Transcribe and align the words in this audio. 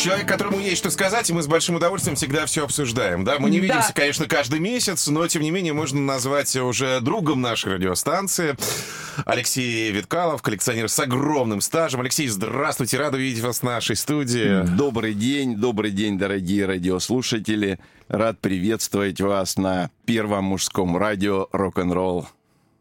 Человек, 0.00 0.26
которому 0.26 0.58
есть 0.58 0.78
что 0.78 0.88
сказать, 0.90 1.28
и 1.28 1.32
мы 1.34 1.42
с 1.42 1.46
большим 1.46 1.74
удовольствием 1.74 2.16
всегда 2.16 2.46
все 2.46 2.64
обсуждаем. 2.64 3.22
Да, 3.22 3.38
мы 3.38 3.50
не 3.50 3.58
Да. 3.60 3.66
видимся, 3.66 3.92
конечно, 3.92 4.26
каждый 4.26 4.58
месяц, 4.58 5.06
но 5.08 5.28
тем 5.28 5.42
не 5.42 5.50
менее 5.50 5.74
можно 5.74 6.00
назвать 6.00 6.56
уже 6.56 7.00
другом 7.00 7.42
нашей 7.42 7.74
радиостанции. 7.74 8.56
Алексей 9.26 9.90
Виткалов, 9.90 10.40
коллекционер 10.40 10.88
с 10.88 10.98
огромным 10.98 11.60
стажем. 11.60 12.00
Алексей, 12.00 12.28
здравствуйте, 12.28 12.96
рада 12.96 13.18
видеть 13.18 13.42
вас 13.42 13.58
в 13.58 13.62
нашей 13.62 13.94
студии. 13.94 14.62
Добрый 14.74 15.12
день, 15.12 15.56
добрый 15.56 15.90
день, 15.90 16.16
дорогие 16.16 16.64
радиослушатели. 16.64 17.78
Рад 18.08 18.40
приветствовать 18.40 19.20
вас 19.20 19.58
на 19.58 19.90
первом 20.06 20.44
мужском 20.44 20.96
радио 20.96 21.48
рок-н-ролл. 21.52 22.26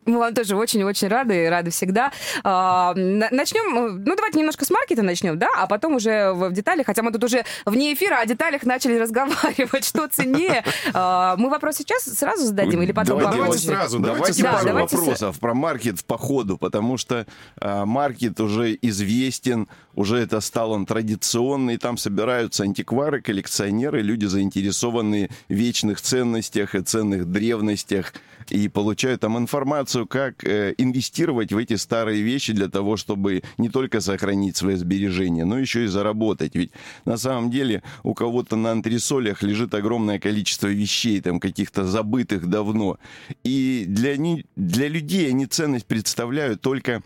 Мы 0.09 0.17
вам 0.19 0.33
тоже 0.33 0.55
очень-очень 0.55 1.07
рады, 1.07 1.45
и 1.45 1.47
рады 1.47 1.69
всегда. 1.71 2.11
А, 2.43 2.93
на- 2.95 3.29
Начнем, 3.31 4.03
ну 4.03 4.15
давайте 4.15 4.39
немножко 4.39 4.65
с 4.65 4.69
маркета 4.69 5.03
начнем, 5.03 5.37
да, 5.37 5.49
а 5.55 5.67
потом 5.67 5.95
уже 5.95 6.33
в 6.33 6.51
деталях, 6.51 6.85
хотя 6.87 7.03
мы 7.03 7.11
тут 7.11 7.23
уже 7.23 7.45
вне 7.65 7.93
эфира 7.93 8.17
о 8.19 8.25
деталях 8.25 8.63
начали 8.63 8.95
разговаривать, 8.99 9.85
что 9.85 10.07
ценнее. 10.07 10.63
А, 10.93 11.35
Мы 11.37 11.49
вопрос 11.49 11.77
сейчас 11.77 12.03
сразу 12.03 12.45
зададим 12.45 12.81
или 12.81 12.91
потом 12.91 13.19
Давайте 13.19 13.37
Давайте 13.39 13.59
сразу, 13.67 13.99
давайте 13.99 14.19
Давайте 14.19 14.43
Да, 14.43 14.51
пару 14.53 14.65
давайте 14.67 14.95
с- 14.95 14.99
вопросов 14.99 15.39
про 15.39 15.53
маркет 15.53 16.03
по 16.05 16.17
ходу, 16.17 16.57
потому 16.57 16.97
что 16.97 17.25
а, 17.61 17.85
маркет 17.85 18.39
уже 18.39 18.77
известен, 18.81 19.67
уже 19.95 20.17
это 20.17 20.39
стал 20.41 20.71
он 20.71 20.85
традиционный, 20.85 21.77
там 21.77 21.97
собираются 21.97 22.63
антиквары, 22.63 23.21
коллекционеры, 23.21 24.01
люди, 24.01 24.25
заинтересованные 24.25 25.29
в 25.47 25.53
вечных 25.53 26.01
ценностях 26.01 26.75
и 26.75 26.81
ценных 26.81 27.25
древностях, 27.25 28.13
и 28.49 28.67
получают 28.67 29.21
там 29.21 29.37
информацию, 29.37 30.07
как 30.07 30.43
э, 30.43 30.73
инвестировать 30.77 31.51
в 31.53 31.57
эти 31.57 31.75
старые 31.75 32.21
вещи 32.21 32.53
для 32.53 32.67
того, 32.67 32.97
чтобы 32.97 33.43
не 33.57 33.69
только 33.69 34.01
сохранить 34.01 34.57
свои 34.57 34.75
сбережения, 34.75 35.45
но 35.45 35.57
еще 35.59 35.83
и 35.83 35.87
заработать. 35.87 36.55
Ведь 36.55 36.71
на 37.05 37.17
самом 37.17 37.51
деле 37.51 37.83
у 38.03 38.13
кого-то 38.13 38.55
на 38.55 38.71
антресолях 38.71 39.43
лежит 39.43 39.73
огромное 39.73 40.19
количество 40.19 40.67
вещей, 40.67 41.21
там 41.21 41.39
каких-то 41.39 41.85
забытых 41.85 42.47
давно. 42.47 42.97
И 43.43 43.85
для, 43.87 44.17
ни- 44.17 44.45
для 44.55 44.87
людей 44.87 45.29
они 45.29 45.45
ценность 45.45 45.85
представляют 45.85 46.61
только, 46.61 47.01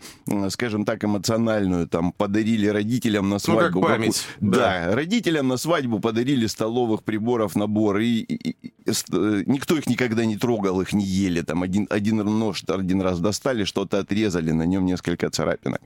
скажем 0.50 0.84
так, 0.84 1.04
эмоциональную. 1.04 1.86
Там 1.88 2.12
подарили 2.12 2.66
родителям 2.66 3.28
на 3.28 3.34
Ну, 3.46 3.54
как 3.56 3.72
свадьбу. 3.72 3.80
память, 3.82 4.24
да. 4.40 4.58
Да, 4.88 4.94
родителям 4.94 5.48
на 5.48 5.56
свадьбу 5.56 6.00
подарили 6.00 6.46
столовых 6.46 7.02
приборов 7.02 7.56
набор, 7.56 7.98
и, 7.98 8.20
и- 8.20 8.50
и 8.50 8.72
э, 8.86 9.42
никто 9.46 9.76
их 9.76 9.86
никогда 9.86 10.24
не 10.24 10.36
трогал, 10.36 10.80
их 10.80 10.92
не 10.92 11.04
ели. 11.24 11.42
Там 11.42 11.62
один, 11.62 11.86
один 11.90 12.16
нож 12.16 12.62
один 12.68 13.00
раз 13.02 13.20
достали, 13.20 13.64
что-то 13.64 13.98
отрезали, 13.98 14.52
на 14.52 14.66
нем 14.66 14.84
несколько 14.86 15.30
царапинок. 15.30 15.80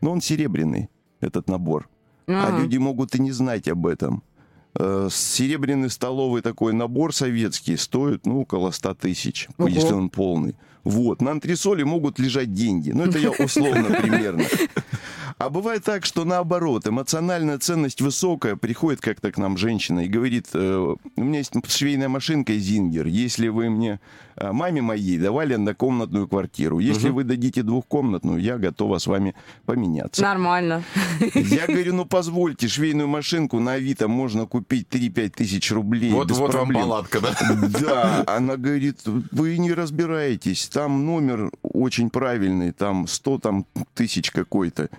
Но 0.00 0.12
он 0.12 0.20
серебряный, 0.20 0.88
этот 1.20 1.48
набор. 1.48 1.88
А 2.26 2.48
Ага. 2.48 2.62
люди 2.62 2.78
могут 2.78 3.14
и 3.14 3.20
не 3.20 3.32
знать 3.32 3.68
об 3.68 3.86
этом. 3.86 4.22
Э, 4.78 5.08
Серебряный 5.10 5.90
столовый 5.90 6.42
такой 6.42 6.72
набор 6.72 7.12
советский 7.12 7.76
стоит, 7.76 8.26
ну, 8.26 8.40
около 8.42 8.70
100 8.70 8.94
тысяч, 8.94 9.48
Ого. 9.58 9.68
если 9.68 9.92
он 9.94 10.08
полный. 10.10 10.54
Вот. 10.84 11.20
На 11.22 11.32
антресоле 11.32 11.84
могут 11.84 12.18
лежать 12.20 12.54
деньги. 12.54 12.92
Ну, 12.92 13.02
это 13.04 13.18
я 13.18 13.30
условно 13.30 13.84
примерно. 14.02 14.44
А 15.40 15.48
бывает 15.48 15.84
так, 15.84 16.04
что 16.04 16.26
наоборот, 16.26 16.86
эмоциональная 16.86 17.56
ценность 17.58 18.02
высокая, 18.02 18.56
приходит 18.56 19.00
как-то 19.00 19.32
к 19.32 19.38
нам 19.38 19.56
женщина 19.56 20.00
и 20.00 20.06
говорит, 20.06 20.48
э, 20.52 20.94
у 21.16 21.24
меня 21.24 21.38
есть 21.38 21.54
швейная 21.66 22.10
машинка 22.10 22.52
Зингер, 22.52 23.06
если 23.06 23.48
вы 23.48 23.70
мне, 23.70 24.00
э, 24.36 24.52
маме 24.52 24.82
моей, 24.82 25.16
давали 25.16 25.54
однокомнатную 25.54 26.28
квартиру, 26.28 26.78
если 26.78 27.08
вы 27.08 27.24
дадите 27.24 27.62
двухкомнатную, 27.62 28.38
я 28.38 28.58
готова 28.58 28.98
с 28.98 29.06
вами 29.06 29.34
поменяться. 29.64 30.20
Нормально. 30.20 30.82
Я 31.34 31.66
говорю, 31.66 31.94
ну 31.94 32.04
позвольте, 32.04 32.68
швейную 32.68 33.08
машинку 33.08 33.60
на 33.60 33.72
Авито 33.72 34.08
можно 34.08 34.44
купить 34.44 34.88
3-5 34.90 35.30
тысяч 35.30 35.72
рублей. 35.72 36.12
Вот, 36.12 36.30
вот 36.32 36.52
вам 36.52 36.70
палатка, 36.70 37.20
да? 37.20 37.34
Да, 37.80 38.24
она 38.26 38.58
говорит, 38.58 39.00
вы 39.06 39.56
не 39.56 39.72
разбираетесь, 39.72 40.68
там 40.68 41.06
номер 41.06 41.50
очень 41.62 42.10
правильный, 42.10 42.72
там 42.72 43.06
100 43.06 43.38
там, 43.38 43.66
тысяч 43.94 44.30
какой-то. 44.32 44.90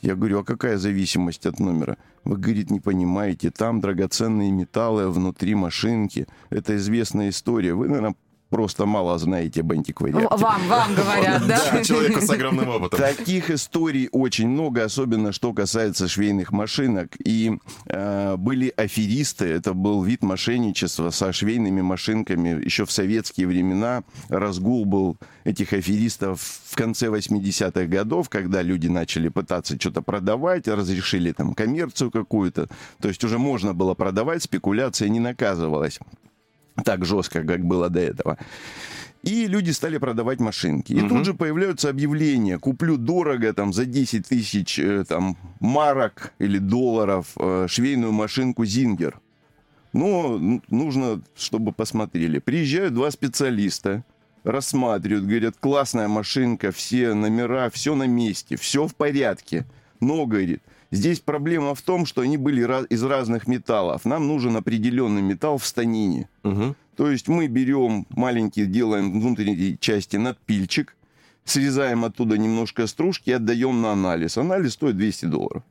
Я 0.00 0.14
говорю, 0.14 0.40
а 0.40 0.44
какая 0.44 0.78
зависимость 0.78 1.46
от 1.46 1.58
номера? 1.58 1.96
Вы, 2.24 2.36
говорит, 2.36 2.70
не 2.70 2.80
понимаете, 2.80 3.50
там 3.50 3.80
драгоценные 3.80 4.50
металлы 4.50 5.10
внутри 5.10 5.54
машинки. 5.54 6.26
Это 6.50 6.76
известная 6.76 7.30
история. 7.30 7.74
Вы, 7.74 7.88
наверное, 7.88 8.14
просто 8.50 8.86
мало 8.86 9.18
знаете 9.18 9.60
об 9.60 9.72
антиквариате. 9.72 10.28
Вам, 10.30 10.68
вам 10.68 10.94
говорят, 10.94 11.46
да? 11.46 11.60
Да, 11.72 11.84
человеку 11.84 12.20
с 12.20 12.30
огромным 12.30 12.68
опытом. 12.68 12.98
Таких 13.00 13.50
историй 13.50 14.08
очень 14.12 14.48
много, 14.48 14.84
особенно 14.84 15.32
что 15.32 15.52
касается 15.52 16.08
швейных 16.08 16.52
машинок. 16.52 17.16
И 17.24 17.58
э, 17.86 18.36
были 18.36 18.72
аферисты, 18.76 19.46
это 19.46 19.74
был 19.74 20.02
вид 20.02 20.22
мошенничества 20.22 21.10
со 21.10 21.32
швейными 21.32 21.80
машинками. 21.80 22.64
Еще 22.64 22.84
в 22.84 22.92
советские 22.92 23.46
времена 23.46 24.02
разгул 24.28 24.84
был 24.84 25.16
этих 25.44 25.72
аферистов 25.72 26.40
в 26.40 26.76
конце 26.76 27.06
80-х 27.06 27.86
годов, 27.86 28.28
когда 28.28 28.62
люди 28.62 28.88
начали 28.88 29.28
пытаться 29.28 29.76
что-то 29.78 30.02
продавать, 30.02 30.68
разрешили 30.68 31.32
там 31.32 31.54
коммерцию 31.54 32.10
какую-то. 32.10 32.68
То 33.00 33.08
есть 33.08 33.22
уже 33.24 33.38
можно 33.38 33.74
было 33.74 33.94
продавать, 33.94 34.42
спекуляция 34.42 35.08
не 35.08 35.20
наказывалась 35.20 35.98
так 36.84 37.04
жестко, 37.04 37.44
как 37.44 37.64
было 37.64 37.88
до 37.88 38.00
этого. 38.00 38.38
И 39.22 39.46
люди 39.48 39.70
стали 39.72 39.98
продавать 39.98 40.40
машинки. 40.40 40.92
И 40.92 41.08
тут 41.08 41.24
же 41.24 41.34
появляются 41.34 41.90
объявления. 41.90 42.58
Куплю 42.58 42.96
дорого, 42.96 43.52
там, 43.52 43.72
за 43.72 43.84
10 43.84 44.28
тысяч 44.28 44.78
э, 44.78 45.04
там, 45.08 45.36
марок 45.60 46.32
или 46.38 46.58
долларов 46.58 47.26
э, 47.36 47.66
швейную 47.68 48.12
машинку 48.12 48.64
«Зингер». 48.64 49.20
Но 49.92 50.38
нужно, 50.70 51.20
чтобы 51.36 51.72
посмотрели. 51.72 52.38
Приезжают 52.38 52.94
два 52.94 53.10
специалиста, 53.10 54.04
рассматривают, 54.44 55.26
говорят, 55.26 55.56
классная 55.58 56.08
машинка, 56.08 56.70
все 56.70 57.14
номера, 57.14 57.70
все 57.70 57.94
на 57.94 58.06
месте, 58.06 58.56
все 58.56 58.86
в 58.86 58.94
порядке. 58.94 59.66
Но, 60.00 60.26
говорит, 60.26 60.62
здесь 60.90 61.20
проблема 61.20 61.74
в 61.74 61.82
том, 61.82 62.06
что 62.06 62.22
они 62.22 62.36
были 62.36 62.62
из 62.92 63.02
разных 63.04 63.46
металлов. 63.46 64.04
Нам 64.04 64.26
нужен 64.26 64.56
определенный 64.56 65.22
металл 65.22 65.58
в 65.58 65.66
станине. 65.66 66.28
Мгм. 66.42 66.74
То 66.96 67.10
есть 67.10 67.28
мы 67.28 67.46
берем 67.46 68.06
маленький, 68.10 68.66
делаем 68.66 69.12
внутренней 69.20 69.78
части 69.78 70.16
надпильчик, 70.16 70.96
срезаем 71.44 72.04
оттуда 72.04 72.36
немножко 72.36 72.86
стружки 72.86 73.30
и 73.30 73.34
отдаем 73.34 73.80
на 73.80 73.92
анализ. 73.92 74.36
Анализ 74.36 74.72
стоит 74.74 74.96
200 74.96 75.26
долларов. 75.26 75.62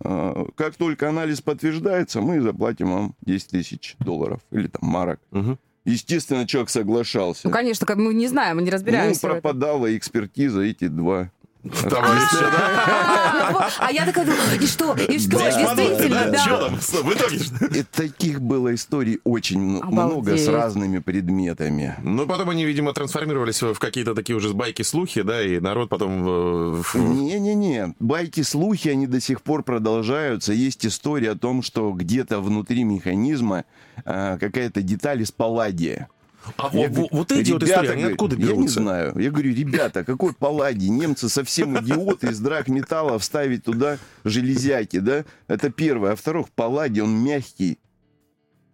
А, 0.00 0.46
Как 0.56 0.74
только 0.74 1.08
анализ 1.08 1.40
подтверждается, 1.40 2.20
мы 2.20 2.40
заплатим 2.40 2.90
вам 2.90 3.14
10 3.22 3.48
тысяч 3.50 3.94
долларов 4.00 4.40
или 4.50 4.66
там 4.66 4.88
марок. 4.88 5.20
Мгм. 5.30 5.58
Естественно, 5.84 6.46
человек 6.46 6.70
соглашался. 6.70 7.42
Ну, 7.44 7.50
конечно, 7.50 7.86
как 7.86 7.98
мы 7.98 8.14
не 8.14 8.26
знаем, 8.26 8.56
мы 8.56 8.62
не 8.62 8.70
Ну, 8.70 8.74
разбираемся. 8.74 9.26
этом. 9.26 9.30
пропадала 9.40 9.94
экспертиза 9.96 10.62
эти 10.62 10.88
два. 10.88 11.30
Товарищи, 11.64 12.40
да? 12.40 13.48
А, 13.48 13.52
вот. 13.52 13.72
А 13.78 13.90
я 13.90 14.04
такая 14.04 14.26
думаю, 14.26 14.60
и 14.60 14.66
что, 14.66 14.94
и 14.94 15.18
что, 15.18 15.38
действительно, 15.38 16.24
да? 16.26 16.30
Да. 16.30 16.58
там? 16.68 16.80
Что, 16.80 17.02
В 17.02 17.12
итоге 17.12 17.38
что? 17.38 17.64
И 17.66 17.82
таких 17.82 18.40
было 18.42 18.74
историй 18.74 19.20
очень 19.24 19.60
много 19.60 20.36
с 20.36 20.46
разными 20.48 20.98
предметами. 20.98 21.96
Ну, 22.02 22.26
потом 22.26 22.50
они, 22.50 22.64
видимо, 22.66 22.92
трансформировались 22.92 23.62
в 23.62 23.78
какие-то 23.78 24.14
такие 24.14 24.36
уже 24.36 24.52
байки-слухи, 24.52 25.22
да, 25.22 25.42
и 25.42 25.58
народ 25.58 25.88
потом... 25.88 26.26
э, 26.26 26.82
в- 26.82 26.94
Не-не-не, 26.96 27.94
байки, 27.98 28.42
слухи, 28.42 28.88
они 28.88 29.06
до 29.06 29.20
сих 29.20 29.40
пор 29.40 29.62
продолжаются. 29.62 30.52
Есть 30.52 30.84
история 30.84 31.30
о 31.30 31.36
том, 31.36 31.62
что 31.62 31.92
где-то 31.92 32.40
внутри 32.40 32.84
механизма 32.84 33.64
а, 34.04 34.36
какая-то 34.38 34.82
деталь 34.82 35.22
из 35.22 35.32
палладия. 35.32 36.08
А 36.56 36.70
Я 36.72 36.88
вот, 36.88 36.90
говорю, 36.90 37.08
вот 37.12 37.32
эти 37.32 37.52
вот 37.52 37.62
«Ребята, 37.62 37.82
истории, 37.84 38.02
они 38.02 38.12
откуда 38.12 38.36
Я 38.36 38.42
не 38.42 38.48
берутся? 38.48 38.80
знаю. 38.80 39.18
Я 39.18 39.30
говорю, 39.30 39.54
ребята, 39.54 40.04
какой 40.04 40.34
палладий? 40.34 40.88
Немцы 40.88 41.28
совсем 41.28 41.78
идиоты 41.80 42.28
из 42.28 42.40
драгметалла 42.40 43.18
вставить 43.18 43.64
туда 43.64 43.98
железяки, 44.24 44.98
да? 44.98 45.24
Это 45.48 45.70
первое. 45.70 46.12
А 46.12 46.16
второе, 46.16 46.46
палладий, 46.54 47.02
он 47.02 47.14
мягкий. 47.16 47.78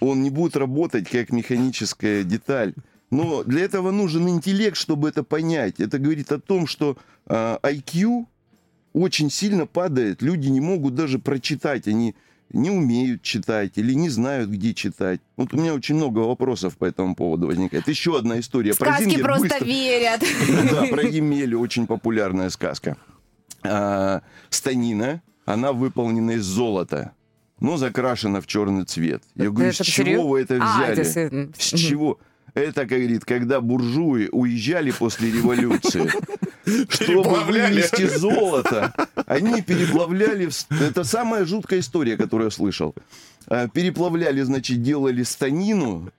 Он 0.00 0.22
не 0.22 0.30
будет 0.30 0.56
работать 0.56 1.08
как 1.08 1.30
механическая 1.30 2.22
деталь. 2.24 2.74
Но 3.10 3.44
для 3.44 3.64
этого 3.64 3.90
нужен 3.90 4.28
интеллект, 4.28 4.76
чтобы 4.76 5.08
это 5.08 5.22
понять. 5.22 5.80
Это 5.80 5.98
говорит 5.98 6.32
о 6.32 6.38
том, 6.40 6.66
что 6.66 6.96
а, 7.26 7.58
IQ 7.62 8.26
очень 8.92 9.30
сильно 9.30 9.66
падает. 9.66 10.22
Люди 10.22 10.48
не 10.48 10.60
могут 10.60 10.94
даже 10.94 11.18
прочитать. 11.18 11.86
Они 11.88 12.14
не 12.52 12.70
умеют 12.70 13.22
читать 13.22 13.72
или 13.76 13.92
не 13.94 14.08
знают, 14.08 14.50
где 14.50 14.74
читать. 14.74 15.20
Вот 15.36 15.54
у 15.54 15.56
меня 15.56 15.74
очень 15.74 15.94
много 15.94 16.18
вопросов 16.20 16.76
по 16.76 16.84
этому 16.84 17.14
поводу 17.14 17.46
возникает. 17.46 17.86
Еще 17.88 18.16
одна 18.18 18.40
история 18.40 18.74
про 18.74 18.86
Сказки 18.92 19.04
Зингер. 19.10 19.24
просто 19.24 19.48
Быстро. 19.48 19.64
верят. 19.64 20.20
Да, 20.70 20.84
про 20.86 21.02
Емелю 21.02 21.60
очень 21.60 21.86
популярная 21.86 22.50
сказка. 22.50 22.96
А, 23.62 24.22
станина, 24.48 25.22
она 25.44 25.72
выполнена 25.72 26.32
из 26.32 26.44
золота. 26.44 27.12
но 27.60 27.76
закрашена 27.76 28.40
в 28.40 28.46
черный 28.46 28.84
цвет. 28.84 29.22
Я 29.34 29.44
Это- 29.44 29.52
говорю, 29.52 29.68
это 29.70 29.84
с 29.84 29.86
чего 29.86 30.06
серьё- 30.06 30.26
вы 30.28 30.40
это 30.40 30.58
А, 30.62 30.76
взяли? 30.78 31.00
это 31.00 31.52
с- 31.58 31.78
чего? 31.78 32.18
Это, 32.54 32.80
как 32.86 32.88
говорит, 32.98 33.24
когда 33.26 33.60
буржуи 33.60 34.28
уезжали 34.32 34.90
после 34.92 35.30
революции, 35.30 36.10
чтобы 36.88 37.40
вывести 37.44 38.06
золото, 38.06 38.92
они 39.26 39.62
переплавляли... 39.62 40.50
Это 40.82 41.04
самая 41.04 41.44
жуткая 41.44 41.80
история, 41.80 42.16
которую 42.16 42.46
я 42.46 42.50
слышал. 42.50 42.94
А, 43.46 43.68
Переплавляли, 43.68 44.42
значит, 44.42 44.82
делали 44.82 45.22
станину. 45.22 46.10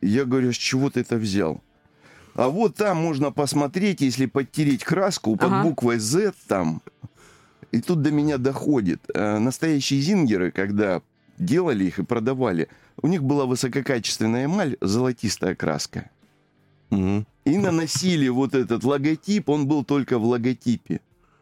Я 0.00 0.24
говорю, 0.24 0.52
с 0.52 0.56
чего 0.56 0.90
ты 0.90 1.00
это 1.00 1.16
взял? 1.16 1.62
А 2.34 2.48
вот 2.48 2.76
там 2.76 2.98
можно 2.98 3.32
посмотреть, 3.32 4.00
если 4.00 4.26
подтереть 4.26 4.84
краску 4.84 5.34
под 5.36 5.50
Ага. 5.50 5.62
буквой 5.64 5.98
Z 5.98 6.32
там. 6.46 6.82
И 7.72 7.80
тут 7.80 8.02
до 8.02 8.10
меня 8.10 8.38
доходит. 8.38 9.00
Э, 9.12 9.38
Настоящие 9.38 10.00
зингеры, 10.00 10.50
когда 10.52 11.02
делали 11.38 11.84
их 11.84 11.98
и 11.98 12.04
продавали, 12.04 12.68
у 13.02 13.08
них 13.08 13.22
была 13.24 13.44
высококачественная 13.46 14.44
эмаль, 14.46 14.76
золотистая 14.80 15.54
краска. 15.54 16.10
Мгм. 16.90 17.26
И 17.48 17.56
наносили 17.58 18.28
вот 18.28 18.54
этот 18.54 18.84
логотип, 18.84 19.48
он 19.48 19.66
был 19.66 19.84
только 19.84 20.18
в 20.18 20.24
логотипе. 20.24 21.00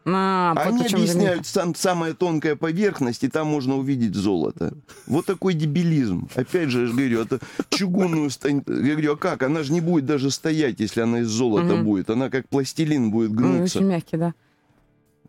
А, 0.09 0.53
Они 0.55 0.85
объясняют, 0.85 1.45
сам, 1.45 1.75
самая 1.75 2.13
тонкая 2.13 2.55
поверхность, 2.55 3.25
и 3.25 3.27
там 3.27 3.47
можно 3.47 3.75
увидеть 3.75 4.15
золото. 4.15 4.73
Вот 5.05 5.25
такой 5.25 5.53
дебилизм. 5.53 6.29
Опять 6.33 6.69
же, 6.69 6.81
я 6.81 6.87
же 6.87 6.93
говорю, 6.93 7.21
это 7.23 7.39
чугунную 7.69 8.29
стань... 8.29 8.63
Я 8.67 8.93
говорю, 8.93 9.13
а 9.13 9.17
как? 9.17 9.43
Она 9.43 9.63
же 9.63 9.73
не 9.73 9.81
будет 9.81 10.05
даже 10.05 10.31
стоять, 10.31 10.79
если 10.79 11.01
она 11.01 11.19
из 11.19 11.27
золота 11.27 11.75
Мгм. 11.75 11.83
будет. 11.83 12.09
Она 12.09 12.29
как 12.29 12.47
пластилин 12.47 13.11
будет 13.11 13.31
Ну, 13.31 13.35
гнуться. 13.37 13.79
Очень 13.79 13.87
мягкий, 13.87 14.15
да. 14.17 14.33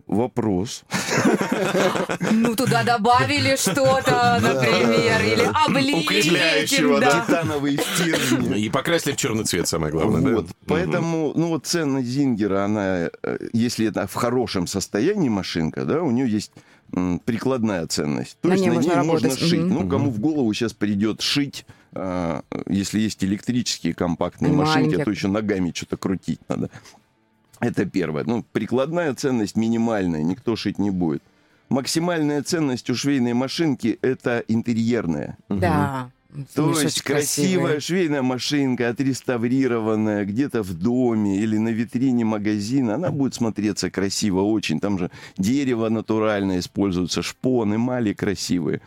Вопрос. 0.09 0.85
Ну, 2.33 2.57
туда 2.57 2.83
добавили 2.83 3.57
что-то, 3.57 4.39
например, 4.41 5.21
или 5.23 5.49
облили 5.67 6.63
этим, 6.63 6.99
да. 6.99 7.25
Титановые 7.27 7.79
стержни. 7.79 8.59
И 8.59 8.71
покрасили 8.71 9.13
в 9.13 9.17
черный 9.17 9.45
цвет, 9.45 9.69
самое 9.69 9.93
главное, 9.93 10.23
да? 10.23 10.37
Вот, 10.37 10.47
поэтому, 10.67 11.33
ну 11.35 11.49
вот 11.49 11.67
ценность 11.67 12.09
Зингера, 12.09 12.65
она, 12.65 13.09
э, 13.23 13.39
если 13.53 13.87
это 13.89 14.07
в 14.07 14.15
хорошем 14.15 14.67
состоянии 14.67 15.29
машинка, 15.29 15.85
да, 15.85 16.03
у 16.03 16.11
нее 16.11 16.29
есть 16.29 16.53
прикладная 17.27 17.87
ценность. 17.87 18.39
То 18.41 18.49
На 18.49 18.53
есть 18.55 18.65
ней 18.65 18.71
на 18.71 18.81
ней 18.81 18.97
можно 19.05 19.31
шить. 19.37 19.61
Ну, 19.61 19.87
кому 19.89 20.11
в 20.11 20.21
голову 20.21 20.53
сейчас 20.55 20.73
придет 20.73 21.21
шить, 21.21 21.67
а, 21.93 22.43
если 22.67 22.99
есть 23.01 23.23
электрические 23.23 23.93
компактные 23.93 24.53
И 24.53 24.55
машинки, 24.55 24.79
маленькие. 24.87 25.05
то 25.05 25.11
еще 25.11 25.29
ногами 25.29 25.73
что-то 25.75 25.99
крутить 25.99 26.41
надо. 26.49 26.71
Это 27.61 27.87
первое. 27.87 28.25
Ну, 28.25 28.45
прикладная 28.53 29.15
ценность 29.15 29.57
минимальная, 29.57 30.23
никто 30.23 30.57
шить 30.57 30.79
не 30.79 30.91
будет. 30.91 31.23
Максимальная 31.69 32.43
ценность 32.43 32.89
у 32.91 32.95
швейной 32.95 33.35
машинки– 33.35 33.99
это 34.03 34.43
интерьерная. 34.49 35.37
Да. 35.49 36.11
То 36.55 36.79
есть 36.79 37.03
красивая 37.03 37.73
красивый. 37.73 37.81
швейная 37.81 38.23
машинка, 38.23 38.91
отреставрированная 38.91 40.25
где-то 40.25 40.63
в 40.63 40.75
доме 40.75 41.39
или 41.39 41.57
на 41.57 41.71
витрине 41.71 42.25
магазина, 42.25 42.95
она 42.95 43.11
будет 43.11 43.35
смотреться 43.35 43.91
красиво 43.91 44.41
очень. 44.43 44.79
Там 44.79 44.99
же 44.99 45.11
дерево 45.39 45.89
натуральное 45.89 46.59
используется, 46.59 47.23
шпон, 47.23 47.75
эмали 47.75 48.13
красивые. 48.13 48.83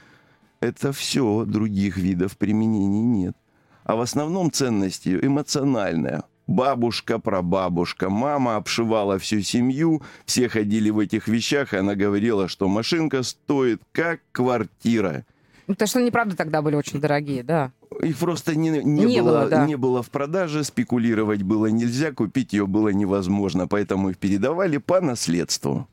Это 0.60 0.94
все, 0.94 1.44
других 1.46 1.98
видов 1.98 2.38
применений 2.38 3.02
нет. 3.02 3.36
А 3.84 3.96
в 3.96 4.02
основном 4.02 4.52
ценность 4.52 5.08
ее 5.08 5.26
эмоциональная. 5.26 6.24
Бабушка, 6.52 7.18
прабабушка, 7.18 8.10
мама 8.10 8.58
обшивала 8.58 9.18
всю 9.18 9.40
семью, 9.42 10.02
все 10.26 10.50
ходили 10.50 10.90
в 10.90 11.00
этих 11.00 11.30
вещах, 11.30 11.74
и 11.74 11.78
она 11.78 11.96
говорила, 11.96 12.50
что 12.50 12.68
машинка 12.68 13.24
стоит 13.24 13.82
как 13.94 14.20
квартира. 14.34 15.26
Ну, 15.68 15.76
Потому 15.76 15.88
что 15.88 16.00
они, 16.00 16.12
правда, 16.12 16.36
тогда 16.36 16.62
были 16.62 16.76
очень 16.76 17.00
дорогие, 17.00 17.44
да. 17.44 17.72
Их 18.02 18.18
просто 18.18 18.54
не, 18.56 18.70
не, 18.70 19.06
Не 19.06 19.22
было, 19.22 19.30
было, 19.30 19.48
да. 19.48 19.66
не 19.66 19.78
было 19.78 20.04
в 20.04 20.10
продаже, 20.10 20.66
спекулировать 20.66 21.42
было 21.42 21.68
нельзя, 21.68 22.12
купить 22.12 22.52
ее 22.52 22.68
было 22.68 22.90
невозможно, 22.90 23.70
поэтому 23.70 24.10
их 24.10 24.18
передавали 24.18 24.76
по 24.76 25.00
наследству. 25.00 25.88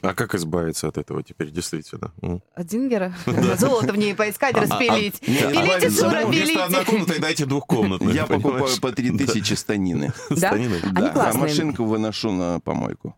А 0.00 0.14
как 0.14 0.34
избавиться 0.34 0.86
от 0.88 0.96
этого 0.98 1.22
теперь, 1.22 1.50
действительно? 1.50 2.12
От 2.54 2.70
Зингера? 2.70 3.12
Золото 3.58 3.92
в 3.92 3.96
ней 3.96 4.14
поискать, 4.14 4.56
распилить. 4.56 5.20
нет, 5.26 5.52
Пилите, 5.52 5.90
сура, 5.90 6.24
пилите. 6.30 6.60
однокомнатной 6.60 7.18
дайте 7.18 7.46
двухкомнатную. 7.46 8.14
Я 8.14 8.26
покупаю 8.26 8.68
по 8.80 8.92
3000 8.92 9.52
станины. 9.54 10.12
Да? 10.30 10.36
Станины? 10.36 10.76
Они 10.82 10.92
Да, 10.94 11.10
а 11.10 11.12
классные. 11.12 11.42
машинку 11.42 11.84
выношу 11.84 12.30
на 12.30 12.60
помойку. 12.60 13.16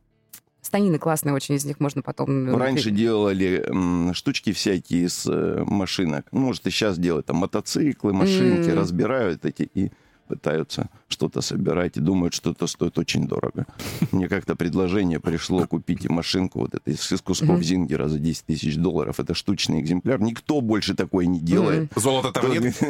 Станины 0.62 0.98
классные 0.98 1.34
очень, 1.34 1.56
из 1.56 1.64
них 1.64 1.80
можно 1.80 2.00
потом... 2.00 2.54
Раньше 2.56 2.90
делали 2.90 3.64
м, 3.66 4.14
штучки 4.14 4.52
всякие 4.52 5.06
из 5.06 5.26
э, 5.26 5.64
машинок. 5.66 6.26
Ну, 6.32 6.40
может, 6.40 6.66
и 6.66 6.70
сейчас 6.70 6.96
делают 6.98 7.26
там 7.26 7.36
мотоциклы, 7.36 8.12
машинки, 8.12 8.70
разбирают 8.70 9.44
эти 9.44 9.68
и 9.74 9.90
пытаются 10.30 10.88
что-то 11.08 11.40
собирать 11.40 11.96
и 11.96 12.00
думают, 12.00 12.34
что 12.34 12.50
это 12.52 12.66
стоит 12.66 12.98
очень 12.98 13.26
дорого. 13.26 13.66
Мне 14.12 14.28
как-то 14.28 14.54
предложение 14.54 15.18
пришло 15.18 15.66
купить 15.66 16.08
машинку 16.08 16.60
вот 16.60 16.74
это 16.74 16.90
из 16.90 17.20
кусков. 17.20 17.62
Зингера 17.62 18.08
за 18.08 18.18
10 18.18 18.46
тысяч 18.46 18.76
долларов. 18.76 19.20
Это 19.20 19.34
штучный 19.34 19.80
экземпляр. 19.80 20.20
Никто 20.20 20.60
больше 20.60 20.94
такой 20.94 21.26
не 21.26 21.40
делает. 21.40 21.92
Золота 21.96 22.32
там 22.32 22.50
нет? 22.52 22.74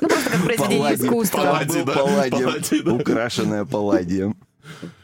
Ну, 0.00 0.08
просто 0.08 0.30
как 0.30 0.42
произведение 0.44 0.94
искусства. 0.94 1.62
палладием, 1.84 3.00
украшенная 3.00 3.64
палладием. 3.64 4.36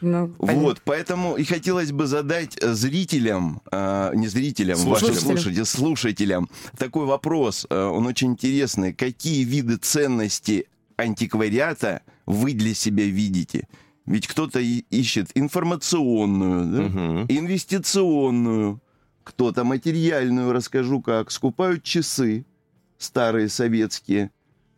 Ну, 0.01 0.27
понятно. 0.39 0.61
Вот, 0.61 0.81
поэтому 0.83 1.35
и 1.35 1.43
хотелось 1.43 1.91
бы 1.91 2.05
задать 2.07 2.57
э, 2.61 2.73
зрителям, 2.73 3.61
а, 3.71 4.13
не 4.13 4.27
зрителям, 4.27 4.77
вашим 4.79 5.07
Слушателям. 5.07 5.37
слушателям, 5.37 5.65
слушателям, 5.65 6.49
такой 6.77 7.05
вопрос. 7.05 7.65
э, 7.69 7.83
Он 7.83 8.05
очень 8.05 8.31
интересный. 8.31 8.93
Какие 8.93 9.43
виды 9.43 9.77
ценности 9.77 10.67
антиквариата 10.97 12.01
вы 12.25 12.53
для 12.53 12.73
себя 12.73 13.05
видите? 13.05 13.67
Ведь 14.05 14.27
кто-то 14.27 14.59
ищет 14.59 15.31
информационную, 15.35 16.65
да, 16.65 16.81
Мгм. 16.83 17.25
инвестиционную, 17.27 18.79
кто-то 19.23 19.63
материальную, 19.63 20.51
расскажу 20.53 21.01
как. 21.01 21.31
Скупают 21.31 21.83
часы 21.83 22.45
старые 22.97 23.49
советские 23.49 24.29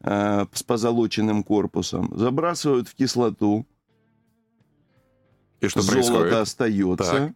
э, 0.01 0.45
с 0.53 0.63
позолоченным 0.63 1.43
корпусом, 1.43 2.11
забрасывают 2.15 2.87
в 2.87 2.95
кислоту, 2.95 3.65
И 5.59 5.67
что 5.67 5.81
золото 5.81 5.93
происходит? 6.11 6.33
остается. 6.33 7.11
Так. 7.11 7.33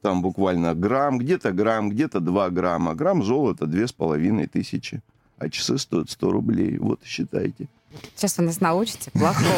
Там 0.00 0.22
буквально 0.22 0.74
грамм, 0.74 1.18
где-то 1.18 1.52
грамм, 1.52 1.90
где-то 1.90 2.20
2 2.20 2.50
грамма. 2.50 2.94
Грамм 2.94 3.22
золота 3.24 3.66
две 3.66 3.86
с 3.86 3.92
половиной 3.92 4.46
тысячи. 4.46 5.02
А 5.38 5.48
часы 5.48 5.76
стоят 5.78 6.08
100 6.10 6.30
рублей. 6.30 6.78
Вот 6.78 7.00
считайте. 7.04 7.68
Сейчас 8.16 8.38
вы 8.38 8.44
нас 8.44 8.60
научите 8.60 9.10
плохому. 9.10 9.48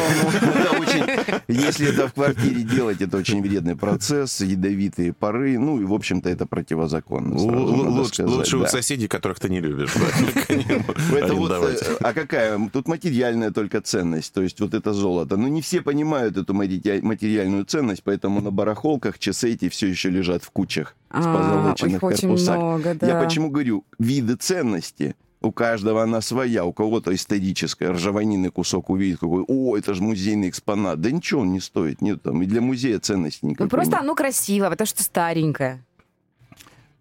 Если 1.47 1.89
это 1.89 2.07
в 2.07 2.13
квартире 2.13 2.63
делать, 2.63 3.01
это 3.01 3.17
очень 3.17 3.41
вредный 3.41 3.75
процесс, 3.75 4.41
ядовитые 4.41 5.13
пары. 5.13 5.57
Ну 5.57 5.79
и, 5.81 5.85
в 5.85 5.93
общем-то, 5.93 6.29
это 6.29 6.45
противозаконно. 6.45 7.37
Лучше 7.37 8.13
сказать, 8.13 8.31
лучше 8.31 8.57
у 8.57 8.65
соседей, 8.67 9.07
которых 9.07 9.39
ты 9.39 9.49
не 9.49 9.59
любишь. 9.61 9.93
э, 10.49 11.97
а 12.01 12.13
какая? 12.13 12.69
Тут 12.69 12.87
материальная 12.87 13.51
только 13.51 13.81
ценность, 13.81 14.33
то 14.33 14.41
есть 14.41 14.59
вот 14.59 14.73
это 14.73 14.93
золото. 14.93 15.37
Но 15.37 15.47
не 15.47 15.61
все 15.61 15.81
понимают 15.81 16.37
эту 16.37 16.53
материальную 16.53 17.65
ценность, 17.65 18.03
поэтому 18.03 18.41
на 18.41 18.51
барахолках 18.51 19.19
часы 19.19 19.53
эти 19.53 19.69
все 19.69 19.87
еще 19.87 20.09
лежат 20.09 20.43
в 20.43 20.51
кучах 20.51 20.95
с 21.09 21.25
А, 21.25 21.37
позолоченных 21.37 22.01
корпусах. 22.01 22.85
Я 23.01 23.21
почему 23.21 23.49
говорю, 23.49 23.85
виды 23.99 24.35
ценности, 24.35 25.15
у 25.47 25.51
каждого 25.51 26.03
она 26.03 26.21
своя, 26.21 26.65
у 26.65 26.73
кого-то 26.73 27.13
историческая, 27.15 27.91
ржаванины 27.91 28.51
кусок 28.51 28.89
увидит, 28.89 29.19
какой, 29.19 29.43
о, 29.47 29.77
это 29.77 29.93
же 29.93 30.03
музейный 30.03 30.49
экспонат. 30.49 31.01
Да 31.01 31.09
ничего 31.09 31.41
он 31.41 31.53
не 31.53 31.59
стоит, 31.59 32.01
нет 32.01 32.21
там, 32.21 32.41
и 32.43 32.45
для 32.45 32.61
музея 32.61 32.99
ценности 32.99 33.45
никакой 33.45 33.65
Ну, 33.65 33.69
просто 33.69 33.91
нет. 33.93 34.01
оно 34.01 34.15
красиво, 34.15 34.69
потому 34.69 34.87
что 34.87 35.03
старенькое. 35.03 35.83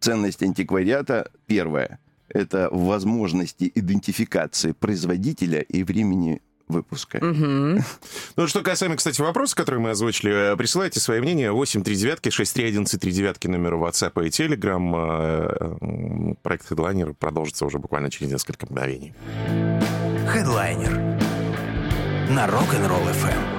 Ценность 0.00 0.43
антиквариата 0.43 1.31
первая– 1.47 1.99
это 2.29 2.69
возможности 2.71 3.71
идентификации 3.75 4.73
производителя 4.73 5.61
и 5.61 5.83
времени 5.83 6.41
выпуска. 6.68 7.20
Ну, 8.37 8.46
что 8.46 8.62
касаемо, 8.62 8.96
кстати, 8.96 9.20
вопроса, 9.20 9.56
который 9.56 9.80
мы 9.80 9.90
озвучили, 9.90 10.52
э, 10.52 10.56
присылайте 10.56 11.00
свои 11.00 11.20
мнения. 11.20 11.52
8 11.52 11.82
3 11.82 11.96
девятки, 11.96 12.30
6 12.30 12.54
3 12.54 12.64
11 12.66 13.00
3 13.00 13.12
девятки 13.12 13.46
номер 13.46 13.75
WhatsApp 13.75 14.12
и 14.25 14.28
Telegram. 14.28 14.92
Э, 14.94 16.35
Проект 16.42 16.70
Headliner 16.70 17.14
продолжится 17.14 17.64
уже 17.66 17.78
буквально 17.78 18.11
через 18.11 18.32
несколько 18.32 18.66
мгновений. 18.66 19.14
Хедлайнер 20.28 20.92
на 22.30 22.46
Rock'n'Roll 22.46 23.14
FM. 23.14 23.56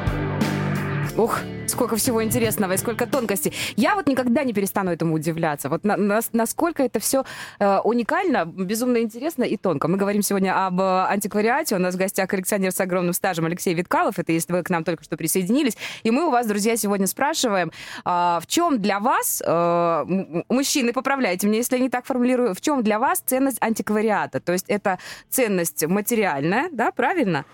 Ух, 1.17 1.39
Сколько 1.67 1.95
всего 1.97 2.23
интересного 2.23 2.73
и 2.73 2.77
сколько 2.77 3.05
тонкостей. 3.05 3.53
Я 3.75 3.95
вот 3.95 4.07
никогда 4.07 4.43
не 4.43 4.53
перестану 4.53 4.91
этому 4.91 5.13
удивляться. 5.15 5.69
Вот 5.69 5.83
на- 5.83 5.97
на- 5.97 6.21
насколько 6.33 6.81
это 6.81 6.99
все 6.99 7.23
уникально, 7.59 8.45
безумно 8.45 8.97
интересно 8.99 9.43
и 9.43 9.57
тонко. 9.57 9.87
Мы 9.87 9.97
говорим 9.97 10.21
сегодня 10.21 10.65
об 10.65 10.79
э, 10.79 10.83
антиквариате. 11.09 11.75
У 11.75 11.79
нас 11.79 11.95
в 11.95 11.97
гостях 11.97 12.29
коллекционер 12.29 12.71
с 12.71 12.79
огромным 12.79 13.13
стажем 13.13 13.45
Алексей 13.45 13.73
Виткалов. 13.73 14.17
Это 14.17 14.31
если 14.31 14.53
вы 14.53 14.63
к 14.63 14.69
нам 14.69 14.83
только 14.83 15.03
что 15.03 15.17
присоединились. 15.17 15.77
И 16.03 16.11
мы 16.11 16.27
у 16.27 16.31
вас, 16.31 16.47
друзья, 16.47 16.77
сегодня 16.77 17.05
спрашиваем, 17.07 17.71
а, 18.05 18.39
в 18.41 18.47
чем 18.47 18.81
для 18.81 18.99
вас, 18.99 19.43
э, 19.45 20.05
мужчины, 20.49 20.93
поправляйте 20.93 21.47
меня, 21.47 21.57
если 21.57 21.75
я 21.77 21.83
не 21.83 21.89
так 21.89 22.05
формулирую, 22.05 22.53
в 22.55 22.61
чем 22.61 22.81
для 22.83 22.97
вас 22.97 23.19
ценность 23.25 23.57
антиквариата? 23.61 24.39
То 24.39 24.53
есть 24.53 24.65
это 24.69 24.99
ценность 25.29 25.85
материальная, 25.85 26.69
да, 26.71 26.91
правильно? 26.91 27.45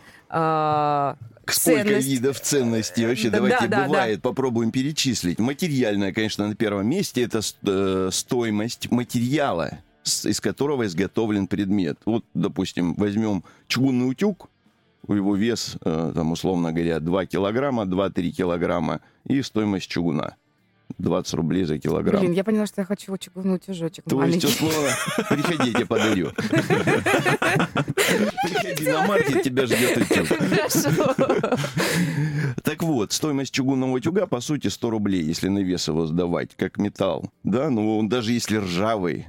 Сколько 1.46 1.84
ценность. 1.84 2.08
видов 2.08 2.40
ценностей 2.40 3.06
вообще? 3.06 3.30
Да, 3.30 3.38
Давайте 3.38 3.68
да, 3.68 3.78
да, 3.78 3.88
бывает, 3.88 4.22
попробуем 4.22 4.72
перечислить. 4.72 5.40
Материальная, 5.40 6.14
конечно, 6.14 6.48
на 6.48 6.56
первом 6.56 6.88
месте 6.88 7.24
это 7.24 7.42
э, 7.64 8.10
стоимость 8.12 8.92
материала, 8.92 9.80
из 10.04 10.40
которого 10.40 10.86
изготовлен 10.86 11.48
предмет. 11.48 12.00
Вот, 12.06 12.24
допустим, 12.34 12.94
возьмем 12.96 13.44
чугунный 13.68 14.10
утюг, 14.10 14.50
у 15.06 15.14
его 15.14 15.36
вес, 15.36 15.78
э, 15.84 16.12
там, 16.16 16.32
условно 16.32 16.72
говоря, 16.72 17.00
2 17.00 17.26
килограмма, 17.26 17.84
2-3 17.84 18.32
килограмма, 18.32 19.02
и 19.28 19.42
стоимость 19.42 19.90
чугуна 19.90 20.38
20 20.98 21.34
рублей 21.34 21.64
за 21.66 21.78
килограмм. 21.80 22.22
Блин, 22.22 22.34
я 22.34 22.44
поняла, 22.44 22.66
что 22.68 22.82
я 22.82 22.86
хочу 22.86 23.18
чугунный 23.18 23.56
утюжочек 23.56 24.06
То 24.06 24.24
есть, 24.24 24.44
маленький. 24.44 24.48
условно, 24.48 24.90
приходи, 25.30 25.70
я 25.70 25.74
тебе 25.74 25.86
подарю. 25.86 26.30
Приходи 27.96 28.88
на 28.90 29.08
маркет, 29.08 29.44
тебя 29.44 29.66
ждет 29.66 29.98
утюг. 29.98 30.28
Хорошо. 30.28 30.90
Так 32.64 32.84
вот, 32.84 33.12
стоимость 33.12 33.54
чугунного 33.54 33.92
утюга, 33.92 34.26
по 34.28 34.40
сути, 34.40 34.68
100 34.68 34.90
рублей, 34.90 35.22
если 35.24 35.50
на 35.50 35.60
вес 35.60 35.88
его 35.88 36.06
сдавать, 36.06 36.56
как 36.56 36.78
металл. 36.78 37.30
Да, 37.44 37.70
ну 37.70 37.98
он 37.98 38.10
даже 38.10 38.32
если 38.32 38.58
ржавый. 38.58 39.28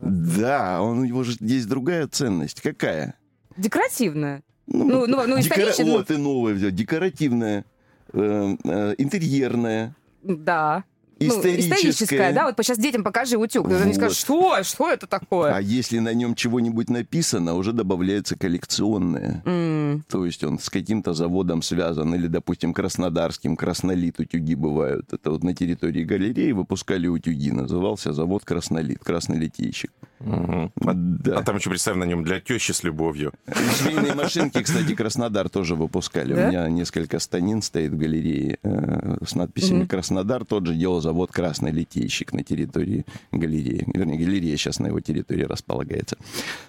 Да, 0.00 0.80
он, 0.82 1.04
его 1.04 1.22
же 1.24 1.36
есть 1.40 1.68
другая 1.68 2.06
ценность. 2.08 2.60
Какая? 2.60 3.14
Декоративная. 3.56 4.42
Ну, 4.66 5.06
ну, 5.06 5.26
ну, 5.26 5.38
декора- 5.38 5.74
ну- 5.84 5.92
Вот 5.92 6.10
и 6.10 6.16
новое. 6.16 6.54
Декоративная, 6.70 7.64
э, 8.12 8.56
э, 8.64 8.94
интерьерная, 8.98 9.94
Да. 10.22 10.84
Ну, 11.28 11.38
историческая. 11.38 11.76
историческая, 11.76 12.32
да, 12.32 12.46
вот 12.46 12.54
сейчас 12.64 12.78
детям 12.78 13.02
покажи 13.04 13.36
утюг. 13.36 13.68
и 13.70 13.74
Они 13.74 13.84
Вот. 13.86 13.94
скажут, 13.94 14.16
что, 14.18 14.62
что 14.62 14.90
это 14.90 15.06
такое? 15.06 15.54
А 15.54 15.60
если 15.60 15.98
на 15.98 16.14
нем 16.14 16.34
чего-нибудь 16.34 16.90
написано, 16.90 17.54
уже 17.54 17.72
добавляется 17.72 18.36
коллекционное. 18.36 19.42
М, 19.44 20.04
То 20.08 20.24
есть 20.26 20.42
он 20.44 20.58
с 20.58 20.68
каким-то 20.70 21.12
заводом 21.14 21.62
связан, 21.62 22.14
или, 22.14 22.26
допустим, 22.26 22.72
краснодарским, 22.72 23.56
краснолит 23.56 24.20
утюги 24.20 24.54
бывают. 24.54 25.12
Это 25.12 25.30
вот 25.30 25.42
на 25.44 25.54
территории 25.54 26.04
галереи 26.04 26.52
выпускали 26.52 27.06
утюги, 27.08 27.50
назывался 27.50 28.12
завод 28.12 28.44
Краснолит, 28.44 28.98
краснолитейщик. 29.04 29.90
Мгм. 30.24 30.72
Да. 30.76 31.38
А 31.38 31.42
там 31.42 31.56
еще 31.56 31.70
представь 31.70 31.96
на 31.96 32.04
нем 32.04 32.24
для 32.24 32.40
тещи 32.40 32.72
с 32.72 32.82
любовью. 32.82 33.32
Швейные 33.78 34.14
машинки, 34.14 34.62
кстати, 34.62 34.94
Краснодар 34.94 35.48
тоже 35.48 35.74
выпускали. 35.74 36.34
Да? 36.34 36.44
У 36.44 36.48
меня 36.48 36.68
несколько 36.68 37.18
станин 37.18 37.62
стоит 37.62 37.92
в 37.92 37.96
галерее 37.98 38.58
э, 38.62 39.16
с 39.26 39.34
надписями 39.34 39.78
Мгм. 39.80 39.88
Краснодар. 39.88 40.44
Тот 40.44 40.66
же 40.66 40.74
делал 40.74 41.00
завод 41.00 41.32
Красный 41.32 41.72
Литейщик 41.72 42.32
на 42.32 42.42
территории 42.44 43.04
галереи. 43.32 43.84
Вернее, 43.92 44.18
галерея 44.18 44.56
сейчас 44.56 44.78
на 44.78 44.88
его 44.88 45.00
территории 45.00 45.44
располагается. 45.44 46.16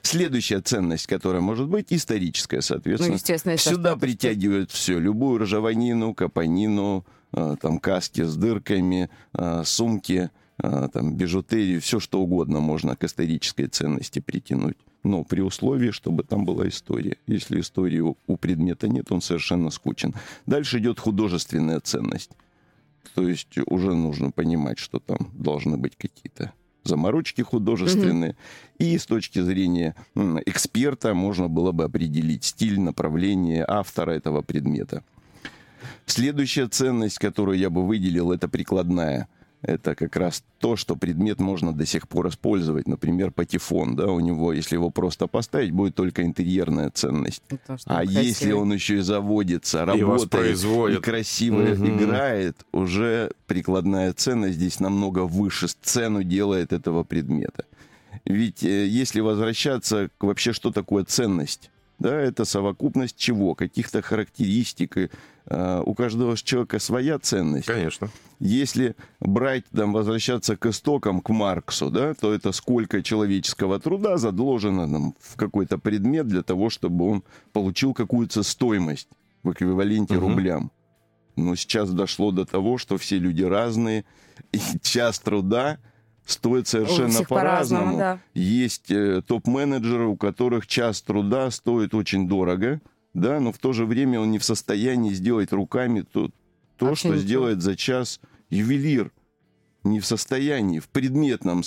Следующая 0.02 0.62
ценность, 0.62 1.08
которая 1.08 1.42
может 1.42 1.68
быть, 1.68 1.88
историческая, 1.90 2.62
соответственно. 2.62 3.10
Ну, 3.10 3.16
естественно, 3.16 3.58
Сюда 3.58 3.96
притягивают 3.96 4.72
все. 4.72 5.00
Любую 5.00 5.40
ржаванину, 5.40 6.14
капонину, 6.14 7.06
э, 7.34 7.56
там 7.62 7.80
каски 7.80 8.22
с 8.24 8.36
дырками, 8.36 9.10
э, 9.34 9.64
сумки, 9.66 10.30
там 10.58 11.16
бижутерию, 11.16 11.82
все 11.82 12.00
что 12.00 12.22
угодно 12.22 12.60
можно 12.60 12.96
к 12.96 13.04
исторической 13.04 13.68
ценности 13.68 14.20
притянуть. 14.20 14.78
Но 15.04 15.24
при 15.24 15.42
условии, 15.42 15.92
чтобы 15.92 16.24
там 16.24 16.46
была 16.46 16.68
история. 16.68 17.18
Если 17.28 17.60
истории 17.60 18.00
у, 18.00 18.38
предмета 18.38 18.88
нет, 18.88 19.12
он 19.12 19.22
совершенно 19.22 19.70
скучен. 19.70 20.14
Дальше 20.46 20.80
идет 20.80 21.00
художественная 21.00 21.80
ценность. 21.82 22.32
То 23.16 23.28
есть 23.28 23.58
уже 23.68 23.94
нужно 23.94 24.32
понимать, 24.32 24.80
что 24.80 25.00
там 25.00 25.30
должны 25.34 25.78
быть 25.78 25.96
какие-то 25.98 26.54
заморочки 26.84 27.42
художественные. 27.42 28.36
И 28.78 28.98
с 28.98 29.06
точки 29.06 29.40
зрения 29.40 29.96
эксперта 30.46 31.14
можно 31.14 31.48
было 31.48 31.72
бы 31.72 31.84
определить 31.84 32.46
стиль, 32.46 32.80
направление 32.80 33.66
автора 33.68 34.12
этого 34.12 34.42
предмета. 34.42 35.04
Следующая 36.06 36.68
ценность, 36.68 37.20
которую 37.20 37.58
я 37.58 37.70
бы 37.70 37.86
выделил, 37.86 38.32
это 38.32 38.48
прикладная. 38.48 39.28
Это 39.64 39.96
как 39.96 40.16
раз 40.18 40.44
то, 40.60 40.76
что 40.76 40.98
предмет 40.98 41.40
можно 41.40 41.72
до 41.74 41.86
сих 41.86 42.10
пор 42.10 42.28
использовать. 42.28 42.86
Например, 42.86 43.32
патефон, 43.32 43.96
да, 43.96 44.08
у 44.12 44.20
него, 44.20 44.52
если 44.52 44.76
его 44.76 44.90
просто 44.90 45.26
поставить, 45.28 45.72
будет 45.72 45.96
только 45.96 46.24
интерьерная 46.24 46.90
ценность. 46.90 47.42
то, 47.66 47.78
что 47.78 47.90
А 47.90 48.02
он 48.02 48.10
если 48.10 48.34
красивый. 48.50 48.62
он 48.62 48.74
еще 48.74 48.98
и 48.98 49.02
заводится, 49.02 49.78
И 49.84 49.86
работает, 49.86 50.06
воспроизводит. 50.34 51.00
и 51.00 51.02
красиво 51.02 51.62
Мгм. 51.62 51.88
играет, 52.04 52.58
уже 52.74 53.32
прикладная 53.48 54.12
ценность 54.12 54.56
здесь 54.56 54.82
намного 54.82 55.20
выше, 55.20 55.68
цену 55.82 56.24
делает 56.24 56.74
этого 56.74 57.04
предмета. 57.06 57.64
Ведь 58.26 58.64
э, 58.64 58.86
если 58.88 59.22
возвращаться 59.22 60.10
к 60.18 60.24
вообще, 60.26 60.52
что 60.52 60.72
такое 60.72 61.06
ценность? 61.06 61.72
Да, 62.04 62.20
это 62.20 62.44
совокупность 62.44 63.16
чего? 63.16 63.56
Каких-то 63.56 64.02
характеристик. 64.02 64.98
э, 65.46 65.82
у 65.86 65.94
каждого 65.94 66.36
человека 66.38 66.80
своя 66.80 67.18
ценность. 67.18 67.66
Конечно. 67.68 68.10
Если 68.40 68.96
брать, 69.22 69.64
там, 69.74 69.94
возвращаться 69.94 70.58
к 70.58 70.66
истокам, 70.66 71.22
к 71.22 71.30
Марксу, 71.30 71.90
да, 71.90 72.14
то 72.14 72.34
это 72.34 72.52
сколько 72.52 73.02
человеческого 73.02 73.80
труда 73.80 74.18
задложено 74.18 74.92
там, 74.92 75.16
в 75.20 75.36
какой-то 75.38 75.78
предмет 75.78 76.28
для 76.28 76.44
того, 76.44 76.70
чтобы 76.70 77.10
он 77.10 77.24
получил 77.54 77.94
какую-то 77.94 78.44
стоимость 78.44 79.08
в 79.44 79.52
эквиваленте 79.54 80.16
Мгм. 80.16 80.28
рублям. 80.28 80.72
Но 81.38 81.56
сейчас 81.56 81.90
дошло 81.92 82.32
до 82.32 82.46
того, 82.46 82.78
что 82.78 82.98
все 82.98 83.18
люди 83.18 83.44
разные, 83.44 84.04
и 84.52 84.60
час 84.82 85.20
труда 85.20 85.78
стоит 86.26 86.68
совершенно 86.68 87.24
по-разному, 87.24 87.28
по-разному. 87.28 87.98
да. 87.98 88.20
Есть 88.34 88.92
э, 88.92 89.22
топ-менеджеры, 89.26 90.06
у 90.08 90.16
которых 90.16 90.68
час 90.68 91.02
труда 91.02 91.52
стоит 91.52 91.94
очень 91.94 92.28
дорого, 92.28 92.82
да, 93.14 93.40
но 93.40 93.52
в 93.52 93.58
то 93.58 93.74
же 93.74 93.86
время 93.86 94.20
он 94.20 94.32
не 94.32 94.40
в 94.40 94.44
состоянии 94.44 95.14
сделать 95.14 95.52
руками 95.52 96.02
то, 96.02 96.30
то 96.78 96.86
Вообще 96.88 97.00
что 97.00 97.08
ничего. 97.10 97.22
сделает 97.28 97.62
за 97.62 97.76
час 97.76 98.20
ювелир. 98.50 99.12
Не 99.84 100.00
в 100.00 100.06
состоянии, 100.06 100.80
в 100.80 100.88
предметном. 100.88 101.62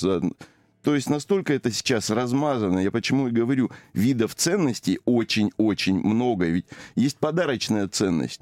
То 0.83 0.95
есть 0.95 1.11
настолько 1.11 1.53
это 1.53 1.71
сейчас 1.71 2.11
размазано. 2.11 2.79
Я 2.79 2.91
почему 2.91 3.29
и 3.29 3.31
говорю, 3.31 3.71
видов 3.93 4.35
ценностей 4.35 5.01
очень-очень 5.05 5.99
много. 5.99 6.47
Ведь 6.47 6.67
есть 6.95 7.19
подарочная 7.19 7.89
ценность. 7.89 8.41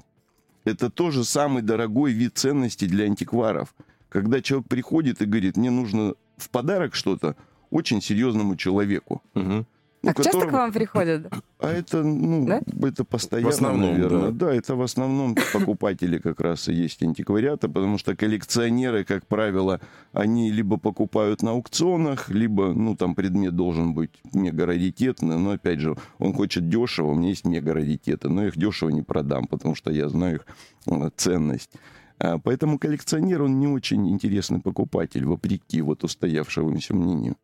Это 0.63 0.89
тоже 0.89 1.25
самый 1.25 1.61
дорогой 1.61 2.13
вид 2.13 2.37
ценностей 2.37 2.87
для 2.87 3.05
антикваров. 3.05 3.75
Когда 4.15 4.41
человек 4.41 4.69
приходит 4.69 5.21
и 5.21 5.25
говорит, 5.25 5.57
мне 5.57 5.69
нужно 5.71 6.13
в 6.37 6.49
подарок 6.49 6.95
что-то 6.95 7.35
очень 7.69 8.01
серьезному 8.01 8.55
человеку. 8.55 9.21
Мгм. 9.33 9.65
ну, 10.03 10.07
Так 10.13 10.17
часто 10.17 10.29
к 10.31 10.33
которого- 10.43 10.57
вам 10.61 10.71
приходят? 10.71 11.33
А 11.59 11.67
это, 11.71 12.01
ну, 12.03 12.45
Да? 12.45 12.61
это 12.87 13.03
постоянно, 13.03 13.49
В 13.49 13.53
основном, 13.53 13.91
наверное. 13.91 14.31
да. 14.31 14.45
Да. 14.47 14.53
это 14.53 14.75
в 14.75 14.81
основном 14.81 15.35
покупатели 15.53 16.17
как 16.17 16.39
раз 16.39 16.69
и 16.69 16.73
есть 16.73 17.03
антиквариата, 17.03 17.67
потому 17.67 17.97
что 17.97 18.15
коллекционеры, 18.15 19.03
как 19.03 19.25
правило, 19.27 19.81
они 20.13 20.49
либо 20.49 20.77
покупают 20.77 21.41
на 21.43 21.51
аукционах, 21.51 22.29
либо, 22.29 22.71
ну, 22.73 22.95
там 22.95 23.15
предмет 23.15 23.53
должен 23.57 23.93
быть 23.93 24.11
мега-раритетный, 24.33 25.37
но, 25.37 25.51
опять 25.51 25.79
же, 25.81 25.97
он 26.19 26.31
хочет 26.33 26.69
дешево, 26.69 27.07
у 27.11 27.15
меня 27.15 27.29
есть 27.29 27.45
мега-раритеты, 27.45 28.29
но 28.29 28.45
их 28.47 28.55
дешево 28.57 28.91
не 28.91 29.01
продам, 29.01 29.45
потому 29.47 29.75
что 29.75 29.91
я 29.91 30.07
знаю 30.07 30.35
их 30.37 30.45
э, 30.87 31.09
ценность. 31.17 31.71
А, 32.19 32.37
Поэтому 32.37 32.79
коллекционер, 32.79 33.43
он 33.43 33.59
не 33.59 33.67
очень 33.67 34.09
интересный 34.09 34.59
покупатель, 34.59 35.25
вопреки 35.25 35.81
вот 35.81 36.03
устоявшемуся 36.03 36.93
мнению. 36.93 37.35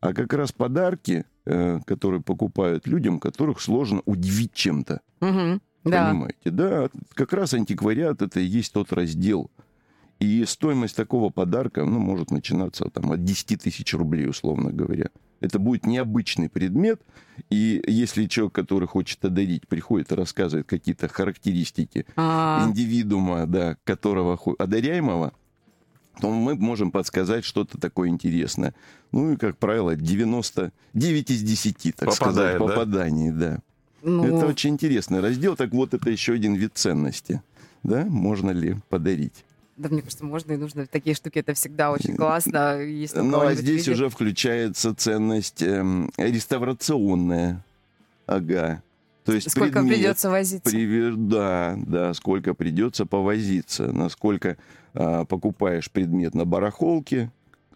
А 0.00 0.12
как 0.12 0.32
раз 0.32 0.52
подарки, 0.52 1.24
э, 1.46 1.80
которые 1.84 2.22
покупают 2.22 2.86
людям, 2.86 3.18
которых 3.18 3.60
сложно 3.60 4.02
удивить 4.04 4.52
чем-то. 4.52 5.00
Да. 5.84 6.10
Понимаете? 6.10 6.50
Да, 6.50 6.88
как 7.14 7.32
раз 7.32 7.54
антиквариат 7.54 8.20
это 8.20 8.40
и 8.40 8.44
есть 8.44 8.72
тот 8.72 8.92
раздел. 8.92 9.50
И 10.18 10.44
стоимость 10.44 10.96
такого 10.96 11.30
подарка, 11.30 11.84
ну, 11.84 11.98
может 11.98 12.30
начинаться 12.30 12.86
там, 12.86 13.12
от 13.12 13.22
10 13.22 13.62
тысяч 13.62 13.94
рублей, 13.94 14.28
условно 14.28 14.72
говоря. 14.72 15.10
Это 15.40 15.58
будет 15.58 15.86
необычный 15.86 16.48
предмет, 16.48 17.00
и 17.50 17.82
если 17.86 18.26
человек, 18.26 18.54
который 18.54 18.88
хочет 18.88 19.24
одарить, 19.24 19.68
приходит 19.68 20.12
и 20.12 20.14
рассказывает 20.14 20.66
какие-то 20.66 21.08
характеристики 21.08 22.06
А, 22.16 22.66
индивидуума, 22.66 23.46
да, 23.46 23.76
которого 23.84 24.38
одаряемого, 24.58 25.32
то 26.20 26.30
мы 26.30 26.54
можем 26.54 26.90
подсказать 26.90 27.44
что-то 27.44 27.78
такое 27.78 28.08
интересное. 28.08 28.74
Ну 29.12 29.32
и, 29.32 29.36
как 29.36 29.58
правило, 29.58 29.94
99 29.94 31.30
из 31.30 31.42
10, 31.42 31.94
так 31.94 32.12
сказать, 32.12 32.18
Попадает, 32.18 32.58
да? 32.58 32.66
попаданий, 32.66 33.30
да. 33.30 33.58
ну, 34.02 34.24
Это 34.24 34.46
очень 34.46 34.70
интересный 34.70 35.20
раздел. 35.20 35.56
Так 35.56 35.72
вот, 35.72 35.92
это 35.92 36.08
еще 36.08 36.32
один 36.32 36.54
вид 36.54 36.72
ценности. 36.74 37.42
да, 37.82 38.06
можно 38.06 38.50
ли 38.50 38.76
подарить. 38.88 39.44
Да, 39.76 39.88
мне 39.90 40.00
кажется, 40.02 40.24
можно 40.24 40.52
и 40.52 40.56
нужно. 40.56 40.86
Такие 40.86 41.14
штуки, 41.14 41.38
это 41.38 41.52
всегда 41.54 41.90
очень 41.92 42.16
классно. 42.16 42.80
Если 42.80 43.20
Ну, 43.20 43.40
а 43.40 43.54
здесь 43.54 43.86
видит. 43.86 43.88
уже 43.94 44.08
включается 44.08 44.94
ценность 44.94 45.62
эм, 45.62 46.10
реставрационная. 46.16 47.62
Ага. 48.26 48.82
То 49.24 49.32
есть 49.32 49.50
Сколько 49.50 49.80
предмет 49.80 49.94
придется 49.96 50.30
возиться. 50.30 50.70
приве- 50.70 51.14
Да, 51.16 51.76
да, 51.86 52.14
сколько 52.14 52.54
придется 52.54 53.06
повозиться. 53.06 53.92
Насколько 53.92 54.56
а, 54.94 55.24
покупаешь 55.24 55.90
предмет 55.90 56.34
на 56.34 56.44
барахолке, 56.44 57.30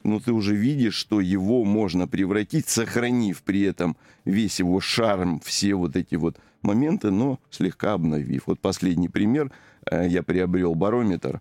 но 0.05 0.21
ты 0.21 0.33
уже 0.33 0.55
видишь, 0.55 0.95
что 0.95 1.21
его 1.21 1.65
можно 1.65 2.07
превратить, 2.09 2.69
сохранив 2.69 3.43
при 3.43 3.63
этом 3.63 3.97
весь 4.25 4.61
его 4.61 4.81
шарм, 4.81 5.41
все 5.45 5.75
вот 5.75 5.97
эти 5.97 6.15
вот 6.15 6.37
моменты, 6.63 7.11
но 7.11 7.39
слегка 7.51 7.93
обновив. 7.95 8.45
Вот 8.47 8.61
последний 8.61 9.09
пример. 9.09 9.51
Э, 9.91 10.07
Я 10.09 10.23
приобрел 10.23 10.75
барометр. 10.75 11.41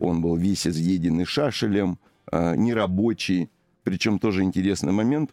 Он 0.00 0.20
был 0.20 0.36
весь 0.36 0.66
изъеденный 0.66 1.24
шашелем, 1.24 1.98
э, 2.32 2.56
нерабочий. 2.56 3.48
Причем 3.84 4.18
тоже 4.18 4.42
интересный 4.42 4.92
момент. 4.92 5.30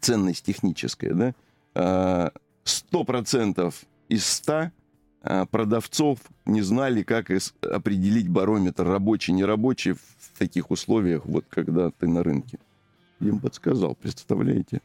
Ценность 0.00 0.44
техническая, 0.44 1.14
да? 1.14 1.34
Э, 1.74 2.30
Сто 2.64 3.04
процентов 3.04 3.84
из 4.08 4.24
ста 4.26 4.70
э, 5.22 5.46
продавцов 5.50 6.18
не 6.44 6.62
знали, 6.62 7.02
как 7.02 7.30
определить 7.62 8.28
барометр 8.28 8.86
рабочий, 8.86 9.32
нерабочий 9.32 9.92
в 9.94 10.38
таких 10.38 10.70
условиях, 10.70 11.24
вот 11.24 11.44
когда 11.48 11.90
ты 11.90 12.06
на 12.06 12.22
рынке. 12.22 12.58
Я 13.18 13.30
им 13.30 13.40
подсказал, 13.40 13.94
представляете? 13.94 14.80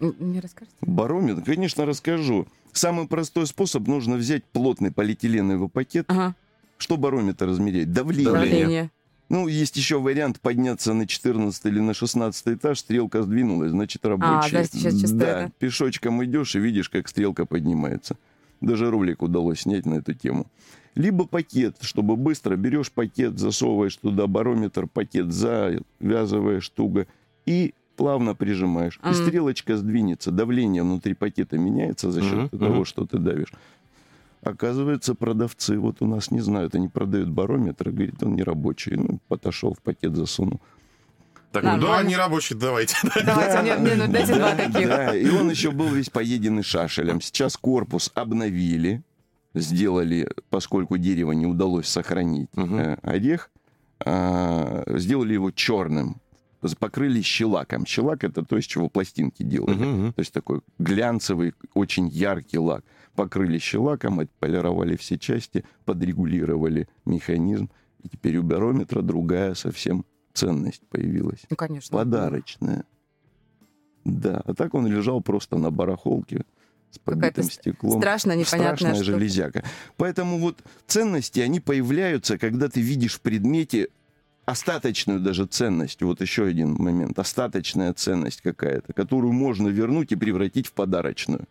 Не 0.00 0.40
расскажете? 0.40 0.76
Барометр, 0.80 1.42
конечно, 1.42 1.86
расскажу. 1.86 2.46
Самый 2.72 3.08
простой 3.08 3.46
способ 3.46 3.86
нужно 3.86 4.16
взять 4.16 4.44
плотный 4.44 4.92
полиэтиленовый 4.92 5.68
пакет. 5.68 6.04
Ага. 6.08 6.34
Что 6.78 6.96
барометр 6.96 7.50
измеряет? 7.50 7.92
Давление. 7.92 8.32
Давление. 8.32 8.90
Ну, 9.28 9.48
есть 9.48 9.76
еще 9.76 9.98
вариант 10.00 10.40
подняться 10.40 10.94
на 10.94 11.06
14 11.06 11.64
или 11.66 11.80
на 11.80 11.94
16 11.94 12.46
этаж, 12.48 12.78
стрелка 12.78 13.22
сдвинулась, 13.22 13.70
значит, 13.72 14.06
рабочий. 14.06 14.52
да, 14.52 14.64
сейчас 14.64 15.00
часто 15.00 15.16
Да, 15.16 15.26
это. 15.44 15.52
пешочком 15.58 16.24
идешь 16.24 16.54
и 16.54 16.60
видишь, 16.60 16.88
как 16.88 17.08
стрелка 17.08 17.44
поднимается. 17.44 18.16
Даже 18.60 18.88
ролик 18.90 19.22
удалось 19.22 19.60
снять 19.60 19.84
на 19.84 19.94
эту 19.94 20.14
тему. 20.14 20.46
Либо 20.94 21.26
пакет, 21.26 21.76
чтобы 21.80 22.16
быстро 22.16 22.56
берешь 22.56 22.92
пакет, 22.92 23.38
засовываешь 23.38 23.96
туда 23.96 24.26
барометр, 24.28 24.86
пакет 24.86 25.32
завязываешь 25.32 26.68
туго 26.68 27.06
и 27.46 27.74
плавно 27.96 28.34
прижимаешь. 28.34 28.98
И 29.02 29.06
Мгм. 29.06 29.14
стрелочка 29.14 29.76
сдвинется, 29.76 30.30
давление 30.30 30.82
внутри 30.84 31.14
пакета 31.14 31.58
меняется 31.58 32.10
за 32.12 32.20
счет 32.22 32.52
Мгм, 32.52 32.58
того, 32.58 32.84
что 32.84 33.06
ты 33.06 33.18
давишь. 33.18 33.52
Оказывается, 34.46 35.16
продавцы 35.16 35.76
вот 35.76 35.96
у 36.02 36.06
нас 36.06 36.30
не 36.30 36.38
знают, 36.40 36.76
они 36.76 36.88
продают 36.88 37.28
барометр, 37.30 37.90
говорит, 37.90 38.22
он 38.22 38.36
не 38.36 38.44
рабочий. 38.44 38.94
Ну, 38.94 39.18
подошел 39.26 39.74
в 39.74 39.80
пакет, 39.82 40.14
засунул. 40.14 40.60
Так, 41.50 41.64
ну 41.64 41.70
да, 41.70 41.76
Нормально. 41.78 42.08
не 42.08 42.16
рабочий, 42.16 42.54
давайте. 42.54 42.96
Давайте, 43.24 43.62
мне, 43.62 43.74
мне, 43.76 43.94
ну 43.96 44.12
дайте 44.12 44.34
два 44.34 44.54
таких. 44.54 44.88
Да, 44.88 45.16
и 45.16 45.28
он 45.30 45.50
еще 45.50 45.72
был 45.72 45.88
весь 45.88 46.10
поеденный 46.10 46.62
шашелем. 46.62 47.20
Сейчас 47.20 47.56
корпус 47.56 48.12
обновили, 48.14 49.02
сделали, 49.54 50.28
поскольку 50.50 50.96
дерево 50.96 51.32
не 51.32 51.46
удалось 51.46 51.88
сохранить 51.88 52.48
Мгм. 52.54 52.78
э, 52.78 52.98
орех, 53.02 53.50
а, 54.04 54.84
сделали 54.86 55.32
его 55.32 55.50
черным, 55.50 56.20
покрыли 56.74 57.20
щелаком. 57.22 57.86
Щелак 57.86 58.24
это 58.24 58.42
то, 58.44 58.56
из 58.58 58.64
чего 58.64 58.88
пластинки 58.88 59.42
делали. 59.42 59.74
Мгм. 59.76 60.12
То 60.14 60.20
есть 60.20 60.32
такой 60.32 60.60
глянцевый, 60.78 61.54
очень 61.74 62.08
яркий 62.08 62.58
лак. 62.58 62.84
Покрыли 63.14 63.58
щелаком, 63.58 64.20
отполировали 64.20 64.96
все 64.96 65.18
части, 65.18 65.64
подрегулировали 65.84 66.88
механизм. 67.04 67.70
И 68.02 68.08
теперь 68.08 68.36
у 68.38 68.42
барометра 68.42 69.02
другая 69.02 69.54
совсем 69.54 70.04
ценность 70.34 70.82
появилась. 70.90 71.40
Ну, 71.50 71.56
конечно. 71.56 71.96
Подарочная. 71.96 72.84
Да, 74.04 74.40
а 74.44 74.54
так 74.54 74.74
он 74.74 74.86
лежал 74.86 75.20
просто 75.20 75.56
на 75.58 75.70
барахолке 75.70 76.44
с 76.90 76.98
побитым 76.98 77.44
ст- 77.44 77.54
стеклом. 77.54 78.00
страшная, 78.00 78.36
непонятная 78.36 78.76
Страшная 78.76 78.94
штука. 79.02 79.18
железяка. 79.18 79.64
Поэтому 79.96 80.38
вот 80.38 80.58
ценности, 80.86 81.40
они 81.40 81.58
появляются, 81.60 82.38
когда 82.38 82.68
ты 82.68 82.80
видишь 82.80 83.14
в 83.14 83.20
предмете 83.20 83.88
остаточную 84.46 85.20
даже 85.20 85.44
ценность. 85.44 86.00
Вот 86.02 86.20
еще 86.20 86.44
один 86.46 86.74
момент. 86.74 87.18
Остаточная 87.18 87.92
ценность 87.92 88.40
какая-то, 88.40 88.92
которую 88.92 89.32
можно 89.32 89.68
вернуть 89.68 90.12
и 90.12 90.16
превратить 90.16 90.68
в 90.68 90.72
подарочную. 90.72 91.46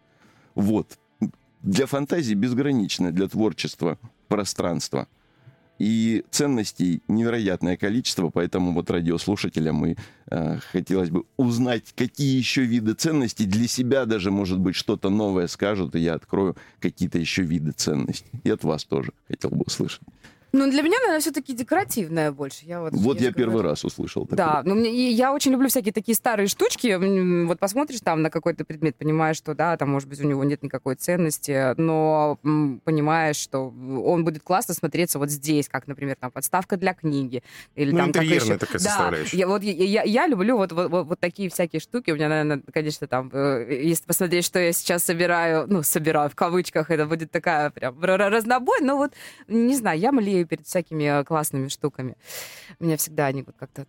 Вот. 0.55 0.97
Для 1.61 1.85
фантазии 1.85 2.33
безграничное, 2.33 3.11
для 3.11 3.27
творчества 3.27 3.99
пространство. 4.27 5.07
И 5.77 6.23
ценностей 6.31 7.01
невероятное 7.09 7.75
количество, 7.75 8.29
поэтому 8.29 8.71
вот 8.71 8.89
радиослушателям 8.89 9.85
и 9.85 9.95
э, 10.31 10.59
хотелось 10.71 11.09
бы 11.09 11.25
узнать, 11.35 11.91
какие 11.97 12.37
еще 12.37 12.63
виды 12.63 12.93
ценностей 12.93 13.45
для 13.45 13.67
себя 13.67 14.05
даже, 14.05 14.31
может 14.31 14.57
быть, 14.57 14.75
что-то 14.75 15.09
новое 15.09 15.47
скажут, 15.47 15.95
и 15.95 15.99
я 15.99 16.13
открою 16.13 16.55
какие-то 16.79 17.19
еще 17.19 17.41
виды 17.41 17.71
ценностей. 17.71 18.39
И 18.45 18.49
от 18.49 18.63
вас 18.63 18.85
тоже 18.85 19.11
хотел 19.27 19.49
бы 19.49 19.63
услышать. 19.65 19.99
Ну, 20.57 20.71
для 20.71 20.81
меня, 20.83 20.97
наверное, 20.99 21.19
все-таки 21.19 21.53
декоративное 21.53 22.31
больше. 22.31 22.65
Я 22.65 22.79
вот, 22.79 22.93
Вот 22.93 23.19
я 23.19 23.27
же 23.27 23.33
первый 23.33 23.51
говорю. 23.53 23.69
раз 23.69 23.83
услышал 23.83 24.23
такое. 24.25 24.37
Да, 24.37 24.61
ну 24.63 24.73
мне, 24.75 24.89
и 24.89 25.11
я 25.11 25.33
очень 25.33 25.51
люблю 25.51 25.67
всякие 25.67 25.91
такие 25.91 26.15
старые 26.15 26.47
штучки. 26.47 26.95
Вот 27.45 27.59
посмотришь 27.59 27.99
там 27.99 28.21
на 28.21 28.29
какой-то 28.29 28.63
предмет, 28.63 28.95
понимаешь, 28.95 29.35
что 29.35 29.53
да, 29.53 29.75
там, 29.75 29.89
может 29.89 30.07
быть, 30.07 30.21
у 30.21 30.27
него 30.27 30.43
нет 30.45 30.63
никакой 30.63 30.95
ценности, 30.95 31.73
но 31.79 32.39
м, 32.43 32.79
понимаешь, 32.85 33.35
что 33.35 33.67
он 33.67 34.23
будет 34.23 34.43
классно 34.43 34.73
смотреться 34.73 35.19
вот 35.19 35.29
здесь, 35.29 35.67
как, 35.67 35.87
например, 35.87 36.15
там 36.17 36.31
подставка 36.31 36.77
для 36.77 36.93
книги. 36.93 37.43
Или 37.75 37.91
Ну, 37.91 37.97
там 37.97 38.13
как 38.13 38.23
интерьерная 38.23 38.55
еще- 38.55 38.57
такая 38.65 38.79
да, 38.81 38.89
составляющая. 38.89 39.37
Я, 39.37 39.47
вот, 39.47 39.61
я, 39.61 39.73
я- 39.73 40.03
я 40.03 40.27
люблю 40.27 40.55
вот, 40.55 40.71
вот, 40.71 40.89
вот, 40.89 41.07
вот 41.07 41.19
такие 41.19 41.49
всякие 41.49 41.81
штуки. 41.81 42.11
У 42.11 42.15
меня, 42.15 42.29
наверное, 42.29 42.61
конечно, 42.73 43.07
там, 43.07 43.29
э, 43.33 43.67
если 43.83 44.05
посмотреть, 44.05 44.45
что 44.45 44.59
я 44.59 44.71
сейчас 44.71 45.03
собираю, 45.03 45.65
ну, 45.67 45.83
собираю 45.83 46.29
в 46.29 46.35
кавычках, 46.35 46.89
это 46.91 47.05
будет 47.05 47.29
такая 47.29 47.71
прям 47.71 47.99
разнобой, 48.01 48.79
но 48.81 48.95
вот, 48.95 49.11
не 49.49 49.75
знаю, 49.75 49.99
я 49.99 50.13
млею 50.13 50.44
перед 50.45 50.65
всякими 50.67 51.21
э, 51.21 51.23
классными 51.23 51.67
штуками. 51.67 52.15
У 52.79 52.85
меня 52.85 52.97
всегда 52.97 53.25
они 53.27 53.43
вот 53.43 53.55
как-то 53.59 53.85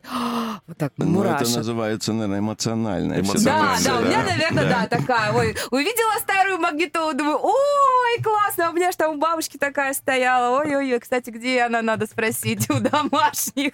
вот 0.66 0.77
так 0.77 0.92
Ну, 0.97 1.23
это 1.23 1.49
называется, 1.57 2.12
наверное, 2.12 2.40
эмоциональное. 2.40 3.21
Эмоциональное. 3.21 3.73
Да, 3.73 3.77
всё 3.77 3.90
да, 3.92 3.99
у 3.99 4.05
меня, 4.05 4.23
наверное, 4.25 4.64
да. 4.69 4.87
такая. 4.87 5.33
Ой, 5.33 5.57
увидела 5.71 6.12
старую 6.21 6.59
магнитолу, 6.59 7.14
думаю, 7.14 7.38
ой, 7.42 8.23
классно, 8.23 8.71
у 8.71 8.73
меня 8.73 8.90
же 8.90 8.97
там 8.97 9.16
у 9.16 9.19
бабушки 9.19 9.57
такая 9.59 9.92
стояла. 9.95 10.59
Ой-ой-ой, 10.61 10.99
кстати, 11.01 11.31
где 11.31 11.62
она, 11.62 11.83
надо 11.83 12.07
спросить 12.07 12.69
у 12.71 12.81
домашних, 12.81 13.73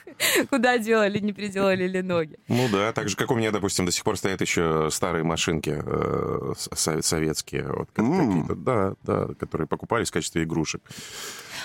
куда 0.50 0.78
делали, 0.78 1.18
не 1.18 1.32
приделали 1.32 1.86
ли 1.86 2.02
ноги. 2.02 2.36
Ну 2.48 2.68
да, 2.70 2.92
так 2.92 3.08
же, 3.08 3.16
как 3.16 3.30
у 3.30 3.34
меня, 3.34 3.50
допустим, 3.50 3.86
до 3.86 3.92
сих 3.92 4.04
пор 4.04 4.16
стоят 4.16 4.40
еще 4.40 4.88
старые 4.90 5.24
машинки 5.24 5.80
э, 5.84 6.52
со- 6.74 7.02
советские, 7.02 7.64
вот, 7.72 7.88
М. 7.96 8.28
какие-то, 8.46 8.54
да, 8.54 8.94
да, 9.02 9.34
которые 9.34 9.66
покупались 9.66 10.08
в 10.10 10.12
качестве 10.12 10.42
игрушек. 10.44 10.82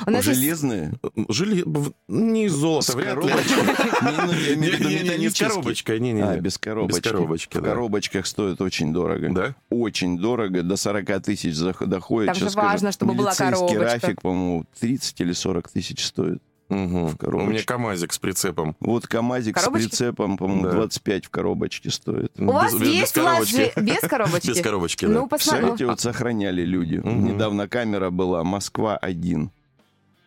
У 0.05 0.11
нас 0.11 0.25
есть- 0.25 0.39
Железные? 0.39 0.93
Жили... 1.29 1.63
в- 1.65 1.93
Не 2.07 2.45
из 2.45 2.53
золота, 2.53 2.91
С 2.91 2.95
вряд 2.95 3.23
ли. 3.23 3.31
Не, 3.31 5.17
ну, 5.25 5.29
с 5.29 5.39
коробочкой. 5.39 5.97
А, 6.23 6.37
без 6.37 6.57
коробочки. 6.57 7.07
Без 7.07 7.61
В 7.61 7.63
коробочках 7.63 8.25
стоит 8.27 8.61
очень 8.61 8.93
дорого. 8.93 9.29
Да? 9.31 9.55
Очень 9.69 10.17
дорого, 10.17 10.63
до 10.63 10.75
40 10.77 11.21
тысяч 11.23 11.57
доходит. 11.57 12.33
Там 12.33 12.49
же 12.49 12.55
важно, 12.55 12.91
чтобы 12.91 13.13
была 13.13 13.33
коробочка. 13.33 13.79
рафик, 13.79 14.21
по-моему, 14.21 14.65
30 14.79 15.19
или 15.21 15.33
40 15.33 15.69
тысяч 15.69 16.05
стоит. 16.05 16.41
Мгм. 16.69 17.07
В 17.07 17.15
коробочке. 17.17 17.47
У 17.47 17.51
меня 17.53 17.63
КАМАЗик 17.63 18.11
с 18.11 18.19
прицепом. 18.19 18.75
Вот 18.81 19.07
КАМАЗик 19.07 19.55
Коробочки? 19.55 19.85
с 19.85 19.89
прицепом, 19.89 20.35
по-моему, 20.37 20.63
Да. 20.63 20.71
25 20.71 21.25
в 21.25 21.29
коробочке 21.29 21.89
стоит. 21.89 22.33
У 22.37 22.45
вас 22.51 22.73
Без- 22.73 22.81
без 22.81 22.87
есть 22.89 23.13
коробочки. 23.13 23.55
ложи 23.55 23.71
без 23.77 23.99
коробочки? 24.01 24.47
Без 24.47 24.61
коробочки, 24.61 25.05
да. 25.05 25.11
Ну, 25.13 25.27
посмотри. 25.29 25.61
Представляете, 25.61 25.85
вот 25.85 25.99
сохраняли 26.01 26.63
люди. 26.63 26.95
Мгм. 26.95 27.23
Недавно 27.25 27.69
камера 27.69 28.09
была 28.09 28.43
Москва-1 28.43 29.47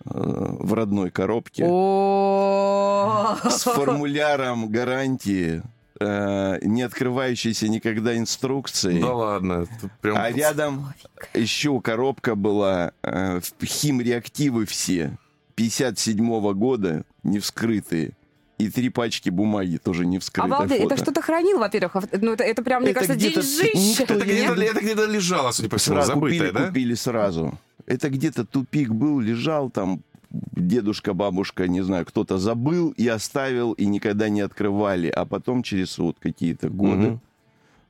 в 0.04 0.72
родной 0.74 1.10
коробке. 1.10 1.64
С 3.50 3.62
формуляром 3.64 4.68
гарантии, 4.68 5.62
э, 6.00 6.58
не 6.62 6.82
открывающейся 6.82 7.68
никогда 7.68 8.16
инструкцией. 8.16 9.00
Да 9.00 9.12
ладно. 9.14 9.66
прям- 10.00 10.16
А 10.16 10.30
рядом 10.30 10.92
еще 11.34 11.80
коробка 11.80 12.34
была, 12.34 12.92
э, 13.02 13.40
в- 13.40 13.64
химреактивы 13.64 14.64
все, 14.66 15.18
57 15.54 16.54
года, 16.54 17.04
не 17.22 17.38
вскрытые. 17.38 18.12
И 18.58 18.68
три 18.70 18.90
пачки 18.90 19.30
бумаги 19.30 19.78
тоже 19.78 20.04
не 20.04 20.18
вскрытые. 20.18 20.54
Обалдеть, 20.54 20.82
фото. 20.82 20.94
это 20.94 21.02
что-то 21.04 21.22
хранил, 21.22 21.58
во-первых. 21.58 21.96
а 21.96 22.02
Ну, 22.12 22.32
это, 22.34 22.44
это 22.44 22.62
прям, 22.62 22.82
мне 22.82 22.90
Это 22.90 23.00
кажется, 23.00 23.16
где-то 23.18 23.40
деньжище. 23.40 24.02
никто 24.02 24.14
Это 24.14 24.24
где-то, 24.24 24.80
где-то 24.80 25.06
лежало, 25.06 25.50
судя 25.52 25.70
по 25.70 25.78
всему, 25.78 25.96
Сразу 25.96 26.12
забытое, 26.12 26.38
купили, 26.38 26.50
да? 26.52 26.66
купили 26.66 26.94
сразу. 26.94 27.58
Это 27.90 28.08
где-то 28.08 28.44
тупик 28.44 28.90
был, 28.90 29.18
лежал 29.18 29.68
там, 29.68 30.02
дедушка, 30.30 31.12
бабушка, 31.12 31.66
не 31.66 31.80
знаю, 31.80 32.06
кто-то 32.06 32.38
забыл 32.38 32.90
и 32.90 33.08
оставил, 33.08 33.72
и 33.72 33.84
никогда 33.84 34.28
не 34.28 34.42
открывали. 34.42 35.08
А 35.08 35.24
потом 35.24 35.64
через 35.64 35.98
вот 35.98 36.16
какие-то 36.20 36.68
годы 36.68 37.08
Мгм. 37.08 37.20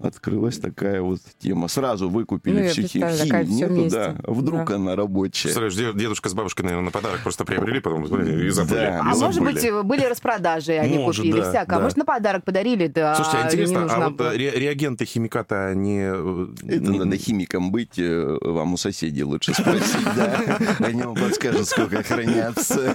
Открылась 0.03 0.59
такая 0.59 1.03
вот 1.03 1.21
тема. 1.39 1.69
Сразу 1.69 2.09
выкупили 2.09 2.63
Ну, 2.63 2.69
в 2.69 2.73
Чехии. 2.73 2.99
В 2.99 3.51
нету, 3.51 3.73
вместе. 3.75 3.99
да. 3.99 4.17
А 4.25 4.31
Вдруг 4.33 4.69
Да. 4.69 4.77
она 4.77 4.97
рабочая. 4.97 5.45
Представляешь, 5.49 5.75
дед- 5.75 5.97
дедушка 5.97 6.29
с 6.29 6.35
бабушкой, 6.35 6.65
наверное, 6.65 6.87
на 6.87 6.91
подарок 6.91 7.21
просто 7.23 7.45
приобрели, 7.45 7.81
потом 7.81 8.05
и 8.05 8.49
забыли. 8.51 8.77
Да. 8.81 8.87
И 8.87 9.01
А 9.01 9.03
может 9.15 9.35
забыли. 9.35 9.53
быть, 9.55 9.85
были 9.85 10.05
распродажи, 10.07 10.73
они 10.73 10.99
Может, 10.99 11.23
купили 11.25 11.41
да, 11.41 11.51
всякое. 11.51 11.75
А 11.75 11.79
да. 11.79 11.81
может, 11.81 11.97
на 11.99 12.05
подарок 12.05 12.45
подарили, 12.45 12.87
да. 12.87 13.15
Слушайте, 13.15 13.39
а 13.39 13.43
не 13.43 13.47
интересно, 13.49 13.87
а 13.91 14.09
вот 14.11 14.21
э, 14.21 14.37
ре- 14.37 14.51
реагенты 14.59 15.05
химиката, 15.05 15.67
они... 15.69 15.99
э, 16.03 16.47
Это 16.67 16.79
не- 16.91 16.99
надо 16.99 17.17
химиком 17.17 17.71
быть, 17.71 17.99
э, 17.99 18.39
вам 18.41 18.75
у 18.75 18.77
соседей 18.77 19.25
лучше 19.25 19.53
спросить, 19.55 20.05
да. 20.17 20.41
Они 20.81 21.03
вам 21.03 21.15
подскажут, 21.15 21.69
сколько 21.69 22.03
хранятся. 22.03 22.95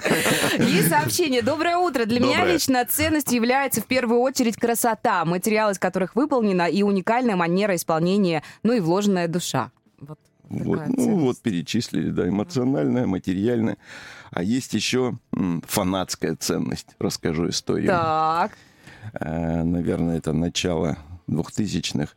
Есть 0.58 0.88
сообщение. 0.88 1.42
Доброе 1.42 1.76
утро. 1.76 2.04
Для 2.04 2.20
меня 2.20 2.44
лично 2.44 2.84
ценностью 2.84 3.36
является 3.36 3.80
в 3.80 3.86
первую 3.86 4.20
очередь 4.20 4.56
красота, 4.56 5.24
материал 5.24 5.70
из 5.70 5.78
которых 5.78 6.14
выполнена, 6.16 6.66
и 6.68 6.82
уникальная 6.96 7.36
манера 7.36 7.74
исполнения, 7.74 8.42
ну 8.62 8.72
и 8.72 8.80
вложенная 8.80 9.28
душа. 9.28 9.70
Вот 10.00 10.18
Вот, 10.48 10.86
ну 10.88 10.94
ценность. 10.96 11.20
вот 11.22 11.38
перечислили, 11.42 12.10
да, 12.10 12.28
эмоциональная, 12.28 13.06
материальная. 13.06 13.76
А 14.30 14.42
есть 14.42 14.74
еще 14.74 15.14
фанатская 15.66 16.36
ценность. 16.36 16.88
Расскажу 16.98 17.48
историю. 17.48 17.88
Так. 17.88 18.52
Э, 19.20 19.62
Наверное, 19.62 20.18
это 20.18 20.32
начало 20.32 20.96
2000-х. 21.28 22.12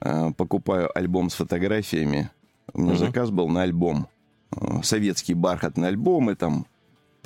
Э, 0.00 0.30
Покупаю 0.36 0.90
альбом 0.98 1.30
с 1.30 1.34
фотографиями. 1.34 2.30
У 2.74 2.80
меня 2.80 2.92
Мгм. 2.94 2.98
заказ 2.98 3.30
был 3.30 3.48
на 3.48 3.62
альбом. 3.62 4.08
Э, 4.56 4.82
Советский 4.82 5.34
бархатный 5.34 5.88
альбом, 5.88 6.30
и 6.30 6.34
там 6.34 6.66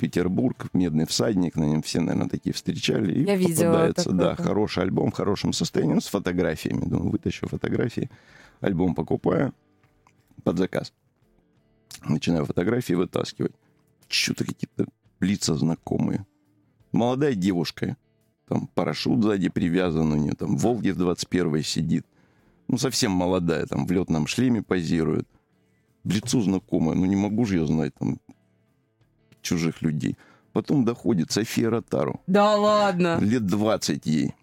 Петербург, 0.03 0.67
Медный 0.73 1.05
всадник, 1.05 1.55
на 1.55 1.63
нем 1.63 1.81
все, 1.81 2.01
наверное, 2.01 2.27
такие 2.27 2.51
встречали. 2.53 3.13
И 3.13 3.23
Я 3.23 3.37
видела 3.37 3.71
попадается, 3.71 4.11
да, 4.11 4.35
да. 4.35 4.43
хороший 4.43 4.83
альбом 4.83 5.11
в 5.11 5.13
хорошем 5.13 5.53
состоянии, 5.53 5.93
ну, 5.93 6.01
с 6.01 6.07
фотографиями. 6.07 6.81
Думаю, 6.81 7.09
вытащу 7.09 7.47
фотографии. 7.47 8.09
Альбом 8.59 8.95
покупаю 8.95 9.53
под 10.43 10.57
заказ. 10.57 10.91
Начинаю 12.03 12.43
фотографии 12.45 12.95
вытаскивать. 12.95 13.53
Что-то 14.09 14.43
какие-то 14.43 14.87
лица 15.21 15.55
знакомые. 15.55 16.25
Молодая 16.91 17.33
девушка. 17.33 17.95
Там 18.49 18.67
парашют 18.75 19.23
сзади 19.23 19.47
привязан 19.47 20.11
у 20.11 20.17
нее. 20.17 20.33
Там 20.33 20.57
Волги 20.57 20.89
в 20.89 20.97
21 20.97 21.63
сидит. 21.63 22.05
Ну, 22.67 22.77
совсем 22.77 23.13
молодая. 23.13 23.67
Там 23.67 23.85
в 23.85 23.91
летном 23.91 24.27
шлеме 24.27 24.63
позирует. 24.63 25.29
Лицо 26.03 26.41
знакомое. 26.41 26.95
Ну, 26.97 27.05
не 27.05 27.15
могу 27.15 27.45
же 27.45 27.59
я 27.59 27.65
знать 27.65 27.93
там 27.97 28.19
чужих 29.43 29.81
людей. 29.81 30.17
Потом 30.53 30.85
доходит 30.85 31.31
София 31.31 31.69
Ротару. 31.69 32.21
Да 32.27 32.55
ладно. 32.55 33.17
Лет 33.19 33.45
20 33.45 34.05
ей. 34.05 34.33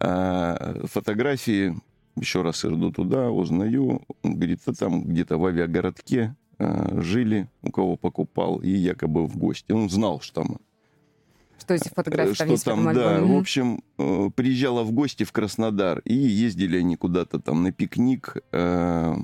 А, 0.00 0.84
фотографии, 0.86 1.76
еще 2.16 2.42
раз 2.42 2.64
иду 2.64 2.90
туда, 2.90 3.30
узнаю. 3.30 4.02
Он 4.22 4.34
говорит, 4.34 4.60
а 4.66 4.72
там 4.72 5.04
где-то 5.04 5.38
в 5.38 5.46
авиагородке 5.46 6.34
а, 6.58 7.00
жили, 7.00 7.48
у 7.62 7.70
кого 7.70 7.96
покупал, 7.96 8.56
и 8.56 8.70
якобы 8.70 9.26
в 9.26 9.36
гости. 9.36 9.70
Он 9.72 9.88
знал, 9.90 10.20
что 10.20 10.42
там 10.42 10.58
Что 11.58 11.74
эти 11.74 11.88
фотографии 11.88 12.32
Э, 12.32 12.34
там 12.34 12.46
что 12.46 12.52
есть 12.52 12.64
там, 12.64 12.84
да. 12.94 13.16
альбоме? 13.16 13.34
В 13.36 13.38
общем, 13.38 13.82
э, 13.98 14.30
приезжала 14.34 14.82
в 14.82 14.92
гости 14.92 15.24
в 15.24 15.32
Краснодар, 15.32 16.00
и 16.00 16.14
ездили 16.14 16.78
они 16.78 16.96
куда-то 16.96 17.38
там 17.38 17.62
на 17.62 17.70
пикник 17.70 18.36
э, 18.50 19.14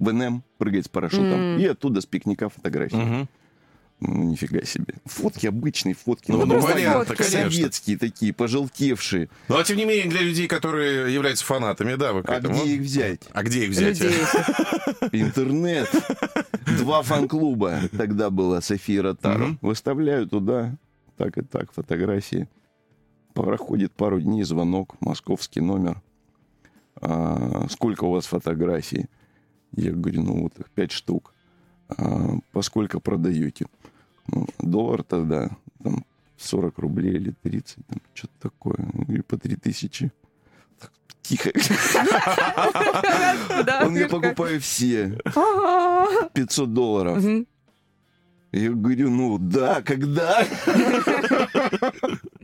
в 0.00 0.12
НМ, 0.12 0.42
прыгать 0.58 0.86
с 0.86 0.88
парашютом, 0.88 1.32
М. 1.54 1.58
и 1.60 1.64
оттуда 1.66 2.00
с 2.00 2.06
пикника 2.06 2.48
фотографии. 2.48 2.96
Мгм. 2.96 3.28
Ну, 4.02 4.22
нифига 4.22 4.62
себе. 4.64 4.94
Фотки 5.04 5.46
обычные, 5.46 5.94
фотки. 5.94 6.30
Ну, 6.30 6.38
ну, 6.46 6.54
бумаге. 6.54 6.72
понятно, 6.72 7.04
фотки. 7.04 7.18
конечно. 7.22 7.50
Советские 7.50 7.98
такие, 7.98 8.32
пожелтевшие. 8.32 9.28
Ну, 9.48 9.58
а 9.58 9.62
тем 9.62 9.76
не 9.76 9.84
менее, 9.84 10.08
для 10.08 10.22
людей, 10.22 10.48
которые 10.48 11.12
являются 11.14 11.44
фанатами, 11.44 11.96
да, 11.96 12.14
вы 12.14 12.22
к 12.22 12.30
А 12.30 12.36
этому? 12.36 12.54
где 12.54 12.76
их 12.76 12.80
взять? 12.80 13.20
А 13.32 13.42
где 13.42 13.66
их 13.66 13.70
взять? 13.72 14.00
Интернет. 15.12 15.88
Два 16.78 17.02
фан-клуба. 17.02 17.80
Тогда 17.96 18.30
была 18.30 18.62
София 18.62 19.02
Ротару. 19.02 19.58
Выставляю 19.60 20.26
туда 20.26 20.76
так 21.18 21.36
и 21.36 21.42
так 21.42 21.70
фотографии. 21.72 22.48
Проходит 23.34 23.92
пару 23.92 24.18
дней, 24.20 24.42
звонок, 24.44 24.96
московский 25.00 25.60
номер. 25.60 26.00
А, 27.02 27.66
сколько 27.70 28.04
у 28.04 28.12
вас 28.12 28.24
фотографий? 28.26 29.06
Я 29.72 29.92
говорю, 29.92 30.22
ну 30.22 30.42
вот 30.42 30.58
их 30.58 30.70
пять 30.70 30.92
штук. 30.92 31.34
А, 31.88 32.38
по 32.52 32.62
сколько 32.62 33.00
продаете? 33.00 33.66
Ну, 34.26 34.46
доллар 34.58 35.02
тогда, 35.02 35.50
там, 35.82 36.04
40 36.36 36.78
рублей 36.78 37.14
или 37.14 37.34
30, 37.42 37.86
там, 37.86 37.98
что-то 38.14 38.34
такое. 38.40 38.76
Я 38.78 39.04
говорю, 39.04 39.24
по 39.24 39.36
3 39.36 39.56
тысячи. 39.56 40.12
Так, 40.78 40.92
Тихо. 41.22 41.50
Он, 43.84 43.96
я 43.96 44.08
покупаю 44.08 44.60
все. 44.60 45.18
А-а-а. 45.24 46.28
500 46.30 46.72
долларов. 46.72 47.24
Я 48.52 48.70
говорю, 48.70 49.10
ну 49.10 49.38
да, 49.38 49.80
когда? 49.82 50.44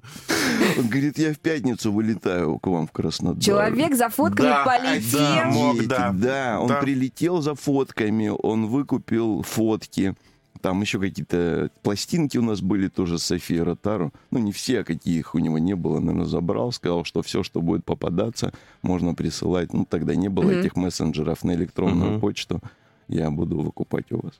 Он 0.79 0.88
говорит, 0.88 1.19
я 1.19 1.33
в 1.33 1.38
пятницу 1.38 1.92
вылетаю 1.92 2.59
к 2.59 2.66
вам 2.66 2.87
в 2.87 2.92
Краснодар. 2.92 3.42
Человек 3.42 3.95
за 3.95 4.09
фотками 4.09 4.47
Да, 4.49 4.64
полетел. 4.64 5.19
да, 5.19 5.45
мог, 5.47 5.87
да. 5.87 6.12
да, 6.12 6.61
он 6.61 6.69
Да. 6.69 6.81
прилетел 6.81 7.40
за 7.42 7.55
фотками, 7.55 8.29
он 8.29 8.66
выкупил 8.66 9.42
фотки. 9.42 10.14
Там 10.62 10.81
еще 10.81 10.99
какие-то 10.99 11.71
пластинки 11.83 12.38
у 12.38 12.42
нас 12.42 12.61
были 12.61 12.88
тоже 12.88 13.19
с 13.19 13.23
Софией 13.25 13.62
Ротару. 13.62 14.12
Ну, 14.31 14.38
не 14.38 14.53
все, 14.53 14.81
а 14.81 14.85
каких 14.85 15.35
у 15.35 15.38
него 15.38 15.59
не 15.59 15.75
было, 15.77 16.01
наверное, 16.01 16.27
забрал. 16.27 16.73
Сказал, 16.73 17.05
что 17.05 17.23
все, 17.23 17.42
что 17.42 17.61
будет 17.61 17.85
попадаться, 17.85 18.53
можно 18.83 19.14
присылать. 19.14 19.73
Ну, 19.73 19.85
тогда 19.85 20.14
не 20.16 20.29
было 20.29 20.45
Мгм. 20.51 20.61
этих 20.61 20.77
мессенджеров 20.77 21.45
на 21.45 21.53
электронную 21.53 22.12
Мгм. 22.12 22.21
почту. 22.21 22.61
Я 23.07 23.31
буду 23.31 23.59
выкупать 23.61 24.11
у 24.11 24.23
вас. 24.23 24.33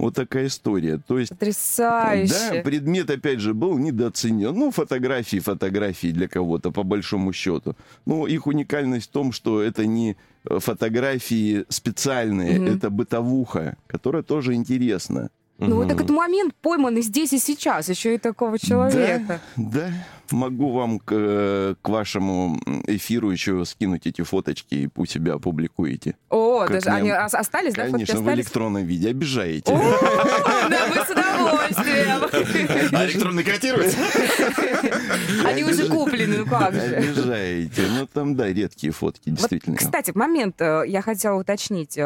Вот 0.00 0.14
такая 0.14 0.46
история. 0.46 0.98
То 1.06 1.18
есть 1.18 1.30
Потрясающе. 1.30 2.32
да, 2.54 2.62
предмет, 2.62 3.10
опять 3.10 3.40
же, 3.40 3.52
был 3.52 3.76
недооценен. 3.78 4.54
Ну, 4.54 4.70
фотографии, 4.70 5.38
фотографии 5.40 6.10
для 6.12 6.26
кого-то, 6.26 6.70
по 6.70 6.82
большому 6.82 7.32
счету. 7.34 7.76
Но 8.06 8.26
их 8.26 8.46
уникальность 8.46 9.08
в 9.08 9.12
том, 9.12 9.30
что 9.32 9.60
это 9.60 9.84
не 9.86 10.16
э, 10.48 10.58
фотографии 10.58 11.64
специальные, 11.68 12.58
Мгм. 12.58 12.76
это 12.76 12.88
бытовуха, 12.90 13.76
которая 13.86 14.22
тоже 14.22 14.54
интересна. 14.54 15.28
Ну 15.60 15.76
вот 15.76 15.90
этот 15.92 16.10
момент 16.10 16.54
пойманный 16.62 17.02
здесь 17.02 17.32
и 17.32 17.38
сейчас, 17.38 17.88
еще 17.88 18.14
и 18.14 18.18
такого 18.18 18.58
человека. 18.58 19.40
Да, 19.56 19.90
могу 20.30 20.70
вам 20.72 20.98
к, 20.98 21.12
э, 21.12 21.74
к 21.82 21.88
вашему 21.88 22.58
эфиру 22.86 23.30
еще 23.30 23.64
скинуть 23.64 24.06
эти 24.06 24.22
фоточки 24.22 24.74
и 24.74 24.88
у 24.96 25.04
себя 25.06 25.34
опубликуете. 25.34 26.16
О, 26.30 26.60
Как 26.60 26.72
даже 26.84 26.90
мне- 26.90 27.14
они 27.14 27.26
ос- 27.26 27.34
остались, 27.34 27.74
да, 27.74 27.84
Конечно, 27.90 28.20
в 28.20 28.28
электронном 28.34 28.84
виде. 28.84 29.10
Обижаете. 29.10 29.72
О, 29.72 29.78
да, 30.70 30.86
мы 30.88 30.96
с 31.04 31.10
удовольствием. 31.10 32.90
А 32.96 33.04
электронный 33.06 33.44
котируется? 33.44 33.98
Они 35.44 35.64
уже 35.64 35.88
куплены, 35.88 36.38
ну 36.38 36.46
как 36.46 36.74
же. 36.74 36.80
Обижаете. 36.96 37.82
Ну, 37.98 38.06
там, 38.06 38.36
да, 38.36 38.48
редкие 38.48 38.92
фотки, 38.92 39.30
действительно. 39.30 39.76
кстати, 39.76 40.12
момент 40.14 40.60
э, 40.60 40.84
я 40.86 41.02
хотела 41.02 41.38
уточнить. 41.40 41.96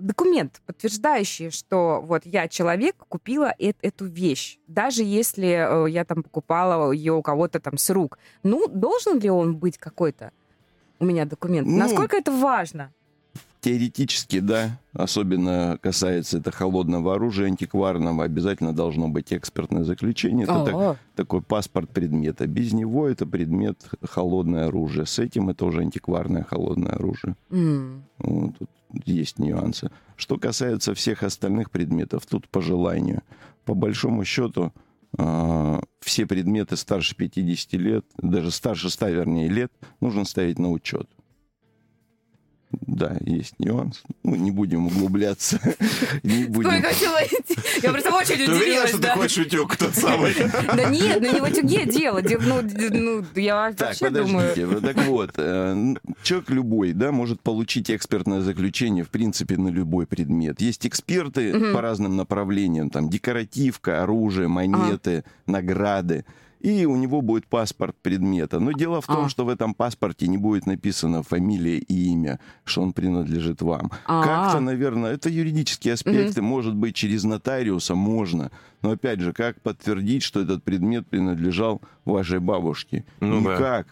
Документ, 0.00 0.60
подтверждающий, 0.66 1.50
что 1.50 2.00
вот 2.00 2.22
я 2.24 2.48
человек, 2.48 2.96
купила 3.08 3.54
э- 3.58 3.72
эту 3.82 4.06
вещь, 4.06 4.58
даже 4.66 5.02
если 5.02 5.86
э, 5.86 5.90
я 5.90 6.04
там 6.04 6.22
покупала 6.22 6.90
ее 6.90 7.12
у 7.12 7.22
кого-то 7.22 7.60
там 7.60 7.76
с 7.76 7.90
рук. 7.90 8.18
Ну, 8.42 8.66
должен 8.68 9.18
ли 9.18 9.30
он 9.30 9.56
быть 9.56 9.78
какой-то 9.78 10.32
у 10.98 11.04
меня 11.04 11.24
документ? 11.24 11.66
Ну, 11.66 11.76
Насколько 11.76 12.16
это 12.16 12.32
важно? 12.32 12.92
Теоретически, 13.60 14.40
да. 14.40 14.78
Особенно 14.94 15.78
касается 15.82 16.38
это 16.38 16.50
холодного 16.50 17.14
оружия, 17.14 17.46
антикварного. 17.46 18.24
Обязательно 18.24 18.72
должно 18.72 19.08
быть 19.08 19.32
экспертное 19.34 19.84
заключение. 19.84 20.44
Это 20.44 20.54
так- 20.64 20.74
такой 21.14 21.42
паспорт 21.42 21.90
предмета. 21.90 22.46
Без 22.46 22.72
него 22.72 23.06
это 23.06 23.26
предмет 23.26 23.76
холодное 24.02 24.66
оружие. 24.68 25.04
С 25.04 25.18
этим 25.18 25.50
это 25.50 25.66
уже 25.66 25.80
антикварное 25.82 26.42
холодное 26.44 26.92
оружие. 26.92 27.36
м. 27.50 28.04
Вот, 28.18 28.54
тут 28.58 28.70
есть 29.04 29.38
нюансы. 29.38 29.90
Что 30.16 30.36
касается 30.38 30.94
всех 30.94 31.22
остальных 31.22 31.70
предметов, 31.70 32.24
тут 32.26 32.48
по 32.48 32.62
желанию. 32.62 33.22
По 33.66 33.74
большому 33.74 34.24
счету, 34.24 34.72
а, 35.18 35.80
все 36.00 36.24
предметы 36.26 36.76
старше 36.76 37.14
50 37.14 37.76
лет, 37.76 38.04
даже 38.16 38.50
старше 38.50 38.88
100, 38.90 39.08
вернее, 39.08 39.48
лет, 39.48 39.70
нужно 40.00 40.24
ставить 40.24 40.58
на 40.58 40.70
учет. 40.70 41.08
Да, 42.72 43.16
есть 43.24 43.54
нюанс. 43.58 44.02
Ну, 44.22 44.36
не 44.36 44.50
будем 44.50 44.86
углубляться. 44.86 45.58
Не 46.22 46.44
будем. 46.44 46.70
Ой, 46.70 46.80
хотела 46.80 47.18
идти. 47.24 47.56
Я 47.82 47.90
просто 47.90 48.10
очень 48.14 48.36
Ты 48.36 48.42
уверена, 48.44 48.56
удивилась, 48.60 48.88
что 48.90 48.98
да. 48.98 49.08
такой 49.08 49.28
шутек 49.28 49.76
тот 49.76 49.94
самый? 49.94 50.34
Да 50.76 50.84
нет, 50.90 51.20
ну 51.20 51.32
не 51.32 51.40
в 51.40 51.44
утюге 51.44 51.84
дело. 51.86 52.22
Де- 52.22 52.38
Ну, 52.38 52.62
ну, 52.90 53.24
я 53.34 53.72
Так, 53.72 53.88
вообще 53.88 54.10
думаю... 54.10 54.50
подождите. 54.50 54.80
Так 54.94 55.04
вот, 55.06 55.32
э, 55.36 55.94
человек 56.22 56.50
любой, 56.50 56.92
да, 56.92 57.10
может 57.12 57.40
получить 57.40 57.90
экспертное 57.90 58.40
заключение, 58.40 59.04
в 59.04 59.08
принципе, 59.10 59.56
на 59.56 59.68
любой 59.68 60.06
предмет. 60.06 60.60
Есть 60.60 60.86
эксперты 60.86 61.72
по 61.72 61.80
разным 61.80 62.16
направлениям, 62.16 62.90
там, 62.90 63.08
декоративка, 63.10 64.02
оружие, 64.02 64.48
монеты, 64.48 65.24
награды. 65.46 66.24
И 66.60 66.84
у 66.84 66.96
него 66.96 67.22
будет 67.22 67.46
паспорт 67.46 67.96
предмета. 68.02 68.60
Но 68.60 68.72
дело 68.72 69.00
в 69.00 69.06
том, 69.06 69.24
А. 69.24 69.28
что 69.28 69.44
в 69.44 69.48
этом 69.48 69.74
паспорте 69.74 70.28
не 70.28 70.36
будет 70.36 70.66
написано 70.66 71.22
фамилия 71.22 71.78
и 71.78 72.12
имя, 72.12 72.38
что 72.64 72.82
он 72.82 72.92
принадлежит 72.92 73.62
вам. 73.62 73.90
А. 74.06 74.22
Как-то, 74.22 74.60
наверное, 74.60 75.12
это 75.12 75.30
юридические 75.30 75.94
аспекты, 75.94 76.42
может 76.42 76.74
быть, 76.74 76.94
через 76.94 77.24
нотариуса 77.24 77.94
можно. 77.94 78.50
Но 78.82 78.90
опять 78.90 79.20
же, 79.20 79.32
как 79.32 79.60
подтвердить, 79.62 80.22
что 80.22 80.40
этот 80.40 80.62
предмет 80.62 81.06
принадлежал 81.06 81.80
вашей 82.04 82.40
бабушке? 82.40 83.04
Ну 83.20 83.42
да. 83.42 83.54
Никак. 83.54 83.86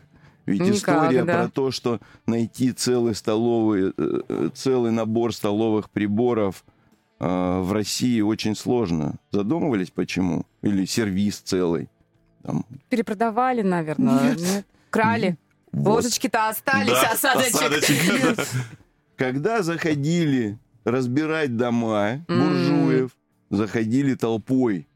Ведь 0.46 0.61
Никак, 0.62 0.76
история 0.76 1.24
да. 1.24 1.35
про 1.35 1.48
то, 1.50 1.70
что 1.70 2.00
найти 2.26 2.72
целый 2.72 3.14
столовый, 3.14 3.92
э, 3.96 4.20
э, 4.28 4.50
целый 4.54 4.92
набор 4.92 5.35
столовых 5.35 5.90
приборов 5.90 6.64
э, 7.20 7.61
в 7.61 7.72
России 7.72 8.22
очень 8.22 8.57
сложно. 8.57 9.16
Задумывались, 9.31 9.90
почему? 9.90 10.46
Или 10.62 10.87
сервис 10.87 11.40
целый? 11.40 11.90
Там, 12.42 12.64
Перепродавали, 12.88 13.62
наверное. 13.62 14.35
Нет. 14.35 14.66
Крали. 14.90 15.37
вот. 15.72 16.03
Ложечки-то 16.03 16.48
остались, 16.48 16.90
Да, 16.92 17.12
осадочек. 17.12 17.55
осадочек, 17.55 18.37
да. 18.37 18.44
Когда 19.16 19.62
заходили 19.62 20.59
разбирать 20.85 21.57
дома 21.57 22.24
буржуев, 22.29 23.11
заходили 23.51 24.14
толпой. 24.14 24.87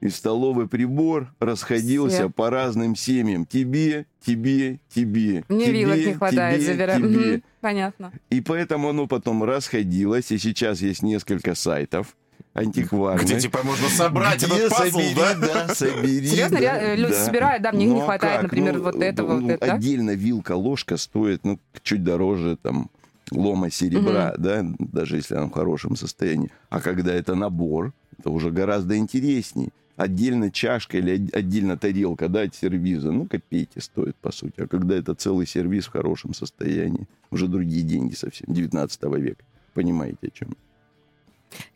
И 0.00 0.10
столовый 0.10 0.68
прибор 0.68 1.32
расходился 1.40 2.14
Все. 2.24 2.30
по 2.30 2.50
разным 2.50 2.94
семьям. 2.94 3.46
Тебе, 3.46 4.04
тебе, 4.20 4.78
тебе. 4.90 5.44
Мне 5.48 5.66
тебе, 5.66 5.80
вилок 5.80 5.96
не 5.96 6.12
хватает, 6.12 6.60
тебе. 6.60 6.98
Мгм, 6.98 7.42
Понятно. 7.62 8.12
И 8.28 8.42
поэтому 8.42 8.90
оно 8.90 9.06
потом 9.06 9.42
расходилось, 9.44 10.30
и 10.30 10.36
сейчас 10.36 10.82
есть 10.82 11.02
несколько 11.02 11.54
сайтов 11.54 12.16
антикварных. 12.54 13.24
Где 13.24 13.40
типа 13.40 13.60
можно 13.64 13.88
собрать 13.88 14.42
Где 14.44 14.54
этот 14.56 14.70
пазл, 14.70 14.98
собери, 14.98 15.14
да? 15.14 15.34
да, 15.66 15.74
собери. 15.74 16.26
Серьезно, 16.26 16.60
да, 16.60 16.78
ре- 16.78 16.96
люди 16.96 17.12
да. 17.12 17.24
собирают, 17.24 17.62
да, 17.62 17.72
мне 17.72 17.86
Ну, 17.86 17.94
не 17.96 18.00
а 18.00 18.04
хватает, 18.04 18.34
как? 18.34 18.42
например, 18.44 18.76
Ну, 18.78 18.82
вот 18.84 18.94
этого, 18.96 19.34
ну, 19.34 19.42
вот 19.42 19.50
это, 19.50 19.66
да? 19.66 19.74
Отдельно 19.74 20.10
вилка-ложка 20.14 20.96
стоит, 20.96 21.44
ну, 21.44 21.58
чуть 21.82 22.02
дороже, 22.04 22.56
там, 22.62 22.90
лома 23.30 23.70
серебра, 23.70 24.34
да, 24.38 24.64
даже 24.78 25.16
если 25.16 25.34
она 25.34 25.46
в 25.46 25.52
хорошем 25.52 25.96
состоянии. 25.96 26.50
А 26.70 26.80
когда 26.80 27.12
это 27.12 27.34
набор, 27.34 27.92
это 28.18 28.30
уже 28.30 28.50
гораздо 28.50 28.96
интересней. 28.96 29.70
Отдельно 29.96 30.50
чашка 30.50 30.98
или 30.98 31.28
от- 31.28 31.34
отдельно 31.36 31.76
тарелка, 31.76 32.28
да, 32.28 32.42
от 32.42 32.54
сервиза, 32.54 33.12
ну, 33.12 33.26
копейки 33.26 33.78
стоит, 33.78 34.16
по 34.16 34.32
сути. 34.32 34.54
А 34.60 34.66
когда 34.66 34.96
это 34.96 35.14
целый 35.14 35.46
сервиз 35.46 35.86
в 35.86 35.92
хорошем 35.92 36.34
состоянии, 36.34 37.06
уже 37.30 37.46
другие 37.48 37.82
деньги 37.82 38.14
совсем, 38.14 38.52
19 38.52 39.18
века. 39.18 39.44
Понимаете, 39.72 40.18
о 40.22 40.30
чем? 40.30 40.48
Я 40.48 40.54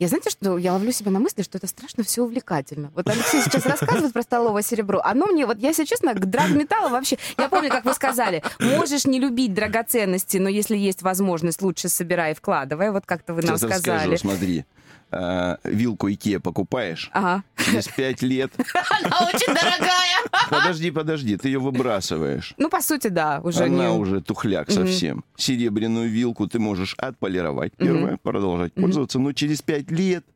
знаете, 0.01 0.31
что 0.31 0.59
я 0.59 0.73
ловлю 0.73 0.93
себя 0.93 1.11
на 1.11 1.21
мысли, 1.21 1.43
что 1.43 1.59
это 1.59 1.67
страшно 1.67 2.05
все 2.05 2.23
увлекательно. 2.23 2.91
Вот 2.95 3.09
Алексей 3.09 3.41
сейчас 3.43 3.67
рассказывает 3.67 4.12
про 4.12 4.23
столовое 4.23 4.62
серебро. 4.62 5.01
Оно 5.05 5.27
мне, 5.27 5.47
вот 5.47 5.59
я, 5.59 5.69
если 5.69 5.85
честно, 5.85 6.14
к 6.14 6.25
драгметаллу 6.27 6.91
вообще... 6.91 7.19
Я 7.37 7.49
помню, 7.49 7.71
как 7.71 7.85
вы 7.85 7.95
сказали, 7.95 8.43
можешь 8.61 9.07
не 9.07 9.21
любить 9.21 9.55
драгоценности, 9.55 10.38
но 10.38 10.49
если 10.49 10.77
есть 10.77 11.03
возможность, 11.03 11.62
лучше 11.62 11.88
собирай 11.88 12.33
и 12.33 12.35
вкладывай. 12.35 12.91
Вот 12.91 13.07
как-то 13.07 13.35
вы 13.35 13.43
нам 13.43 13.57
Сейчас 13.57 13.71
расскажу, 13.71 13.99
сказали. 13.99 14.17
смотри. 14.17 14.64
А, 15.11 15.59
вилку 15.64 16.11
Икеа 16.11 16.38
покупаешь, 16.38 17.11
Ага. 17.14 17.42
через 17.57 17.88
пять 17.88 18.21
лет... 18.23 18.53
Она 18.90 19.27
очень 19.27 19.55
дорогая. 19.55 20.18
Подожди, 20.51 20.90
подожди, 20.90 21.37
ты 21.38 21.49
ее 21.49 21.59
выбрасываешь. 21.59 22.53
Ну, 22.59 22.68
по 22.68 22.83
сути, 22.83 23.09
да, 23.09 23.40
уже 23.42 23.64
Она 23.64 23.87
не... 23.88 23.92
уже 23.99 24.21
тухляк 24.21 24.71
совсем. 24.71 25.25
Серебряную 25.37 26.11
вилку 26.11 26.47
ты 26.47 26.59
можешь 26.59 26.94
отполировать, 26.99 27.73
первое, 27.77 28.18
продолжать 28.23 28.75
пользоваться, 28.75 29.18
но 29.18 29.33
через 29.33 29.62
пять 29.62 29.90
лет 29.90 30.27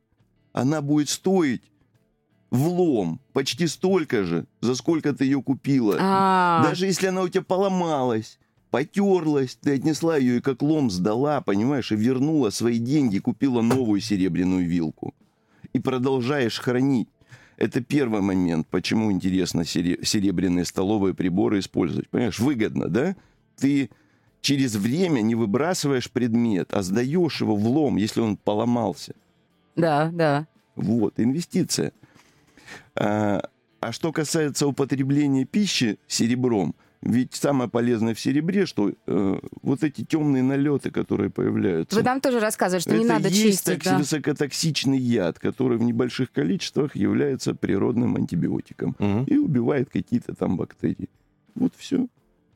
она 0.54 0.80
будет 0.80 1.10
стоить 1.10 1.62
влом 2.50 3.20
почти 3.32 3.66
столько 3.66 4.24
же, 4.24 4.46
за 4.60 4.74
сколько 4.74 5.12
ты 5.12 5.24
ее 5.24 5.42
купила. 5.42 5.96
А, 6.00 6.62
Даже 6.64 6.86
если 6.86 7.06
она 7.08 7.22
у 7.22 7.28
тебя 7.28 7.42
поломалась, 7.42 8.38
потерлась, 8.72 9.58
ты 9.60 9.74
отнесла 9.74 10.16
ее 10.16 10.38
и 10.38 10.40
как 10.40 10.62
лом 10.62 10.90
сдала, 10.90 11.42
понимаешь, 11.42 11.92
и 11.92 11.96
вернула 11.96 12.48
свои 12.48 12.78
деньги, 12.78 13.18
купила 13.18 13.60
новую 13.60 14.00
серебряную 14.00 14.66
вилку. 14.66 15.14
И 15.74 15.78
продолжаешь 15.78 16.58
хранить. 16.58 17.08
Это 17.58 17.82
первый 17.82 18.22
момент, 18.22 18.66
почему 18.66 19.12
интересно 19.12 19.66
сере- 19.66 20.02
серебряные 20.02 20.64
столовые 20.64 21.12
приборы 21.14 21.58
использовать. 21.58 22.08
Понимаешь, 22.08 22.38
выгодно, 22.38 22.88
да? 22.88 23.14
Ты 23.58 23.90
через 24.40 24.74
время 24.74 25.20
не 25.20 25.34
выбрасываешь 25.34 26.10
предмет, 26.10 26.72
а 26.72 26.82
сдаешь 26.82 27.42
его 27.42 27.54
в 27.56 27.66
лом, 27.66 27.96
если 27.96 28.22
он 28.22 28.38
поломался. 28.38 29.14
Да, 29.76 30.10
да. 30.14 30.46
Вот, 30.76 31.20
инвестиция. 31.20 31.92
А, 32.94 33.42
а 33.80 33.92
что 33.92 34.12
касается 34.12 34.66
употребления 34.66 35.44
пищи 35.44 35.98
серебром, 36.06 36.74
ведь 37.02 37.34
самое 37.34 37.68
полезное 37.68 38.14
в 38.14 38.20
серебре, 38.20 38.64
что 38.64 38.92
э, 39.06 39.38
вот 39.62 39.82
эти 39.82 40.04
темные 40.04 40.42
налеты, 40.42 40.90
которые 40.90 41.30
появляются. 41.30 41.96
Вы 41.96 42.02
нам 42.02 42.20
тоже 42.20 42.38
рассказывали, 42.40 42.80
что 42.80 42.96
не 42.96 43.04
это 43.04 43.14
надо 43.14 43.28
есть 43.28 43.42
чистить. 43.42 43.68
токси- 43.82 43.84
да. 43.90 43.98
высокотоксичный 43.98 44.98
яд, 44.98 45.38
который 45.38 45.78
в 45.78 45.82
небольших 45.82 46.30
количествах 46.32 46.94
является 46.96 47.54
природным 47.54 48.16
антибиотиком 48.16 48.94
Мгм. 48.98 49.24
и 49.24 49.36
убивает 49.36 49.90
какие-то 49.90 50.34
там 50.34 50.56
бактерии. 50.56 51.08
Вот 51.54 51.72
все. 51.76 52.06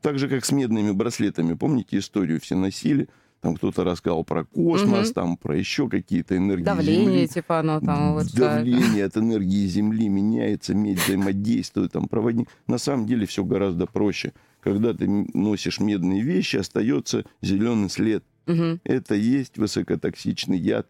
Так 0.01 0.17
же, 0.19 0.29
как 0.29 0.45
с 0.45 0.51
медными 0.51 0.91
браслетами. 0.91 1.53
Помните 1.53 1.97
историю 1.97 2.39
все 2.39 2.55
носили? 2.55 3.09
Там 3.41 3.55
кто-то 3.55 3.83
рассказал 3.83 4.23
про 4.23 4.45
космос, 4.45 5.07
Мгм. 5.07 5.13
там 5.13 5.37
про 5.37 5.55
еще 5.55 5.87
какие-то 5.87 6.35
энергии 6.35 6.63
Давление, 6.63 7.05
Земли. 7.05 7.27
типа, 7.27 7.59
оно 7.59 7.79
там 7.79 8.17
да. 8.35 8.55
Давление 8.57 9.05
от 9.05 9.15
энергии 9.15 9.67
Земли 9.67 10.09
меняется, 10.09 10.73
медь 10.73 10.99
взаимодействует, 10.99 11.91
там 11.91 12.07
проводник. 12.07 12.49
На 12.65 12.77
самом 12.79 13.05
деле 13.05 13.25
все 13.27 13.43
гораздо 13.43 13.85
проще. 13.85 14.33
Когда 14.61 14.93
ты 14.93 15.07
носишь 15.07 15.79
медные 15.79 16.23
вещи, 16.23 16.57
остается 16.57 17.25
зеленый 17.41 17.89
след. 17.89 18.23
Мгм. 18.47 18.79
Это 18.83 19.13
есть 19.13 19.57
высокотоксичный 19.57 20.57
яд, 20.57 20.87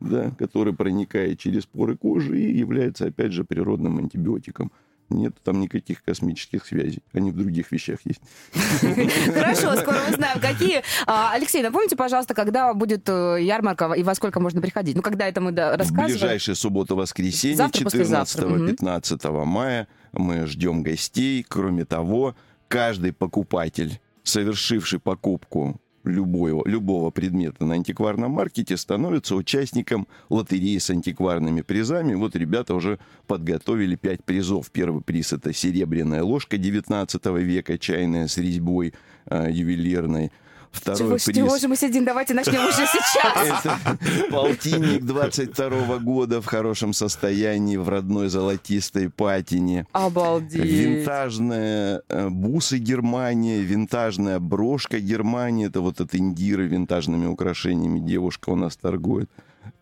да, 0.00 0.30
который 0.38 0.74
проникает 0.74 1.38
через 1.38 1.64
поры 1.64 1.96
кожи 1.96 2.38
и 2.40 2.58
является, 2.58 3.06
опять 3.06 3.32
же, 3.32 3.44
природным 3.44 3.98
антибиотиком. 3.98 4.70
Нет 5.08 5.34
там 5.44 5.60
никаких 5.60 6.02
космических 6.02 6.66
связей. 6.66 7.00
Они 7.12 7.30
в 7.30 7.36
других 7.36 7.70
вещах 7.70 8.00
есть. 8.04 8.20
Хорошо, 9.34 9.76
скоро 9.76 9.98
узнаем, 10.10 10.40
какие. 10.40 10.82
А, 11.06 11.32
Алексей, 11.32 11.62
напомните, 11.62 11.94
пожалуйста, 11.96 12.34
когда 12.34 12.74
будет 12.74 13.08
э, 13.08 13.38
ярмарка 13.40 13.92
и 13.92 14.02
во 14.02 14.14
сколько 14.16 14.40
можно 14.40 14.60
приходить? 14.60 14.96
Ну, 14.96 15.02
когда 15.02 15.28
это 15.28 15.40
мы 15.40 15.52
В 15.52 15.54
рассказываем? 15.76 16.06
ближайшее 16.10 16.54
субботу-воскресенье, 16.56 17.56
Завтра, 17.56 17.84
послезавтра. 17.84 18.48
Мгм. 18.48 18.70
14-15 18.70 19.44
мая, 19.44 19.86
мы 20.12 20.46
ждем 20.46 20.82
гостей. 20.82 21.44
Кроме 21.48 21.84
того, 21.84 22.34
каждый 22.66 23.12
покупатель, 23.12 24.00
совершивший 24.24 24.98
покупку 24.98 25.80
любого, 26.06 26.66
любого 26.66 27.10
предмета 27.10 27.64
на 27.64 27.74
антикварном 27.74 28.32
маркете, 28.32 28.76
становится 28.76 29.34
участником 29.34 30.06
лотереи 30.30 30.78
с 30.78 30.90
антикварными 30.90 31.60
призами. 31.60 32.14
Вот 32.14 32.36
ребята 32.36 32.74
уже 32.74 32.98
подготовили 33.26 33.96
пять 33.96 34.24
призов. 34.24 34.70
Первый 34.70 35.02
приз— 35.02 35.32
это 35.32 35.52
серебряная 35.52 36.22
ложка 36.22 36.58
19 36.58 37.26
века, 37.42 37.78
чайная 37.78 38.28
с 38.28 38.38
резьбой 38.38 38.94
э, 39.26 39.48
ювелирной. 39.50 40.32
Второй 40.72 40.98
Чего, 40.98 41.10
приз 41.10 41.24
чего 41.24 41.58
же 41.58 41.68
мы 41.68 41.76
сидим? 41.76 42.04
Давайте 42.04 42.34
начнем 42.34 42.64
уже 42.66 42.86
сейчас. 42.86 43.64
это 43.64 43.98
полтинник 44.30 45.04
22 45.04 45.98
года 45.98 46.40
в 46.40 46.46
хорошем 46.46 46.92
состоянии, 46.92 47.76
в 47.76 47.88
родной 47.88 48.28
золотистой 48.28 49.10
патине. 49.10 49.86
Обалдеть. 49.92 50.64
Винтажная 50.64 52.02
э, 52.08 52.28
бусы 52.28 52.78
Германия, 52.78 53.60
винтажная 53.62 54.38
брошка 54.38 55.00
Германия. 55.00 55.66
Это 55.66 55.80
вот 55.80 56.00
от 56.00 56.14
Индиры 56.14 56.66
винтажными 56.66 57.26
украшениями 57.26 57.98
девушка 57.98 58.50
у 58.50 58.56
нас 58.56 58.76
торгует. 58.76 59.30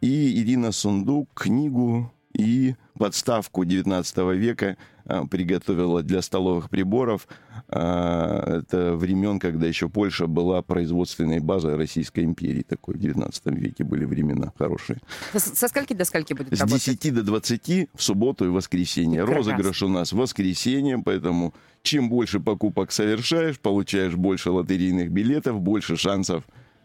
И 0.00 0.40
Ирина 0.40 0.72
Сундук 0.72 1.28
книгу 1.34 2.12
и 2.34 2.74
подставку 2.98 3.64
19 3.64 4.16
века 4.36 4.76
а, 5.04 5.26
приготовила 5.26 6.02
для 6.02 6.22
столовых 6.22 6.68
приборов. 6.70 7.26
А, 7.68 8.58
Это 8.58 8.94
времен, 8.96 9.38
когда 9.38 9.66
еще 9.66 9.88
Польша 9.88 10.26
была 10.26 10.62
производственной 10.62 11.40
базой 11.40 11.76
Российской 11.76 12.24
империи. 12.24 12.62
Такой 12.62 12.94
в 12.94 12.98
19 12.98 13.46
веке 13.46 13.84
были 13.84 14.04
времена 14.04 14.52
хорошие. 14.58 14.98
Со 15.34 15.68
скольки 15.68 15.92
до 15.92 16.04
скольки 16.04 16.32
будет 16.34 16.54
С 16.56 16.60
работать? 16.60 16.84
10 16.84 17.14
до 17.14 17.22
20 17.22 17.88
в 17.94 18.02
субботу 18.02 18.44
и 18.44 18.48
воскресенье. 18.48 19.24
Прекрасно. 19.24 19.52
Розыгрыш 19.52 19.82
у 19.82 19.88
нас 19.88 20.12
в 20.12 20.16
воскресенье, 20.16 20.98
поэтому 21.04 21.54
чем 21.82 22.08
больше 22.08 22.40
покупок 22.40 22.92
совершаешь, 22.92 23.58
получаешь 23.60 24.14
больше 24.14 24.50
лотерейных 24.50 25.10
билетов, 25.10 25.60
больше 25.60 25.96
шансов 25.96 26.44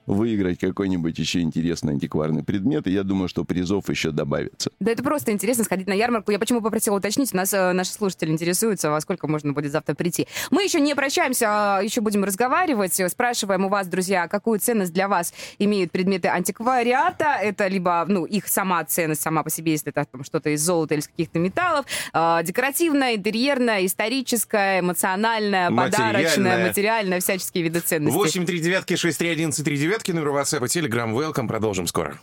выиграть 0.10 0.60
какой-нибудь 0.60 1.18
еще 1.20 1.42
интересный 1.42 1.94
антикварный 1.94 2.44
предмет. 2.44 2.88
И 2.88 2.92
я 2.92 3.04
думаю, 3.04 3.30
что 3.30 3.44
призов 3.46 3.90
еще 3.90 4.10
добавится. 4.10 4.72
Да 4.80 4.92
это 4.92 5.04
просто 5.04 5.32
интересно 5.32 5.64
сходить 5.64 5.88
на 5.88 5.94
ярмарку. 5.94 6.32
Я 6.32 6.40
почему 6.40 6.62
попросила 6.62 6.96
уточнить, 6.98 7.32
у 7.34 7.38
нас 7.38 7.54
э, 7.54 7.74
наши 7.74 7.92
слушатели 7.92 8.32
интересуются, 8.32 8.90
во 8.90 9.00
сколько 9.02 9.28
можно 9.28 9.54
будет 9.54 9.72
завтра 9.72 9.94
прийти. 9.94 10.28
Мы 10.50 10.64
еще 10.64 10.82
не 10.82 10.96
прощаемся, 10.96 11.46
а 11.50 11.82
еще 11.84 12.02
будем 12.02 12.24
разговаривать. 12.24 13.00
Спрашиваем 13.08 13.66
у 13.66 13.70
вас, 13.70 13.88
друзья, 13.88 14.28
какую 14.28 14.60
ценность 14.60 14.94
для 14.94 15.08
вас 15.08 15.32
имеют 15.60 15.92
предметы 15.92 16.28
антиквариата. 16.28 17.38
Это 17.40 17.68
либо, 17.68 18.04
ну, 18.08 18.26
их 18.26 18.48
сама 18.48 18.84
ценность 18.86 19.22
сама 19.22 19.44
по 19.44 19.52
себе, 19.52 19.74
если 19.74 19.92
это 19.92 20.06
там, 20.12 20.24
что-то 20.24 20.50
из 20.50 20.62
золота 20.62 20.96
или 20.96 21.02
из 21.02 21.08
каких-то 21.08 21.38
металлов, 21.38 21.86
э, 22.14 22.40
декоративная, 22.44 23.16
интерьерная, 23.16 23.86
историческая, 23.86 24.80
эмоциональная, 24.80 25.70
Материальная. 25.70 26.14
подарочная, 26.14 26.68
материальная, 26.68 27.20
всяческие 27.20 27.64
виды 27.64 27.80
ценностей. 27.82 28.18
8 28.18 28.46
3 28.48 28.60
девятки 28.60 28.96
6 28.96 29.20
3 29.20 29.30
11 29.30 29.64
3 29.64 29.78
девятки, 30.00 30.12
номер 30.12 30.30
WhatsApp 30.30 30.66
и 30.66 30.68
Telegram. 30.68 31.14
Welcome. 31.14 31.48
Продолжим 31.48 31.88
скоро. 31.88 32.16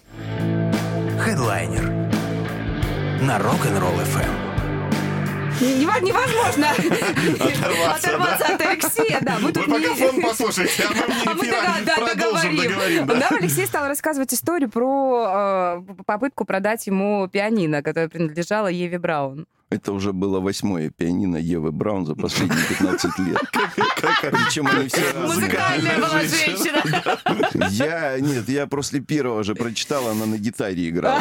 Хедлайнер 1.20 1.82
на 3.22 3.38
Rock'n'Roll 3.38 4.02
FM. 4.02 4.30
Невозможно 6.02 6.68
оторваться 7.94 8.54
от 8.54 8.60
Алексея. 8.60 9.18
Да, 9.22 9.36
мы 9.40 9.46
Вы 9.48 9.52
тут 9.52 9.64
пока 9.66 9.78
не- 9.78 9.86
фон 9.94 10.20
послушайте, 10.22 10.84
а 10.84 10.92
мы 10.94 11.02
А 11.26 11.34
мы 11.34 11.42
мне 11.42 11.50
да, 11.50 11.76
да, 11.86 11.94
продолжим, 11.96 12.56
договорим. 12.56 12.68
договорим. 12.68 13.06
да. 13.06 13.14
Да, 13.30 13.36
Алексей 13.38 13.66
стал 13.66 13.88
рассказывать 13.88 14.34
историю 14.34 14.68
про 14.70 15.82
э, 15.88 15.94
попытку 16.04 16.44
продать 16.44 16.86
ему 16.86 17.26
пианино, 17.28 17.82
которое 17.82 18.08
принадлежало 18.10 18.68
Еве 18.68 18.98
Браун. 18.98 19.46
Это 19.68 19.92
уже 19.92 20.12
было 20.12 20.38
восьмое 20.38 20.90
пианино 20.90 21.36
Евы 21.36 21.72
Браун 21.72 22.06
за 22.06 22.14
последние 22.14 22.64
15 22.68 23.18
лет. 23.18 23.40
Причем 23.52 24.68
они 24.68 24.86
все 24.88 25.10
разные. 25.10 25.26
Музыкальная 25.26 25.96
была 25.96 26.20
женщина. 26.22 26.82
Я, 27.70 28.20
нет, 28.20 28.48
я 28.48 28.66
после 28.68 29.00
первого 29.00 29.42
же 29.42 29.54
прочитал, 29.54 30.06
она 30.08 30.26
на 30.26 30.38
гитаре 30.38 30.88
играла. 30.88 31.20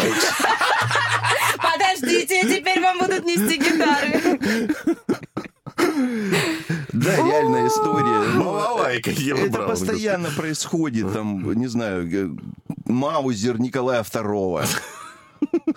Подождите, 1.57 2.41
теперь 2.43 2.79
вам 2.81 2.99
будут 2.99 3.25
нести 3.25 3.57
гитары. 3.57 4.69
Да, 6.93 7.15
реальная 7.15 7.67
история. 7.67 8.39
Балалайка 8.39 9.09
Ева 9.09 9.37
Это 9.39 9.63
постоянно 9.63 10.29
происходит, 10.29 11.11
там, 11.11 11.51
не 11.53 11.67
знаю, 11.67 12.39
Маузер 12.85 13.59
Николая 13.59 14.03
II, 14.03 14.67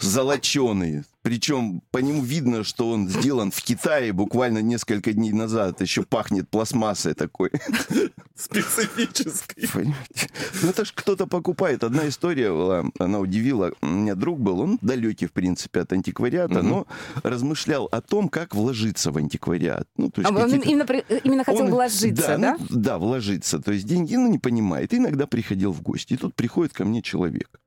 золоченый. 0.00 1.04
Причем 1.22 1.82
по 1.90 1.98
нему 1.98 2.22
видно, 2.22 2.64
что 2.64 2.90
он 2.90 3.08
сделан 3.08 3.50
в 3.50 3.60
Китае 3.62 4.12
буквально 4.12 4.60
несколько 4.62 5.12
дней 5.12 5.32
назад. 5.32 5.80
Еще 5.82 6.02
пахнет 6.04 6.48
пластмассой 6.48 7.14
такой. 7.14 7.50
Специфический. 8.34 9.66
Понимаете? 9.66 10.28
Ну, 10.62 10.70
это 10.70 10.84
ж 10.84 10.92
кто-то 10.94 11.26
покупает. 11.26 11.84
Одна 11.84 12.08
история 12.08 12.50
была, 12.50 12.84
она 12.98 13.18
удивила. 13.18 13.72
У 13.82 13.86
меня 13.86 14.14
друг 14.14 14.40
был, 14.40 14.60
он 14.60 14.78
далекий, 14.80 15.26
в 15.26 15.32
принципе, 15.32 15.80
от 15.80 15.92
антиквариата, 15.92 16.62
но 16.62 16.86
размышлял 17.22 17.86
о 17.86 18.00
том, 18.00 18.28
как 18.28 18.54
вложиться 18.54 19.10
в 19.10 19.18
антиквариат. 19.18 19.86
Ну, 19.96 20.10
то 20.10 20.20
есть 20.22 20.30
А 20.32 20.34
он 20.34 20.50
именно, 20.54 20.86
при- 20.86 21.04
именно 21.24 21.44
хотел 21.44 21.64
он- 21.66 21.70
вложиться, 21.72 22.38
да? 22.38 22.56
ну, 22.58 22.66
да, 22.70 22.98
вложиться. 22.98 23.58
То 23.58 23.72
есть 23.72 23.86
деньги, 23.86 24.14
ну, 24.14 24.28
не 24.30 24.38
понимает. 24.38 24.92
И 24.94 24.96
иногда 24.96 25.26
приходил 25.26 25.72
в 25.72 25.82
гости. 25.82 26.14
И 26.14 26.16
тут 26.16 26.34
приходит 26.34 26.72
ко 26.72 26.84
мне 26.84 27.02
человек. 27.02 27.60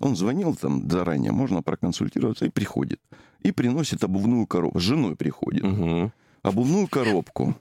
Он 0.00 0.16
звонил 0.16 0.54
там 0.54 0.88
заранее, 0.90 1.32
можно 1.32 1.62
проконсультироваться, 1.62 2.46
и 2.46 2.50
приходит. 2.50 3.00
И 3.42 3.52
приносит 3.52 4.04
обувную 4.04 4.46
коробку. 4.46 4.80
С 4.80 4.82
женой 4.82 5.16
приходит. 5.16 5.64
Мгм. 5.64 6.12
Обувную 6.42 6.88
коробку. 6.88 7.56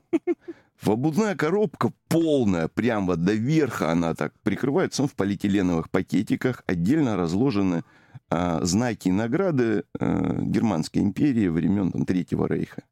В 0.82 0.92
обувная 0.92 1.36
коробка 1.36 1.92
полная, 2.08 2.68
прямо 2.68 3.16
до 3.16 3.34
верха 3.34 3.92
она 3.92 4.14
так 4.14 4.34
прикрывается, 4.44 5.02
он 5.02 5.08
в 5.08 5.16
полиэтиленовых 5.16 5.90
пакетиках, 5.90 6.64
отдельно 6.68 7.18
разложены 7.18 7.84
а, 8.30 8.64
знаки 8.64 9.08
и 9.08 9.12
награды 9.12 9.86
а, 10.00 10.40
Германской 10.40 11.02
империи 11.02 11.48
времен 11.48 11.92
там, 11.92 12.06
Третьего 12.06 12.48
Рейха. 12.48 12.84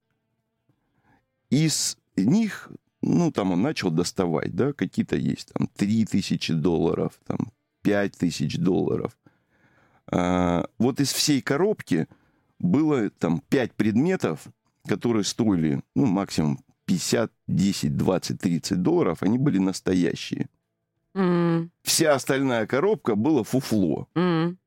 Из 1.51 1.97
них, 2.15 2.71
ну, 3.01 3.31
там 3.31 3.51
он 3.51 3.62
начал 3.62 3.91
доставать, 3.91 4.55
да, 4.55 4.73
какие-то 4.73 5.15
есть, 5.15 5.53
там, 5.53 5.67
3 5.75 6.05
тысячи 6.05 6.53
долларов, 6.53 7.13
там, 7.27 7.51
5 7.84 8.17
тысяч 8.17 8.58
долларов. 8.58 9.15
А, 10.12 10.65
вот 10.78 11.00
из 11.00 11.12
всей 11.12 11.41
коробки 11.41 12.08
было 12.60 13.10
там 13.10 13.41
5 13.50 13.74
предметов, 13.74 14.48
которые 14.88 15.24
стоили, 15.24 15.82
ну, 15.96 16.06
максимум 16.06 16.60
50, 16.86 17.32
10, 17.48 17.98
20, 17.98 18.39
30 18.39 18.82
долларов, 18.82 19.24
они 19.24 19.38
были 19.38 19.58
настоящие. 19.58 20.48
М, 21.15 21.72
Вся 21.84 22.13
остальная 22.13 22.68
коробка 22.68 23.15
была 23.15 23.44
фуфло. 23.44 24.08
м. 24.15 24.58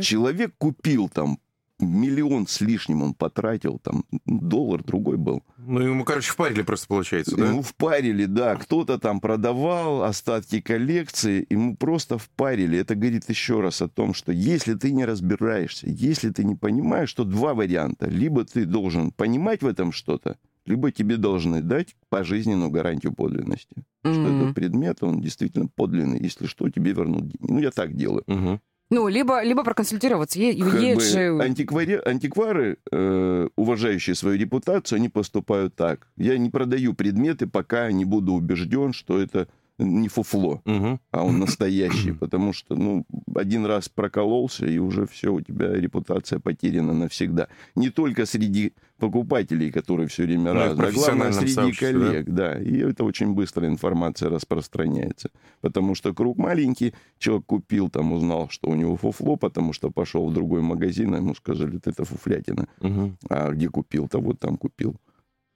Человек 0.00 0.54
купил 0.58 1.08
там 1.08 1.38
миллион 1.78 2.46
с 2.46 2.60
лишним 2.60 3.02
он 3.02 3.14
потратил, 3.14 3.78
там 3.78 4.04
доллар 4.24 4.82
другой 4.82 5.16
был. 5.16 5.42
Ну, 5.58 5.80
ему, 5.80 6.04
короче, 6.04 6.32
впарили 6.32 6.62
просто, 6.62 6.86
получается, 6.88 7.36
да? 7.36 7.48
Ему 7.48 7.62
впарили, 7.62 8.24
да, 8.24 8.56
кто-то 8.56 8.98
там 8.98 9.20
продавал 9.20 10.04
остатки 10.04 10.60
коллекции, 10.60 11.46
ему 11.50 11.76
просто 11.76 12.18
впарили. 12.18 12.78
Это 12.78 12.94
говорит 12.94 13.28
еще 13.28 13.60
раз 13.60 13.82
о 13.82 13.88
том, 13.88 14.14
что 14.14 14.32
если 14.32 14.74
ты 14.74 14.92
не 14.92 15.04
разбираешься, 15.04 15.86
если 15.88 16.30
ты 16.30 16.44
не 16.44 16.54
понимаешь, 16.54 17.12
то 17.12 17.24
два 17.24 17.54
варианта. 17.54 18.08
Либо 18.08 18.44
ты 18.44 18.64
должен 18.64 19.10
понимать 19.10 19.62
в 19.62 19.66
этом 19.66 19.92
что-то, 19.92 20.38
либо 20.64 20.90
тебе 20.90 21.16
должны 21.16 21.62
дать 21.62 21.96
пожизненную 22.08 22.70
гарантию 22.70 23.12
подлинности. 23.12 23.84
Что 24.00 24.28
М. 24.28 24.36
этот 24.36 24.54
предмет, 24.54 25.02
он 25.02 25.20
действительно 25.20 25.68
подлинный. 25.68 26.20
Если 26.22 26.46
что, 26.46 26.68
тебе 26.70 26.92
вернут 26.92 27.22
деньги. 27.28 27.52
Ну, 27.52 27.58
я 27.58 27.70
так 27.70 27.94
делаю. 27.96 28.22
Мгм. 28.26 28.60
Ну, 28.90 29.08
либо, 29.08 29.42
либо 29.42 29.64
проконсультироваться. 29.64 30.38
Е- 30.38 30.54
Как 30.62 30.80
есть 30.80 30.94
бы 30.96 31.00
же... 31.02 31.18
антиквари- 31.42 32.00
антиквары, 32.08 32.76
э, 32.92 33.48
уважающие 33.56 34.14
свою 34.14 34.38
репутацию, 34.38 34.96
они 34.98 35.08
поступают 35.08 35.74
так. 35.74 36.06
Я 36.16 36.38
не 36.38 36.50
продаю 36.50 36.94
предметы, 36.94 37.46
пока 37.48 37.90
не 37.90 38.04
буду 38.04 38.32
убежден, 38.34 38.92
что 38.92 39.18
это 39.20 39.48
не 39.78 40.08
фуфло, 40.08 40.62
Мгм. 40.64 41.00
а 41.10 41.24
он 41.24 41.38
настоящий. 41.40 42.12
Потому 42.12 42.52
что, 42.52 42.76
ну, 42.76 43.04
один 43.34 43.66
раз 43.66 43.88
прокололся, 43.88 44.66
и 44.66 44.78
уже 44.78 45.04
все, 45.06 45.32
у 45.34 45.40
тебя 45.40 45.72
репутация 45.74 46.38
потеряна 46.38 46.92
навсегда. 46.94 47.48
Не 47.74 47.90
только 47.90 48.24
среди 48.24 48.72
покупателей, 48.98 49.70
которые 49.70 50.08
все 50.08 50.22
время 50.24 50.52
Ну, 50.52 50.60
разные, 50.60 50.88
а 50.88 50.92
главное, 50.92 51.32
среди 51.32 51.52
сообществе, 51.52 51.92
да? 51.92 52.06
коллег, 52.06 52.26
да. 52.28 52.58
И 52.62 52.78
это 52.78 53.04
очень 53.04 53.32
быстро 53.34 53.66
информация 53.66 54.30
распространяется. 54.30 55.30
Потому 55.60 55.94
что 55.94 56.14
круг 56.14 56.38
маленький, 56.38 56.94
человек 57.18 57.46
купил, 57.46 57.90
там 57.90 58.12
узнал, 58.12 58.48
что 58.48 58.68
у 58.70 58.74
него 58.74 58.96
фуфло, 58.96 59.36
потому 59.36 59.72
что 59.72 59.90
пошел 59.90 60.28
в 60.28 60.32
другой 60.34 60.62
магазин, 60.62 61.14
а 61.14 61.18
ему 61.18 61.34
сказали, 61.34 61.78
это 61.84 62.04
фуфлятина. 62.04 62.68
Мгм. 62.80 63.18
А 63.28 63.50
где 63.50 63.68
купил-то? 63.68 64.18
Вот 64.18 64.38
там 64.40 64.56
купил. 64.56 64.96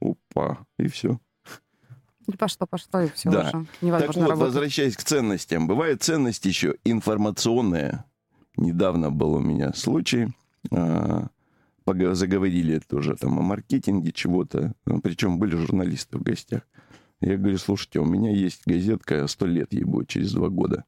Опа, 0.00 0.59
и 0.79 0.87
все. 0.88 1.18
И 2.26 2.37
Пошло, 2.37 2.66
пошло, 2.66 3.00
и 3.00 3.09
все 3.09 3.31
Да. 3.31 3.40
уже. 3.40 3.50
Так 3.50 3.66
Невозможно 3.83 4.22
вот, 4.22 4.31
работать. 4.31 4.55
возвращаясь 4.55 4.96
к 4.96 5.03
ценностям. 5.03 5.66
Бывает 5.66 6.03
ценность 6.03 6.44
еще 6.46 6.76
информационная. 6.85 8.05
Недавно 8.57 9.11
был 9.11 9.35
у 9.35 9.40
меня 9.40 9.72
случай. 9.72 10.29
а, 10.70 11.29
Заговорили 12.14 12.79
тоже 12.79 13.16
там 13.16 13.38
о 13.38 13.42
маркетинге 13.42 14.12
чего-то. 14.12 14.74
Ну, 14.87 15.00
Причем 15.00 15.38
были 15.38 15.57
журналисты 15.57 16.18
в 16.18 16.22
гостях. 16.22 16.62
Я 17.20 17.37
говорю, 17.37 17.59
слушайте, 17.59 18.00
у 18.00 18.05
меня 18.05 18.31
есть 18.31 18.62
газетка, 18.66 19.26
сто 19.26 19.46
лет 19.46 19.72
ей 19.72 19.85
будет 19.85 20.09
через 20.09 20.33
два 20.33 20.48
года. 20.48 20.85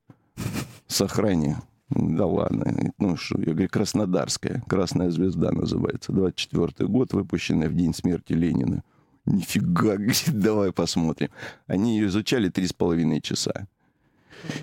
Сохрани. 0.86 1.56
Да 1.90 2.26
ладно. 2.26 2.92
Ну 2.98 3.16
что, 3.16 3.38
я 3.38 3.52
говорю, 3.52 3.68
Краснодарская. 3.68 4.62
Красная 4.66 5.10
звезда 5.10 5.52
называется. 5.52 6.12
24 6.12 6.88
год, 6.88 7.12
выпущенная 7.12 7.68
в 7.68 7.74
день 7.74 7.94
смерти 7.94 8.32
Ленина. 8.32 8.82
Нифига, 9.26 9.96
давай 10.32 10.72
посмотрим. 10.72 11.28
Они 11.66 11.98
ее 11.98 12.06
изучали 12.06 12.48
три 12.48 12.66
с 12.66 12.72
половиной 12.72 13.20
часа. 13.20 13.68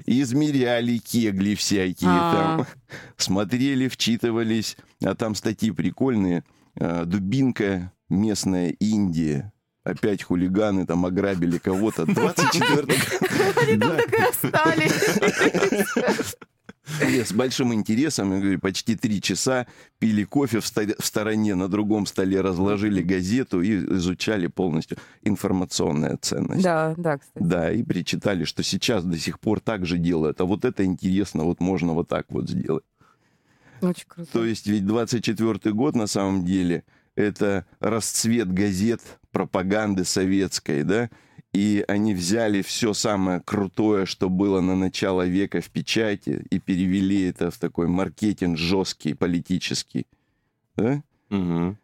Измеряли 0.05 0.97
кегли 0.97 1.55
всякие 1.55 2.09
А. 2.09 2.57
там. 2.57 2.67
Смотрели, 3.17 3.87
вчитывались. 3.87 4.77
А 5.03 5.15
там 5.15 5.35
статьи 5.35 5.71
прикольные. 5.71 6.43
А, 6.79 7.05
Дубинка, 7.05 7.91
местная 8.09 8.69
Индия. 8.69 9.51
Опять 9.83 10.23
хулиганы 10.23 10.85
там 10.85 11.05
ограбили 11.05 11.57
кого-то. 11.57 12.05
24 12.05 12.99
Они 13.61 13.77
там 13.77 13.97
так 13.97 14.13
и 14.13 14.21
остались. 14.21 15.15
С 16.99 17.31
большим 17.33 17.73
интересом, 17.73 18.33
я 18.33 18.39
говорю, 18.39 18.59
почти 18.59 18.95
три 18.95 19.21
часа 19.21 19.67
пили 19.99 20.23
кофе 20.23 20.59
в, 20.59 20.65
в 20.65 21.05
стороне, 21.05 21.55
на 21.55 21.67
другом 21.67 22.05
столе 22.05 22.41
разложили 22.41 23.01
газету 23.01 23.61
и 23.61 23.75
изучали 23.95 24.47
полностью 24.47 24.97
информационная 25.23 26.17
ценность. 26.17 26.63
Да, 26.63 26.95
да, 26.97 27.17
кстати. 27.17 27.43
Да, 27.43 27.71
и 27.71 27.83
причитали, 27.83 28.43
что 28.43 28.63
сейчас 28.63 29.03
до 29.03 29.17
сих 29.17 29.39
пор 29.39 29.59
так 29.59 29.85
же 29.85 29.97
делают, 29.97 30.41
а 30.41 30.45
вот 30.45 30.65
это 30.65 30.83
интересно, 30.83 31.43
вот 31.43 31.59
можно 31.59 31.93
вот 31.93 32.07
так 32.07 32.25
вот 32.29 32.49
сделать. 32.49 32.83
Очень 33.81 34.05
круто. 34.07 34.31
То 34.31 34.45
есть 34.45 34.67
ведь 34.67 34.85
24 34.85 35.73
год 35.73 35.95
на 35.95 36.07
самом 36.07 36.45
деле 36.45 36.83
это 37.15 37.65
расцвет 37.79 38.51
газет, 38.51 39.01
пропаганды 39.31 40.05
советской, 40.05 40.83
да, 40.83 41.09
И 41.53 41.83
они 41.87 42.13
взяли 42.13 42.61
все 42.61 42.93
самое 42.93 43.41
крутое, 43.41 44.05
что 44.05 44.29
было 44.29 44.61
на 44.61 44.75
начало 44.75 45.25
века 45.25 45.61
в 45.61 45.69
печати, 45.69 46.45
и 46.51 46.59
перевели 46.59 47.23
это 47.23 47.49
в 47.49 47.57
такой 47.57 47.87
маркетинг 47.87 48.57
жесткий, 48.57 49.15
политический. 49.15 50.05
Да? 50.75 51.01
Мгм. 51.29 51.77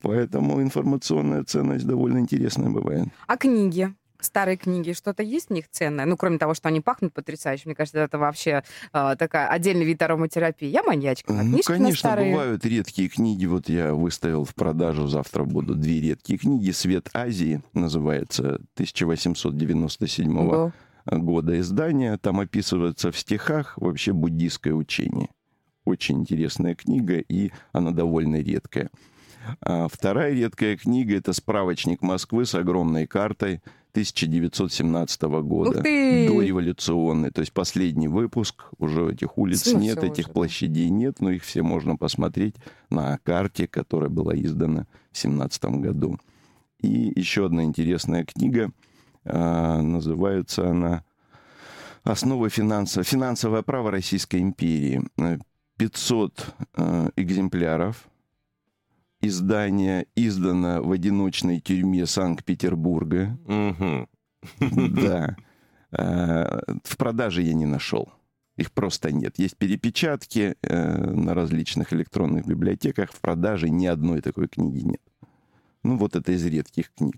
Поэтому 0.00 0.60
информационная 0.60 1.44
ценность 1.44 1.86
довольно 1.86 2.18
интересная 2.18 2.70
бывает. 2.70 3.08
А 3.28 3.36
книги? 3.36 3.94
Старые 4.22 4.56
книги, 4.56 4.92
что-то 4.92 5.22
есть 5.24 5.48
в 5.48 5.52
них 5.52 5.68
ценное? 5.68 6.06
Ну, 6.06 6.16
кроме 6.16 6.38
того, 6.38 6.54
что 6.54 6.68
они 6.68 6.80
пахнут 6.80 7.12
потрясающе. 7.12 7.64
Мне 7.66 7.74
кажется, 7.74 7.98
это 7.98 8.18
вообще 8.18 8.62
э, 8.92 9.16
такая 9.18 9.48
отдельный 9.48 9.84
вид 9.84 10.00
ароматерапии. 10.00 10.68
Я 10.68 10.84
маньячка. 10.84 11.32
на 11.32 11.42
Ну, 11.42 11.58
конечно, 11.64 11.98
старые. 11.98 12.30
бывают 12.32 12.64
редкие 12.64 13.08
книги. 13.08 13.46
Вот 13.46 13.68
я 13.68 13.92
выставил 13.94 14.44
в 14.44 14.54
продажу, 14.54 15.08
завтра 15.08 15.42
будут 15.42 15.80
две 15.80 16.00
редкие 16.00 16.38
книги. 16.38 16.70
«Свет 16.70 17.10
Азии» 17.12 17.62
называется, 17.72 18.60
1897 18.74 20.38
Ого. 20.38 20.72
года 21.06 21.58
издания. 21.58 22.16
Там 22.16 22.38
описывается 22.40 23.10
в 23.10 23.18
стихах 23.18 23.76
вообще 23.76 24.12
буддийское 24.12 24.72
учение. 24.72 25.28
Очень 25.84 26.20
интересная 26.20 26.76
книга, 26.76 27.18
и 27.18 27.50
она 27.72 27.90
довольно 27.90 28.36
редкая. 28.36 28.88
А 29.60 29.88
вторая 29.88 30.32
редкая 30.32 30.76
книга— 30.76 31.16
это 31.16 31.32
«Справочник 31.32 32.02
Москвы» 32.02 32.46
с 32.46 32.54
огромной 32.54 33.08
картой 33.08 33.60
1917 33.92 35.22
года. 35.22 35.82
Дореволюционный. 35.82 37.30
То 37.30 37.40
есть 37.40 37.52
последний 37.52 38.08
выпуск. 38.08 38.64
Уже 38.78 39.12
этих 39.12 39.36
улиц 39.36 39.66
Ну, 39.72 39.78
нет, 39.80 40.02
этих 40.02 40.26
уже, 40.26 40.32
площадей 40.32 40.88
нет, 40.88 41.20
но 41.20 41.30
их 41.30 41.44
все 41.44 41.62
можно 41.62 41.96
посмотреть 41.96 42.54
на 42.90 43.18
карте, 43.22 43.68
которая 43.68 44.08
была 44.08 44.34
издана 44.34 44.86
в 45.10 45.18
17 45.18 45.64
году. 45.64 46.18
И 46.80 47.12
еще 47.14 47.46
одна 47.46 47.64
интересная 47.64 48.24
книга. 48.24 48.72
а, 49.24 49.82
называется 49.82 50.70
она 50.70 51.04
«Основы 52.02 52.48
финансов... 52.48 53.06
финансовое 53.06 53.62
право 53.62 53.90
Российской 53.90 54.40
империи». 54.40 55.02
Э, 55.18 55.38
500 55.78 56.54
э, 56.76 57.10
экземпляров. 57.16 58.08
Издание 59.22 60.06
издано 60.16 60.82
в 60.82 60.90
одиночной 60.90 61.60
тюрьме 61.60 62.06
Санкт-Петербурга. 62.06 63.38
Мгм. 63.46 64.08
Да. 64.94 65.36
Э, 65.92 66.60
В 66.84 66.96
продаже 66.96 67.42
я 67.42 67.54
не 67.54 67.66
нашел. 67.66 68.12
Их 68.56 68.72
просто 68.72 69.12
нет. 69.12 69.38
Есть 69.38 69.56
перепечатки 69.56 70.56
э, 70.62 71.10
на 71.10 71.34
различных 71.34 71.92
электронных 71.92 72.46
библиотеках. 72.46 73.12
В 73.12 73.20
продаже 73.20 73.70
ни 73.70 73.86
одной 73.86 74.20
такой 74.20 74.48
книги 74.48 74.80
нет. 74.80 75.00
Ну, 75.84 75.96
вот 75.96 76.16
это 76.16 76.32
из 76.32 76.44
редких 76.44 76.92
книг. 76.92 77.16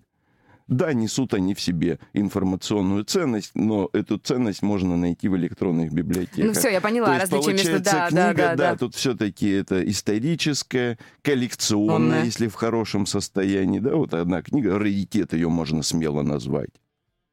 Да, 0.67 0.95
несут 0.95 1.35
они 1.35 1.55
в 1.55 1.61
себе 1.61 1.99
информационную 2.15 3.05
ценность, 3.05 3.51
но 3.55 3.91
эту 3.93 4.19
ценность 4.19 4.62
можно 4.62 4.97
найти 4.97 5.29
в 5.29 5.37
электронных 5.37 5.93
библиотеках. 5.93 6.47
Ну 6.47 6.53
все, 6.55 6.71
я 6.71 6.81
То 6.81 6.89
поняла, 6.89 7.17
есть, 7.17 7.31
различие 7.31 7.55
между... 7.55 7.85
Да, 7.85 8.09
книга, 8.09 8.33
да, 8.33 8.33
да, 8.33 8.57
да. 8.57 8.77
тут 8.77 8.95
все-таки 8.95 9.51
это 9.51 9.87
историческое, 9.87 10.99
коллекционное, 11.21 11.97
Онное. 11.97 12.25
если 12.25 12.49
в 12.49 12.55
хорошем 12.55 13.05
состоянии. 13.05 13.79
Да, 13.79 13.95
вот 13.95 14.15
одна 14.15 14.41
книга, 14.43 14.79
раритет 14.79 15.35
ее 15.35 15.51
можно 15.51 15.83
смело 15.83 16.23
назвать. 16.23 16.71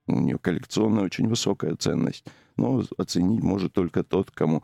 У 0.08 0.20
нее 0.20 0.38
коллекционная 0.38 1.06
очень 1.06 1.30
высокая 1.30 1.76
ценность. 1.76 2.26
Но 2.58 2.84
оценить 2.98 3.42
может 3.42 3.72
только 3.72 4.04
тот, 4.04 4.30
кому 4.32 4.62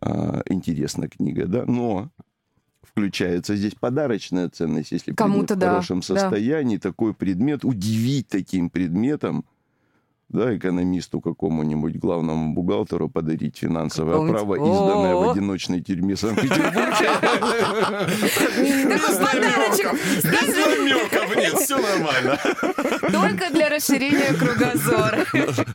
а, 0.00 0.42
интересна 0.48 1.08
книга. 1.08 1.46
Да? 1.46 1.64
Но 1.66 2.10
включается 2.88 3.56
здесь 3.56 3.74
подарочная 3.74 4.48
ценность, 4.48 4.92
если 4.92 5.12
предмет 5.12 5.18
Кому-то 5.18 5.54
в 5.54 5.58
да, 5.58 5.70
хорошем 5.70 6.00
да. 6.00 6.06
состоянии, 6.06 6.78
такой 6.78 7.14
предмет, 7.14 7.64
удивить 7.64 8.28
таким 8.28 8.70
предметом, 8.70 9.44
да, 10.28 10.56
экономисту 10.56 11.20
какому-нибудь, 11.20 11.96
главному 11.98 12.52
бухгалтеру 12.54 13.08
подарить 13.08 13.58
финансовое 13.58 14.28
право, 14.32 14.54
изданное 14.56 15.14
в 15.14 15.30
одиночной 15.30 15.80
тюрьме 15.82 16.16
Санкт-Петербурга. 16.16 16.96
Такой 18.90 19.16
подарочек 19.24 19.92
Без 20.24 20.56
намеков 20.56 21.36
нет, 21.36 21.54
все 21.54 21.78
нормально. 21.78 22.38
только 23.12 23.50
для 23.52 23.68
расширения 23.68 24.32
кругозора. 24.34 25.24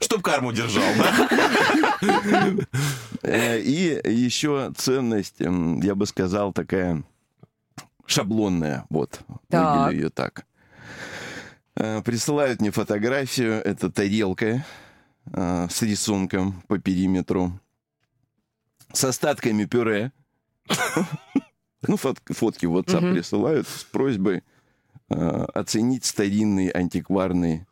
Чтоб 0.01 0.21
карму 0.21 0.51
держал, 0.51 0.83
да? 0.97 2.57
Э, 3.23 3.59
И 3.59 4.01
еще 4.11 4.71
ценность, 4.75 5.35
я 5.39 5.95
бы 5.95 6.05
сказал, 6.05 6.51
такая 6.53 7.03
шаблонная. 8.05 8.85
Вот, 8.89 9.21
Так. 9.49 9.85
выделю 9.87 10.03
ее 10.03 10.09
так. 10.09 10.45
Э, 11.81 12.01
Присылают 12.03 12.61
мне 12.61 12.69
фотографию. 12.71 13.53
Это 13.53 13.89
тарелка 13.91 14.63
э, 15.33 15.67
с 15.69 15.81
рисунком 15.81 16.61
по 16.67 16.77
периметру. 16.77 17.59
С 18.93 19.03
остатками 19.03 19.65
пюре. 19.65 20.11
Ну, 21.87 21.95
фот- 21.97 22.19
фотки 22.29 22.67
в 22.67 22.77
WhatsApp 22.77 23.11
присылают 23.11 23.67
с 23.67 23.83
просьбой 23.85 24.43
э, 25.09 25.15
оценить 25.55 26.05
старинный 26.05 26.67
антикварный 26.69 27.65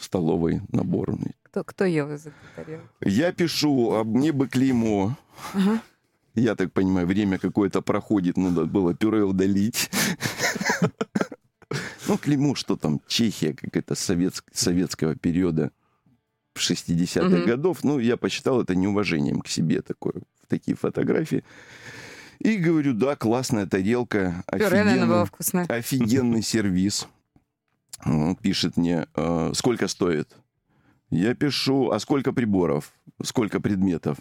столовый 0.00 0.62
набор. 0.72 1.14
Кто, 1.42 1.62
кто 1.62 1.84
ел 1.84 2.10
из 2.10 2.22
этой 2.22 2.32
тарелки? 2.56 2.86
Я 3.02 3.32
пишу, 3.32 3.92
а 3.92 4.02
мне 4.02 4.32
бы 4.32 4.48
клеймо. 4.48 5.14
Ага. 5.52 5.82
Я 6.34 6.54
так 6.54 6.72
понимаю, 6.72 7.06
время 7.06 7.38
какое-то 7.38 7.82
проходит, 7.82 8.38
надо 8.38 8.64
было 8.64 8.94
пюре 8.94 9.24
удалить. 9.24 9.90
Ну, 12.08 12.16
клеймо, 12.18 12.54
что 12.54 12.76
там, 12.76 13.00
Чехия 13.06 13.52
какая-то 13.54 13.94
совет- 13.94 14.42
советского 14.52 15.14
периода 15.14 15.70
60-х 16.56 17.28
Мгм. 17.36 17.46
годов. 17.46 17.84
Ну, 17.84 17.98
я 17.98 18.16
посчитал 18.16 18.60
это 18.62 18.74
неуважением 18.74 19.40
к 19.40 19.48
себе 19.48 19.82
такое, 19.82 20.14
в 20.42 20.46
такие 20.48 20.76
фотографии. 20.76 21.44
И 22.40 22.56
говорю, 22.56 22.94
да, 22.94 23.14
классная 23.16 23.66
тарелка, 23.66 24.42
офигенный, 24.46 25.64
офигенный 25.68 26.42
сервис. 26.42 27.08
Он 28.04 28.36
пишет 28.36 28.76
мне, 28.76 29.06
«Э, 29.14 29.50
сколько 29.54 29.88
стоит? 29.88 30.36
Я 31.10 31.34
пишу, 31.34 31.90
а 31.90 31.98
сколько 31.98 32.32
приборов? 32.32 32.92
Сколько 33.24 33.60
предметов? 33.60 34.18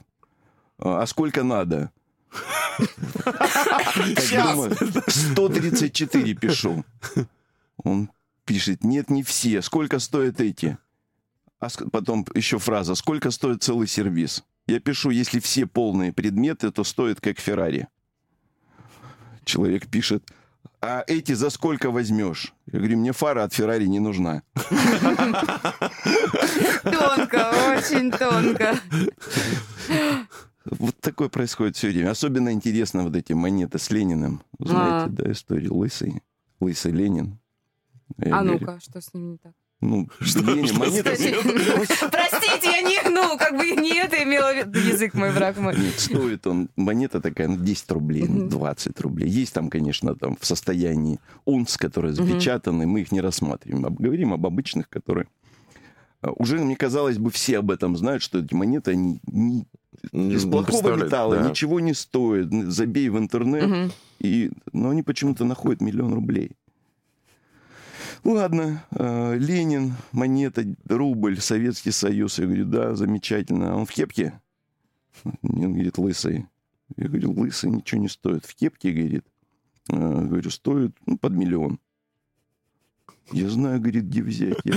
А 0.79 1.01
а 1.03 1.07
сколько 1.07 1.43
надо? 1.43 1.91
Так 3.17 4.29
думаю, 4.31 4.75
134 5.07 6.33
пишу. 6.35 6.83
Он 7.83 8.09
пишет, 8.45 8.83
нет, 8.83 9.09
не 9.09 9.23
все. 9.23 9.61
Сколько 9.61 9.99
стоят 9.99 10.41
эти? 10.41 10.77
А 11.59 11.67
потом 11.91 12.25
еще 12.35 12.59
фраза, 12.59 12.95
сколько 12.95 13.31
стоит 13.31 13.63
целый 13.63 13.87
сервис? 13.87 14.43
Я 14.67 14.79
пишу, 14.79 15.09
если 15.09 15.39
все 15.39 15.65
полные 15.65 16.11
предметы, 16.13 16.71
то 16.71 16.83
стоит 16.83 17.21
как 17.21 17.39
Феррари. 17.39 17.87
Человек 19.43 19.87
пишет, 19.87 20.23
а 20.81 21.03
эти 21.07 21.31
за 21.33 21.49
сколько 21.49 21.89
возьмешь? 21.89 22.53
Я 22.67 22.79
говорю, 22.79 22.97
мне 22.97 23.11
фара 23.13 23.43
от 23.43 23.53
Феррари 23.53 23.85
не 23.87 23.99
нужна. 23.99 24.43
Тонко, 26.83 27.51
очень 27.77 28.11
тонко. 28.11 28.77
Вот 30.65 30.95
такое 30.99 31.29
происходит 31.29 31.77
все 31.77 31.89
время. 31.89 32.11
Особенно 32.11 32.51
интересно 32.51 33.03
вот 33.03 33.15
эти 33.15 33.31
монеты 33.33 33.79
с 33.79 33.89
Лениным. 33.89 34.41
Знаете, 34.59 35.05
А. 35.05 35.07
да, 35.09 35.31
историю 35.31 35.75
Лысый. 35.75 36.21
Лысый 36.59 36.91
Ленин. 36.91 37.39
Я 38.17 38.37
А 38.39 38.43
ну-ка, 38.43 38.79
что 38.81 39.01
с 39.01 39.13
ним 39.13 39.31
не 39.31 39.37
так? 39.37 39.53
Ну, 39.79 40.07
Ленин, 40.19 40.75
монета... 40.77 41.11
Простите, 42.11 42.71
я 42.71 42.81
не, 42.81 43.09
ну, 43.09 43.37
как 43.37 43.55
бы 43.55 43.69
не 43.79 43.93
это 43.99 44.23
имела 44.23 44.51
в 44.53 44.57
виду. 44.57 44.79
Язык 44.79 45.13
мой, 45.13 45.31
враг 45.31 45.57
мой. 45.57 45.75
Нет, 45.77 45.99
стоит 45.99 46.47
он, 46.47 46.69
монета 46.75 47.21
такая, 47.21 47.47
ну, 47.47 47.57
10 47.57 47.91
рублей, 47.91 48.23
ну, 48.27 48.35
Мгм. 48.45 48.49
20 48.49 48.99
рублей. 49.01 49.29
Есть 49.29 49.53
там, 49.53 49.69
конечно, 49.69 50.15
там 50.15 50.35
в 50.39 50.45
состоянии 50.45 51.19
унц, 51.45 51.77
которые 51.77 52.13
запечатаны, 52.13 52.87
мы 52.87 53.01
их 53.01 53.11
не 53.11 53.21
рассматриваем. 53.21 53.83
Говорим 53.95 54.33
об 54.33 54.45
обычных, 54.47 54.89
которые... 54.89 55.27
а, 56.21 56.31
Уже, 56.31 56.57
мне 56.57 56.75
казалось 56.75 57.19
бы, 57.19 57.29
все 57.29 57.59
об 57.59 57.69
этом 57.69 57.95
знают, 57.97 58.23
что 58.23 58.39
эти 58.39 58.55
монеты, 58.55 58.91
они 58.91 59.19
не- 59.27 59.67
из 60.11 60.45
Не 60.45 60.51
плохого 60.51 60.95
металла, 60.95 61.35
да. 61.37 61.49
ничего 61.49 61.79
не 61.79 61.93
стоят. 61.93 62.47
Забей 62.71 63.09
в 63.09 63.17
интернет, 63.19 63.91
и, 64.19 64.51
но 64.73 64.89
они 64.89 65.03
почему-то 65.03 65.45
находят 65.45 65.81
миллион 65.81 66.13
рублей. 66.13 66.51
Ладно, 68.23 68.83
э, 68.91 69.37
Ленин, 69.37 69.93
монета, 70.11 70.63
рубль, 70.87 71.39
Советский 71.39 71.91
Союз. 71.91 72.39
Я 72.39 72.45
говорю, 72.45 72.65
да, 72.65 72.95
замечательно. 72.95 73.73
А 73.73 73.75
он 73.75 73.85
в 73.85 73.91
кепке? 73.91 74.39
Он 75.23 75.73
говорит, 75.73 75.97
лысый. 75.97 76.47
Я 76.95 77.07
говорю, 77.07 77.31
лысый 77.31 77.69
ничего 77.69 78.01
не 78.01 78.07
стоит. 78.07 78.45
В 78.45 78.55
кепке, 78.55 78.91
говорит. 78.91 79.25
«Э, 79.89 79.95
Говорю, 79.95 80.49
стоит 80.49 80.95
ну, 81.05 81.17
под 81.17 81.33
миллион. 81.33 81.79
Я 83.31 83.49
знаю, 83.49 83.79
говорит, 83.79 84.05
где 84.05 84.21
взять. 84.21 84.57
Я 84.65 84.75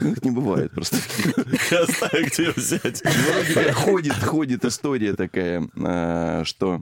их 0.00 0.24
не 0.24 0.30
бывает 0.30 0.72
просто. 0.72 0.96
Я 1.70 1.84
знаю, 1.86 2.26
где 2.26 2.50
взять. 2.50 3.02
Ходит, 3.74 4.14
ходит 4.14 4.64
история 4.64 5.14
такая, 5.14 5.68
а, 5.76 6.44
что 6.44 6.80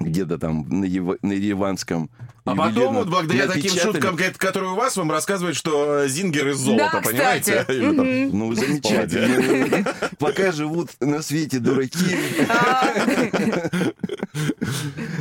где-то 0.00 0.38
там 0.38 0.66
на, 0.68 0.84
Ева- 0.84 1.18
на 1.22 1.32
Ереванском 1.32 2.10
А 2.44 2.54
потом 2.54 2.94
вот 2.94 3.08
благодаря 3.08 3.46
таким 3.48 3.72
шуткам, 3.72 4.16
ка- 4.16 4.32
которые 4.36 4.72
у 4.72 4.74
вас, 4.76 4.96
вам 4.96 5.10
рассказывают, 5.10 5.56
что 5.56 6.06
Зингер 6.08 6.48
из 6.48 6.58
золота, 6.58 6.90
Да, 6.94 7.00
понимаете? 7.02 7.64
там, 7.64 7.76
Мгм. 8.28 8.38
Ну, 8.38 8.54
замечательно. 8.54 9.84
Пока 10.18 10.52
живут 10.52 10.90
на 11.00 11.20
свете 11.22 11.58
дураки, 11.58 11.98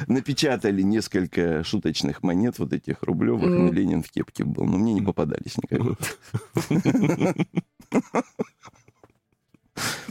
напечатали 0.07 0.81
несколько 0.81 1.63
шуточных 1.63 2.23
монет, 2.23 2.59
вот 2.59 2.73
этих 2.73 3.03
рублевых, 3.03 3.71
и 3.71 3.75
Ленин 3.75 4.03
в 4.03 4.09
кепке 4.11 4.43
был, 4.43 4.65
но 4.65 4.77
мне 4.77 4.93
не 4.93 5.01
попадались 5.01 5.57
никогда. 5.57 5.95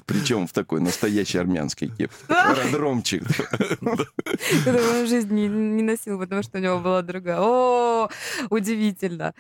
Причем 0.07 0.47
в 0.47 0.53
такой 0.53 0.81
настоящей 0.81 1.39
армянской 1.39 1.89
кепке. 1.89 2.09
Аэродромчик. 2.29 3.25
Которую 3.27 4.91
он 4.91 5.05
в 5.05 5.09
жизни 5.09 5.49
не, 5.49 5.83
носил, 5.83 6.19
потому 6.19 6.43
что 6.43 6.59
у 6.59 6.61
него 6.61 6.79
была 6.79 7.03
другая. 7.03 7.39
О, 7.41 8.09
удивительно. 8.49 9.35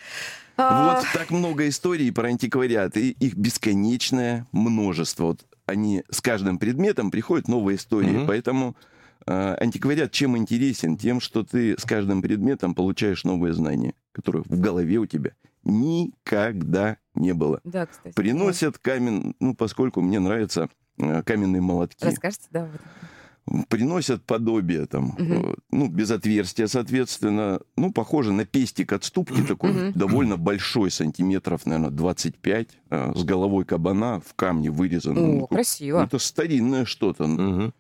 А, 0.57 0.97
Вот 0.97 1.07
так 1.13 1.31
много 1.31 1.69
историй 1.69 2.13
про 2.13 2.29
антиквариат, 2.29 2.97
и 2.97 3.11
их 3.11 3.37
бесконечное 3.37 4.47
множество. 4.53 5.27
Вот 5.27 5.47
они 5.67 6.03
с 6.11 6.21
каждым 6.21 6.59
предметом 6.59 7.11
приходят 7.11 7.47
новые 7.47 7.77
истории, 7.77 8.25
поэтому 8.27 8.77
э, 9.27 9.57
антиквариат 9.61 10.11
чем 10.11 10.37
интересен? 10.37 10.97
Тем, 10.97 11.21
что 11.21 11.45
ты 11.45 11.79
с 11.79 11.85
каждым 11.85 12.23
предметом 12.23 12.75
получаешь 12.75 13.23
новые 13.25 13.53
знания, 13.53 13.95
которых 14.13 14.47
в 14.47 14.61
голове 14.61 14.99
у 14.99 15.07
тебя 15.07 15.33
никогда 15.67 16.97
не 17.15 17.35
было. 17.35 17.61
Да, 17.65 17.87
кстати. 17.87 18.15
Приносят 18.15 18.79
камень, 18.79 19.35
ну, 19.41 19.55
поскольку 19.55 20.01
мне 20.01 20.21
нравятся 20.21 20.69
э, 20.99 21.23
каменные 21.23 21.61
молотки. 21.61 22.05
Расскажите, 22.05 22.47
да. 22.51 22.69
вот. 22.71 22.81
Приносят 23.69 24.25
подобие 24.25 24.87
там, 24.87 25.15
э, 25.19 25.55
ну, 25.71 25.89
без 25.89 26.11
отверстия, 26.11 26.67
соответственно, 26.67 27.61
ну, 27.77 27.93
похоже 27.93 28.33
на 28.33 28.45
пестик 28.45 28.93
от 28.93 29.05
ступки, 29.05 29.41
такой 29.43 29.73
Мгм. 29.73 29.93
довольно 29.93 30.37
большой, 30.37 30.91
сантиметров, 30.91 31.65
наверное, 31.65 31.91
25, 31.91 32.69
э, 32.91 33.13
с 33.15 33.25
головой 33.25 33.65
кабана 33.65 34.21
в 34.21 34.35
камне 34.35 34.71
вырезан. 34.71 35.15
Ну, 35.15 35.45
О, 35.45 35.47
красиво. 35.47 36.03
Это 36.03 36.19
старинное 36.19 36.85
что-то. 36.85 37.27
Мгм. 37.27 37.73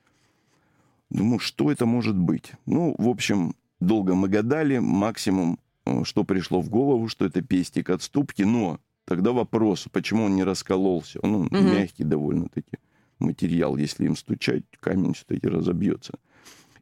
Думаю, 1.10 1.38
что 1.40 1.70
это 1.70 1.84
может 1.86 2.16
быть? 2.16 2.52
Ну, 2.66 2.94
в 2.98 3.08
общем, 3.08 3.54
долго 3.80 4.14
мы 4.14 4.28
гадали, 4.28 4.78
максимум, 4.78 5.58
что 6.04 6.24
пришло 6.24 6.60
в 6.60 6.68
голову, 6.68 7.08
что 7.08 7.24
это 7.24 7.42
пестик 7.42 7.90
от 7.90 8.02
ступки, 8.02 8.42
но 8.42 8.80
тогда 9.04 9.32
вопрос, 9.32 9.86
почему 9.92 10.24
он 10.24 10.34
не 10.34 10.44
раскололся? 10.44 11.20
Он 11.22 11.48
Мгм. 11.50 11.72
мягкий 11.72 12.04
довольно-таки 12.04 12.78
материал, 13.18 13.76
если 13.76 14.04
им 14.06 14.16
стучать, 14.16 14.64
камень 14.80 15.14
все-таки 15.14 15.48
разобьется. 15.48 16.14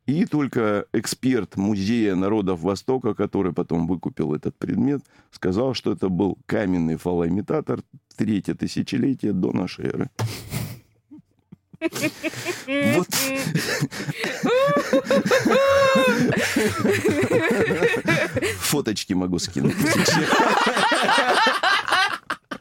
И 0.07 0.27
только 0.27 0.85
эксперт 0.93 1.57
Музея 1.57 2.15
народов 2.15 2.61
Востока, 2.61 3.15
который 3.15 3.53
потом 3.55 3.87
выкупил 3.87 4.35
этот 4.35 4.55
предмет, 4.59 5.03
сказал, 5.31 5.73
что 5.75 5.93
это 5.93 6.09
был 6.11 6.37
каменный 6.47 6.97
фалоимитатор 6.97 7.81
третье 8.17 8.55
тысячелетие 8.55 9.33
до 9.33 9.53
нашей 9.53 9.87
эры. 9.87 10.11
Вот. 11.81 13.09
Фоточки 18.61 19.13
могу 19.15 19.39
скинуть. 19.39 19.75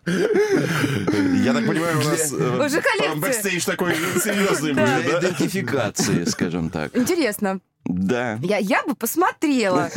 Я 0.05 1.53
так 1.53 1.65
понимаю, 1.65 1.99
у 1.99 2.03
нас 2.03 2.31
э, 2.33 2.65
Уже 2.65 2.81
коллекция. 2.81 3.15
бэкстейдж 3.15 3.65
такой 3.65 3.95
серьезный 3.95 4.73
Да. 4.73 4.85
будет, 4.85 5.11
да? 5.11 5.19
Идентификации, 5.29 6.25
скажем 6.25 6.69
так. 6.69 6.95
Интересно. 6.95 7.59
Да. 7.85 8.37
Я, 8.41 8.57
я 8.57 8.83
бы 8.83 8.95
посмотрела, 8.95 9.89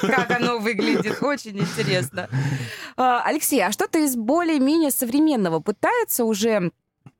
как 0.00 0.30
оно 0.30 0.58
выглядит. 0.58 1.22
Очень 1.22 1.58
интересно. 1.58 2.28
А, 2.96 3.22
Алексей, 3.24 3.60
а 3.64 3.72
что-то 3.72 3.98
из 3.98 4.16
более-менее 4.16 4.90
современного 4.90 5.60
пытается 5.60 6.24
уже 6.24 6.70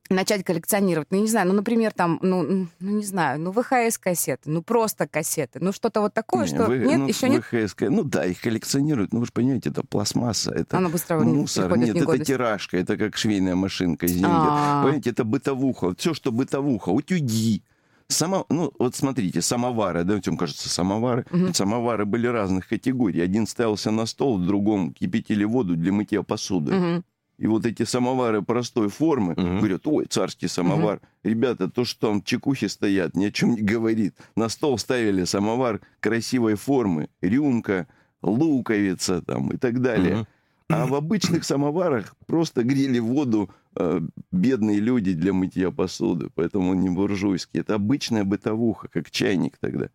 начать 0.09 0.45
коллекционировать? 0.45 1.09
Ну, 1.11 1.21
не 1.21 1.29
знаю, 1.29 1.49
ну, 1.49 1.55
например, 1.55 1.93
там, 1.93 2.19
ну, 2.23 2.69
ну 2.81 2.91
не 2.91 3.05
знаю, 3.05 3.41
ну, 3.41 3.53
ВХС-кассеты, 3.53 4.51
ну, 4.51 4.63
просто 4.63 5.07
кассеты, 5.07 5.59
ну, 5.61 5.73
что-то 5.73 6.01
вот 6.01 6.15
такое, 6.15 6.43
Не, 6.43 6.49
что... 6.49 6.67
вы- 6.67 6.79
нет, 6.79 6.99
ну, 6.99 7.09
еще 7.09 7.29
нет? 7.29 7.45
ВХС, 7.45 7.75
ну 7.81 8.03
да, 8.05 8.25
их 8.25 8.41
коллекционируют, 8.41 9.13
ну 9.13 9.21
вы 9.21 9.27
же 9.27 9.33
понимаете, 9.33 9.71
это 9.71 9.83
пластмасса, 9.83 10.53
это 10.53 10.77
Оно 10.77 10.89
быстро 10.89 11.21
мусор, 11.21 11.77
нет, 11.77 11.97
это 11.97 12.19
тиражка, 12.19 12.77
это 12.77 12.97
как 12.97 13.17
швейная 13.17 13.55
машинка, 13.55 14.07
зингер. 14.07 14.29
А. 14.31 14.83
Понимаете, 14.83 15.11
это 15.11 15.25
бытовуха, 15.25 15.95
все, 15.97 16.15
что 16.15 16.33
бытовуха, 16.33 16.91
утюги, 16.91 17.63
Само, 18.11 18.47
ну, 18.49 18.73
вот 18.79 18.95
смотрите, 18.95 19.43
самовары, 19.43 20.03
да, 20.03 20.19
вам 20.25 20.39
кажется, 20.39 20.71
самовары. 20.71 21.27
Мгм. 21.31 21.53
Самовары 21.53 22.07
были 22.07 22.27
разных 22.27 22.67
категорий. 22.67 23.21
Один 23.21 23.47
ставился 23.47 23.91
на 23.91 24.07
стол, 24.07 24.39
в 24.39 24.47
другом 24.47 24.95
кипятили 24.95 25.45
воду 25.45 25.77
для 25.77 25.93
мытья 25.93 26.23
посуды. 26.23 26.73
Мгм. 26.73 27.05
И 27.39 27.47
вот 27.47 27.67
эти 27.67 27.85
самовары 27.85 28.43
простой 28.43 28.89
формы, 28.89 29.35
Мгм. 29.37 29.59
говорят, 29.59 29.87
ой, 29.87 30.07
царский 30.07 30.49
самовар. 30.49 31.01
Ребята, 31.23 31.69
то, 31.71 31.85
что 31.85 32.09
там 32.09 32.23
чекухи 32.23 32.67
стоят, 32.69 33.15
ни 33.15 33.27
о 33.27 33.31
чем 33.31 33.55
не 33.55 33.63
говорит. 33.63 34.15
На 34.37 34.49
стол 34.49 34.77
ставили 34.79 35.25
самовар 35.25 35.81
красивой 36.01 36.57
формы, 36.57 37.09
рюмка, 37.23 37.87
луковица 38.23 39.23
там 39.23 39.51
и 39.51 39.57
так 39.57 39.81
далее. 39.81 40.17
Мгм. 40.17 40.27
А 40.71 40.87
в 40.87 40.95
обычных 40.95 41.45
самоварах 41.45 42.15
просто 42.27 42.63
грели 42.63 42.99
воду 42.99 43.49
э, 43.77 44.01
бедные 44.33 44.81
люди 44.81 45.15
для 45.15 45.33
мытья 45.33 45.71
посуды, 45.71 46.29
поэтому 46.35 46.75
не 46.75 46.91
буржуйский. 46.91 47.61
Это 47.61 47.77
обычная 47.77 48.25
бытовуха, 48.25 48.89
как 48.89 49.11
чайник 49.11 49.57
тогда. 49.61 49.89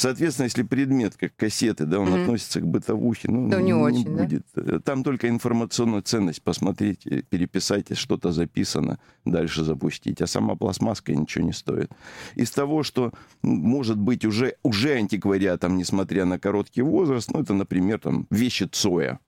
Соответственно, 0.00 0.44
если 0.46 0.62
предмет, 0.62 1.14
как 1.18 1.36
кассеты, 1.36 1.84
да, 1.84 2.00
он 2.00 2.08
Мгм. 2.08 2.22
относится 2.22 2.62
к 2.62 2.66
бытовухе, 2.66 3.30
ну, 3.30 3.50
То 3.50 3.60
не 3.60 3.74
очень, 3.74 4.16
да? 4.16 4.24
будет. 4.24 4.46
Там 4.82 5.04
только 5.04 5.28
информационная 5.28 6.00
ценность 6.00 6.40
посмотреть, 6.40 7.06
э, 7.06 7.20
переписать, 7.20 7.94
что-то 7.98 8.32
записано, 8.32 8.98
дальше 9.26 9.62
запустить. 9.62 10.22
А 10.22 10.26
сама 10.26 10.54
пластмасска 10.56 11.14
ничего 11.14 11.44
не 11.44 11.52
стоит. 11.52 11.90
Из 12.34 12.50
того, 12.50 12.82
что 12.82 13.12
может 13.42 13.98
быть 13.98 14.24
уже, 14.24 14.54
уже 14.62 14.94
антиквариатом, 14.94 15.76
несмотря 15.76 16.24
на 16.24 16.38
короткий 16.38 16.80
возраст, 16.80 17.30
ну, 17.30 17.42
это, 17.42 17.52
например, 17.52 17.98
там, 17.98 18.26
вещи 18.30 18.64
Цоя. 18.64 19.18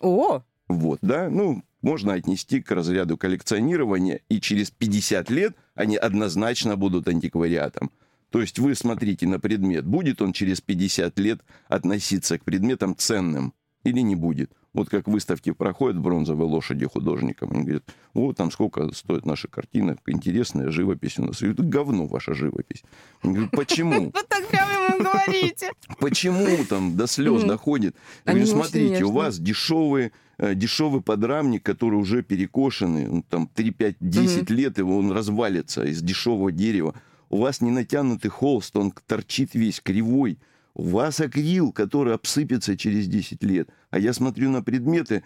О, 0.00 0.42
Вот, 0.68 0.98
да, 1.02 1.30
ну, 1.30 1.62
можно 1.82 2.14
отнести 2.14 2.60
к 2.60 2.72
разряду 2.72 3.16
коллекционирования, 3.16 4.22
и 4.28 4.40
через 4.40 4.72
50 4.72 5.30
лет 5.30 5.54
они 5.76 5.96
однозначно 5.96 6.76
будут 6.76 7.06
антиквариатом. 7.06 7.90
То 8.30 8.40
есть 8.40 8.58
вы 8.58 8.74
смотрите 8.74 9.26
на 9.26 9.40
предмет, 9.40 9.84
будет 9.84 10.22
он 10.22 10.32
через 10.32 10.60
50 10.60 11.18
лет 11.18 11.40
относиться 11.68 12.38
к 12.38 12.44
предметам 12.44 12.96
ценным 12.96 13.54
или 13.84 14.00
не 14.00 14.14
будет. 14.14 14.52
Вот 14.72 14.88
как 14.88 15.08
выставки 15.08 15.50
проходят 15.50 15.98
бронзовые 15.98 16.48
лошади 16.48 16.86
художникам, 16.86 17.50
они 17.50 17.62
говорят, 17.62 17.82
вот 18.14 18.36
там 18.36 18.52
сколько 18.52 18.92
стоит 18.92 19.26
наша 19.26 19.48
картина, 19.48 19.96
интересная 20.06 20.70
живопись 20.70 21.18
у 21.18 21.24
нас. 21.24 21.42
И 21.42 21.48
это 21.48 21.64
говно 21.64 22.06
ваша 22.06 22.34
живопись. 22.34 22.84
Они 23.22 23.34
говорят, 23.34 23.50
почему? 23.50 24.04
вот 24.14 24.28
так 24.28 24.46
прямо 24.46 24.94
ему 24.94 25.04
говорите. 25.04 25.72
Почему 25.98 26.64
там 26.68 26.96
до 26.96 27.08
слез 27.08 27.42
доходит? 27.42 27.96
Я 28.26 28.32
говорю, 28.32 28.46
смотрите, 28.46 29.04
у 29.04 29.10
вас 29.10 29.40
дешевый, 29.40 30.12
э, 30.38 30.54
дешевый 30.54 31.00
подрамник, 31.00 31.64
который 31.64 31.96
уже 31.96 32.22
перекошенный, 32.22 33.08
он 33.08 33.22
там 33.22 33.48
3, 33.48 33.70
5, 33.72 33.96
10 33.98 34.50
лет, 34.50 34.78
его 34.78 34.98
он 34.98 35.10
развалится 35.10 35.82
из 35.82 36.00
дешевого 36.00 36.52
дерева. 36.52 36.94
У 37.30 37.38
вас 37.38 37.60
не 37.60 37.70
натянутый 37.70 38.30
холст, 38.30 38.76
он 38.76 38.92
торчит 39.06 39.54
весь 39.54 39.80
кривой. 39.80 40.38
У 40.74 40.88
вас 40.88 41.20
акрил, 41.20 41.72
который 41.72 42.14
обсыпется 42.14 42.76
через 42.76 43.06
10 43.06 43.42
лет. 43.44 43.68
А 43.90 43.98
я 43.98 44.12
смотрю 44.12 44.50
на 44.50 44.62
предметы, 44.62 45.24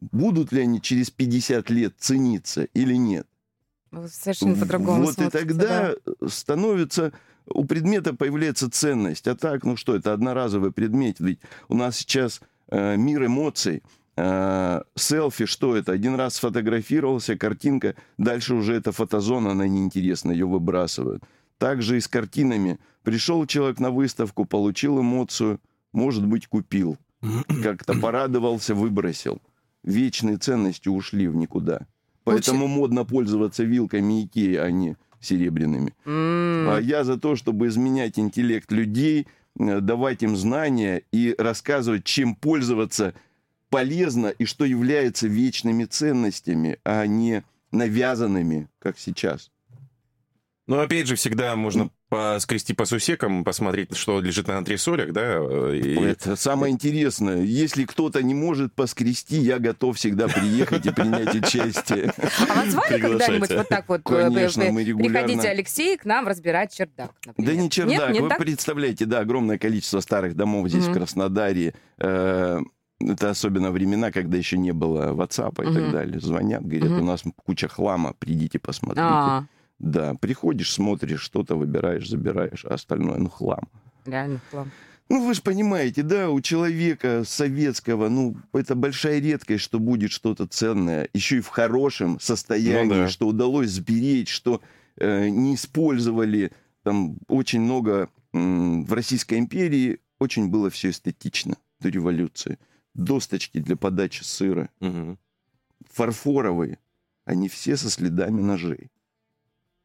будут 0.00 0.52
ли 0.52 0.62
они 0.62 0.80
через 0.80 1.10
50 1.10 1.70
лет 1.70 1.94
цениться 1.98 2.64
или 2.64 2.94
нет. 2.94 3.26
Вы 3.90 4.08
Совершенно 4.08 4.56
по-другому 4.56 5.04
Вот 5.04 5.10
и 5.10 5.14
смотрите, 5.14 5.38
тогда 5.38 5.94
становится 6.26 7.12
у 7.46 7.64
предмета 7.64 8.14
появляется 8.14 8.70
ценность. 8.70 9.26
А 9.26 9.34
так, 9.34 9.64
ну 9.64 9.76
что, 9.76 9.94
это 9.94 10.12
одноразовый 10.12 10.72
предмет. 10.72 11.16
Ведь 11.20 11.40
у 11.68 11.74
нас 11.74 11.96
сейчас 11.96 12.40
э, 12.68 12.96
мир 12.96 13.26
эмоций. 13.26 13.82
Э, 14.16 14.82
селфи, 14.94 15.46
что 15.46 15.76
это? 15.76 15.92
Один 15.92 16.14
раз 16.14 16.36
сфотографировался, 16.36 17.36
картинка, 17.36 17.94
дальше 18.18 18.54
уже 18.54 18.74
эта 18.74 18.92
фотозона, 18.92 19.52
она 19.52 19.66
неинтересна, 19.66 20.32
ее 20.32 20.46
выбрасывают. 20.46 21.24
Также 21.62 21.96
и 21.96 22.00
с 22.00 22.08
картинами. 22.08 22.80
Пришел 23.04 23.46
человек 23.46 23.78
на 23.78 23.92
выставку, 23.92 24.44
получил 24.44 25.00
эмоцию, 25.00 25.60
может 25.92 26.26
быть, 26.26 26.48
купил. 26.48 26.98
Как-то 27.62 27.94
порадовался, 27.94 28.74
выбросил. 28.74 29.40
Вечные 29.84 30.38
ценности 30.38 30.88
ушли 30.88 31.28
в 31.28 31.36
никуда. 31.36 31.86
Поэтому 32.24 32.66
модно 32.66 33.04
пользоваться 33.04 33.62
вилками 33.62 34.24
Икеи, 34.24 34.56
а 34.56 34.72
не 34.72 34.96
серебряными. 35.20 35.94
М. 36.04 36.68
А 36.68 36.80
я 36.80 37.04
за 37.04 37.16
то, 37.16 37.36
чтобы 37.36 37.68
изменять 37.68 38.18
интеллект 38.18 38.72
людей, 38.72 39.28
э, 39.56 39.78
давать 39.80 40.24
им 40.24 40.36
знания 40.36 41.02
и 41.12 41.32
рассказывать, 41.38 42.02
чем 42.02 42.34
пользоваться 42.34 43.14
полезно 43.70 44.26
и 44.26 44.46
что 44.46 44.64
является 44.64 45.28
вечными 45.28 45.84
ценностями, 45.84 46.80
а 46.82 47.06
не 47.06 47.44
навязанными, 47.70 48.68
как 48.80 48.98
сейчас. 48.98 49.51
Но 50.68 50.78
опять 50.80 51.08
же, 51.08 51.16
всегда 51.16 51.56
можно 51.56 51.90
поскрести 52.08 52.72
по 52.72 52.84
сусекам, 52.84 53.42
посмотреть, 53.42 53.96
что 53.96 54.20
лежит 54.20 54.46
на 54.46 54.58
антресолях, 54.58 55.12
да? 55.12 55.38
И... 55.74 55.94
Это 55.96 56.36
самое 56.36 56.72
интересное. 56.72 57.42
Если 57.42 57.84
кто-то 57.84 58.22
не 58.22 58.32
может 58.34 58.72
поскрести, 58.74 59.36
я 59.38 59.58
готов 59.58 59.96
всегда 59.96 60.28
приехать 60.28 60.86
и 60.86 60.90
принять 60.90 61.34
участие. 61.34 62.12
А 62.48 62.54
вас 62.54 62.68
звали 62.68 63.00
когда-нибудь 63.00 63.50
вот 63.50 63.68
так 63.68 63.88
вот? 63.88 64.02
э, 64.08 64.22
Конечно, 64.30 64.64
мы 64.70 64.84
регулярно- 64.84 65.24
Приходите, 65.24 65.48
Алексей, 65.48 65.96
к 65.96 66.04
нам 66.04 66.28
разбирать 66.28 66.72
чердак. 66.72 67.10
Да 67.36 67.54
не 67.54 67.68
чердак, 67.68 68.16
вы 68.16 68.28
представляете, 68.28 69.04
да, 69.04 69.20
огромное 69.20 69.58
количество 69.58 69.98
старых 70.00 70.36
домов 70.36 70.68
здесь, 70.68 70.86
в. 70.86 70.92
Краснодаре. 70.92 71.74
Э, 71.98 72.60
Это 73.00 73.30
особенно 73.30 73.72
времена, 73.72 74.12
когда 74.12 74.36
еще 74.36 74.56
не 74.58 74.70
было 74.72 75.12
WhatsApp 75.12 75.60
и 75.68 75.74
так 75.74 75.90
далее. 75.90 76.20
Звонят, 76.20 76.64
говорят, 76.64 77.00
у 77.00 77.04
нас 77.04 77.24
куча 77.44 77.66
хлама, 77.66 78.14
придите 78.16 78.60
посмотрите. 78.60 79.02
Да, 79.82 80.14
приходишь, 80.14 80.72
смотришь, 80.72 81.20
что-то 81.20 81.56
выбираешь, 81.56 82.08
забираешь, 82.08 82.64
а 82.64 82.74
остальное, 82.74 83.18
ну, 83.18 83.28
хлам. 83.28 83.68
реально, 84.06 84.40
хлам. 84.50 84.70
Ну, 85.08 85.26
вы 85.26 85.34
же 85.34 85.42
понимаете, 85.42 86.02
да, 86.04 86.30
у 86.30 86.40
человека 86.40 87.24
советского, 87.26 88.08
ну, 88.08 88.36
это 88.52 88.76
большая 88.76 89.18
редкость, 89.18 89.64
что 89.64 89.80
будет 89.80 90.12
что-то 90.12 90.46
ценное, 90.46 91.08
еще 91.12 91.38
и 91.38 91.40
в 91.40 91.48
хорошем 91.48 92.20
состоянии, 92.20 92.88
Ну 92.94 93.02
да. 93.02 93.08
что 93.08 93.26
удалось 93.26 93.70
сберечь, 93.70 94.30
что 94.30 94.62
э, 94.96 95.28
не 95.28 95.56
использовали. 95.56 96.52
Там 96.84 97.18
очень 97.28 97.60
много 97.60 98.08
м, 98.32 98.84
в 98.84 98.92
Российской 98.92 99.38
империи 99.40 99.98
очень 100.20 100.48
было 100.48 100.70
все 100.70 100.90
эстетично 100.90 101.56
до 101.80 101.88
революции. 101.88 102.58
Досточки 102.94 103.58
для 103.58 103.76
подачи 103.76 104.22
сыра, 104.22 104.70
Мгм. 104.80 105.18
фарфоровые, 105.90 106.78
они 107.24 107.48
все 107.48 107.76
со 107.76 107.90
следами 107.90 108.40
ножей. 108.40 108.90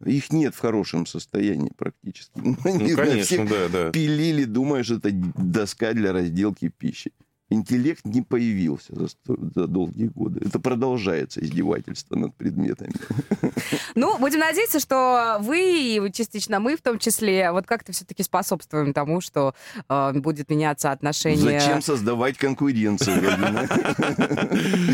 Их 0.05 0.31
нет 0.31 0.53
в 0.53 0.59
хорошем 0.59 1.05
состоянии 1.05 1.71
практически. 1.75 2.31
Они 2.63 2.83
Ну, 2.83 2.89
на 2.89 2.95
конечно, 2.95 3.45
да, 3.45 3.67
да. 3.69 3.91
пилили, 3.91 4.43
думая, 4.43 4.83
что 4.83 4.95
это 4.95 5.09
доска 5.11 5.93
для 5.93 6.13
разделки 6.13 6.69
пищи. 6.69 7.11
Интеллект 7.49 8.03
не 8.03 8.21
появился 8.21 8.93
за, 8.95 9.07
сто- 9.07 9.37
за 9.55 9.67
долгие 9.67 10.07
годы. 10.07 10.41
Это 10.45 10.59
продолжается 10.59 11.39
издевательство 11.43 12.15
над 12.15 12.35
предметами. 12.35 12.91
Ну, 13.95 14.17
будем 14.19 14.39
надеяться, 14.39 14.79
что 14.79 15.37
вы 15.39 15.59
и 15.59 16.11
частично 16.11 16.59
мы 16.59 16.75
в 16.75 16.81
том 16.81 16.99
числе 16.99 17.51
вот 17.51 17.65
как-то 17.65 17.91
все-таки 17.93 18.23
способствуем 18.23 18.93
тому, 18.93 19.21
что 19.21 19.53
э, 19.89 20.11
будет 20.15 20.49
меняться 20.49 20.91
отношение. 20.91 21.59
Зачем 21.59 21.81
создавать 21.81 22.37
конкуренцию? 22.37 23.17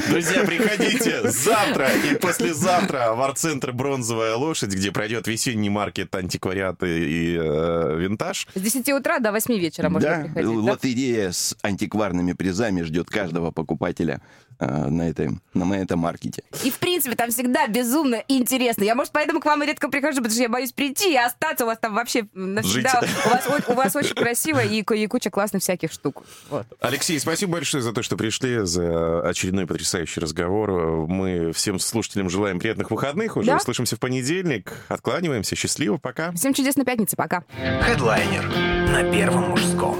Друзья, 0.10 0.44
приходите 0.46 1.30
завтра 1.30 1.90
и 2.12 2.16
послезавтра 2.16 3.14
в 3.14 3.22
арт-центр 3.22 3.72
«Бронзовая 3.72 4.36
лошадь», 4.36 4.74
где 4.74 4.92
пройдет 4.92 5.28
весенний 5.28 5.70
маркет 5.70 6.14
антиквариаты 6.16 7.10
и 7.10 7.38
э, 7.40 7.98
винтаж. 8.00 8.48
С 8.56 8.62
10 8.62 8.90
утра 8.90 9.20
до 9.20 9.32
8 9.32 9.54
вечера 9.58 9.90
можно 9.90 10.24
приходить. 10.24 10.44
да? 10.66 10.72
лотерея 10.72 11.32
с 11.32 11.56
антикварными 11.62 12.34
призами 12.44 12.82
ждет 12.82 13.10
каждого 13.10 13.52
покупателя 13.52 14.20
э, 14.60 14.66
на, 14.90 15.04
этой, 15.08 15.30
на 15.54 15.74
этом 15.76 16.00
маркете. 16.00 16.44
И, 16.66 16.70
в 16.70 16.78
принципе, 16.78 17.16
там 17.16 17.30
всегда 17.32 17.68
безумно 17.68 18.22
интересно. 18.28 18.84
Я, 18.84 18.96
может, 18.96 19.14
поэтому 19.14 19.40
к 19.40 19.46
вам 19.46 19.64
редко 19.64 19.88
прихожу, 19.88 20.18
потому 20.18 20.32
что 20.34 20.42
я 20.42 20.50
боюсь 20.50 20.74
прийти 20.74 21.14
и 21.14 21.16
остаться. 21.16 21.64
У 21.64 21.68
вас 21.68 21.78
там 21.80 21.94
вообще 21.96 22.28
навсегда... 22.34 23.00
Жить. 23.02 23.10
У 23.26 23.30
вас, 23.30 23.48
о- 23.48 23.72
у 23.72 23.76
вас 23.76 23.96
очень 23.96 24.14
красиво 24.16 24.60
и, 24.62 24.82
и 24.82 25.08
куча 25.08 25.30
классных 25.30 25.62
всяких 25.62 25.94
штук. 25.94 26.24
Вот. 26.50 26.66
Алексей, 26.82 27.18
спасибо 27.18 27.54
большое 27.54 27.82
за 27.82 27.94
то, 27.94 28.04
что 28.04 28.18
пришли, 28.18 28.66
за 28.66 29.22
очередной 29.26 29.66
потрясающий 29.66 30.20
разговор. 30.20 31.08
Мы 31.08 31.54
всем 31.54 31.80
слушателям 31.80 32.30
желаем 32.30 32.60
приятных 32.60 32.92
выходных. 32.92 33.38
Уже 33.38 33.52
Да. 33.52 33.56
услышимся 33.58 33.96
в 33.96 34.00
понедельник. 34.00 34.74
Откланиваемся. 34.90 35.56
Счастливо. 35.56 35.98
Пока. 35.98 36.34
Всем 36.34 36.54
чудесной 36.54 36.84
пятницы. 36.84 37.16
Пока. 37.16 37.46
Хедлайнер 37.84 38.44
на 38.92 39.10
Первом 39.14 39.52
мужском. 39.52 39.98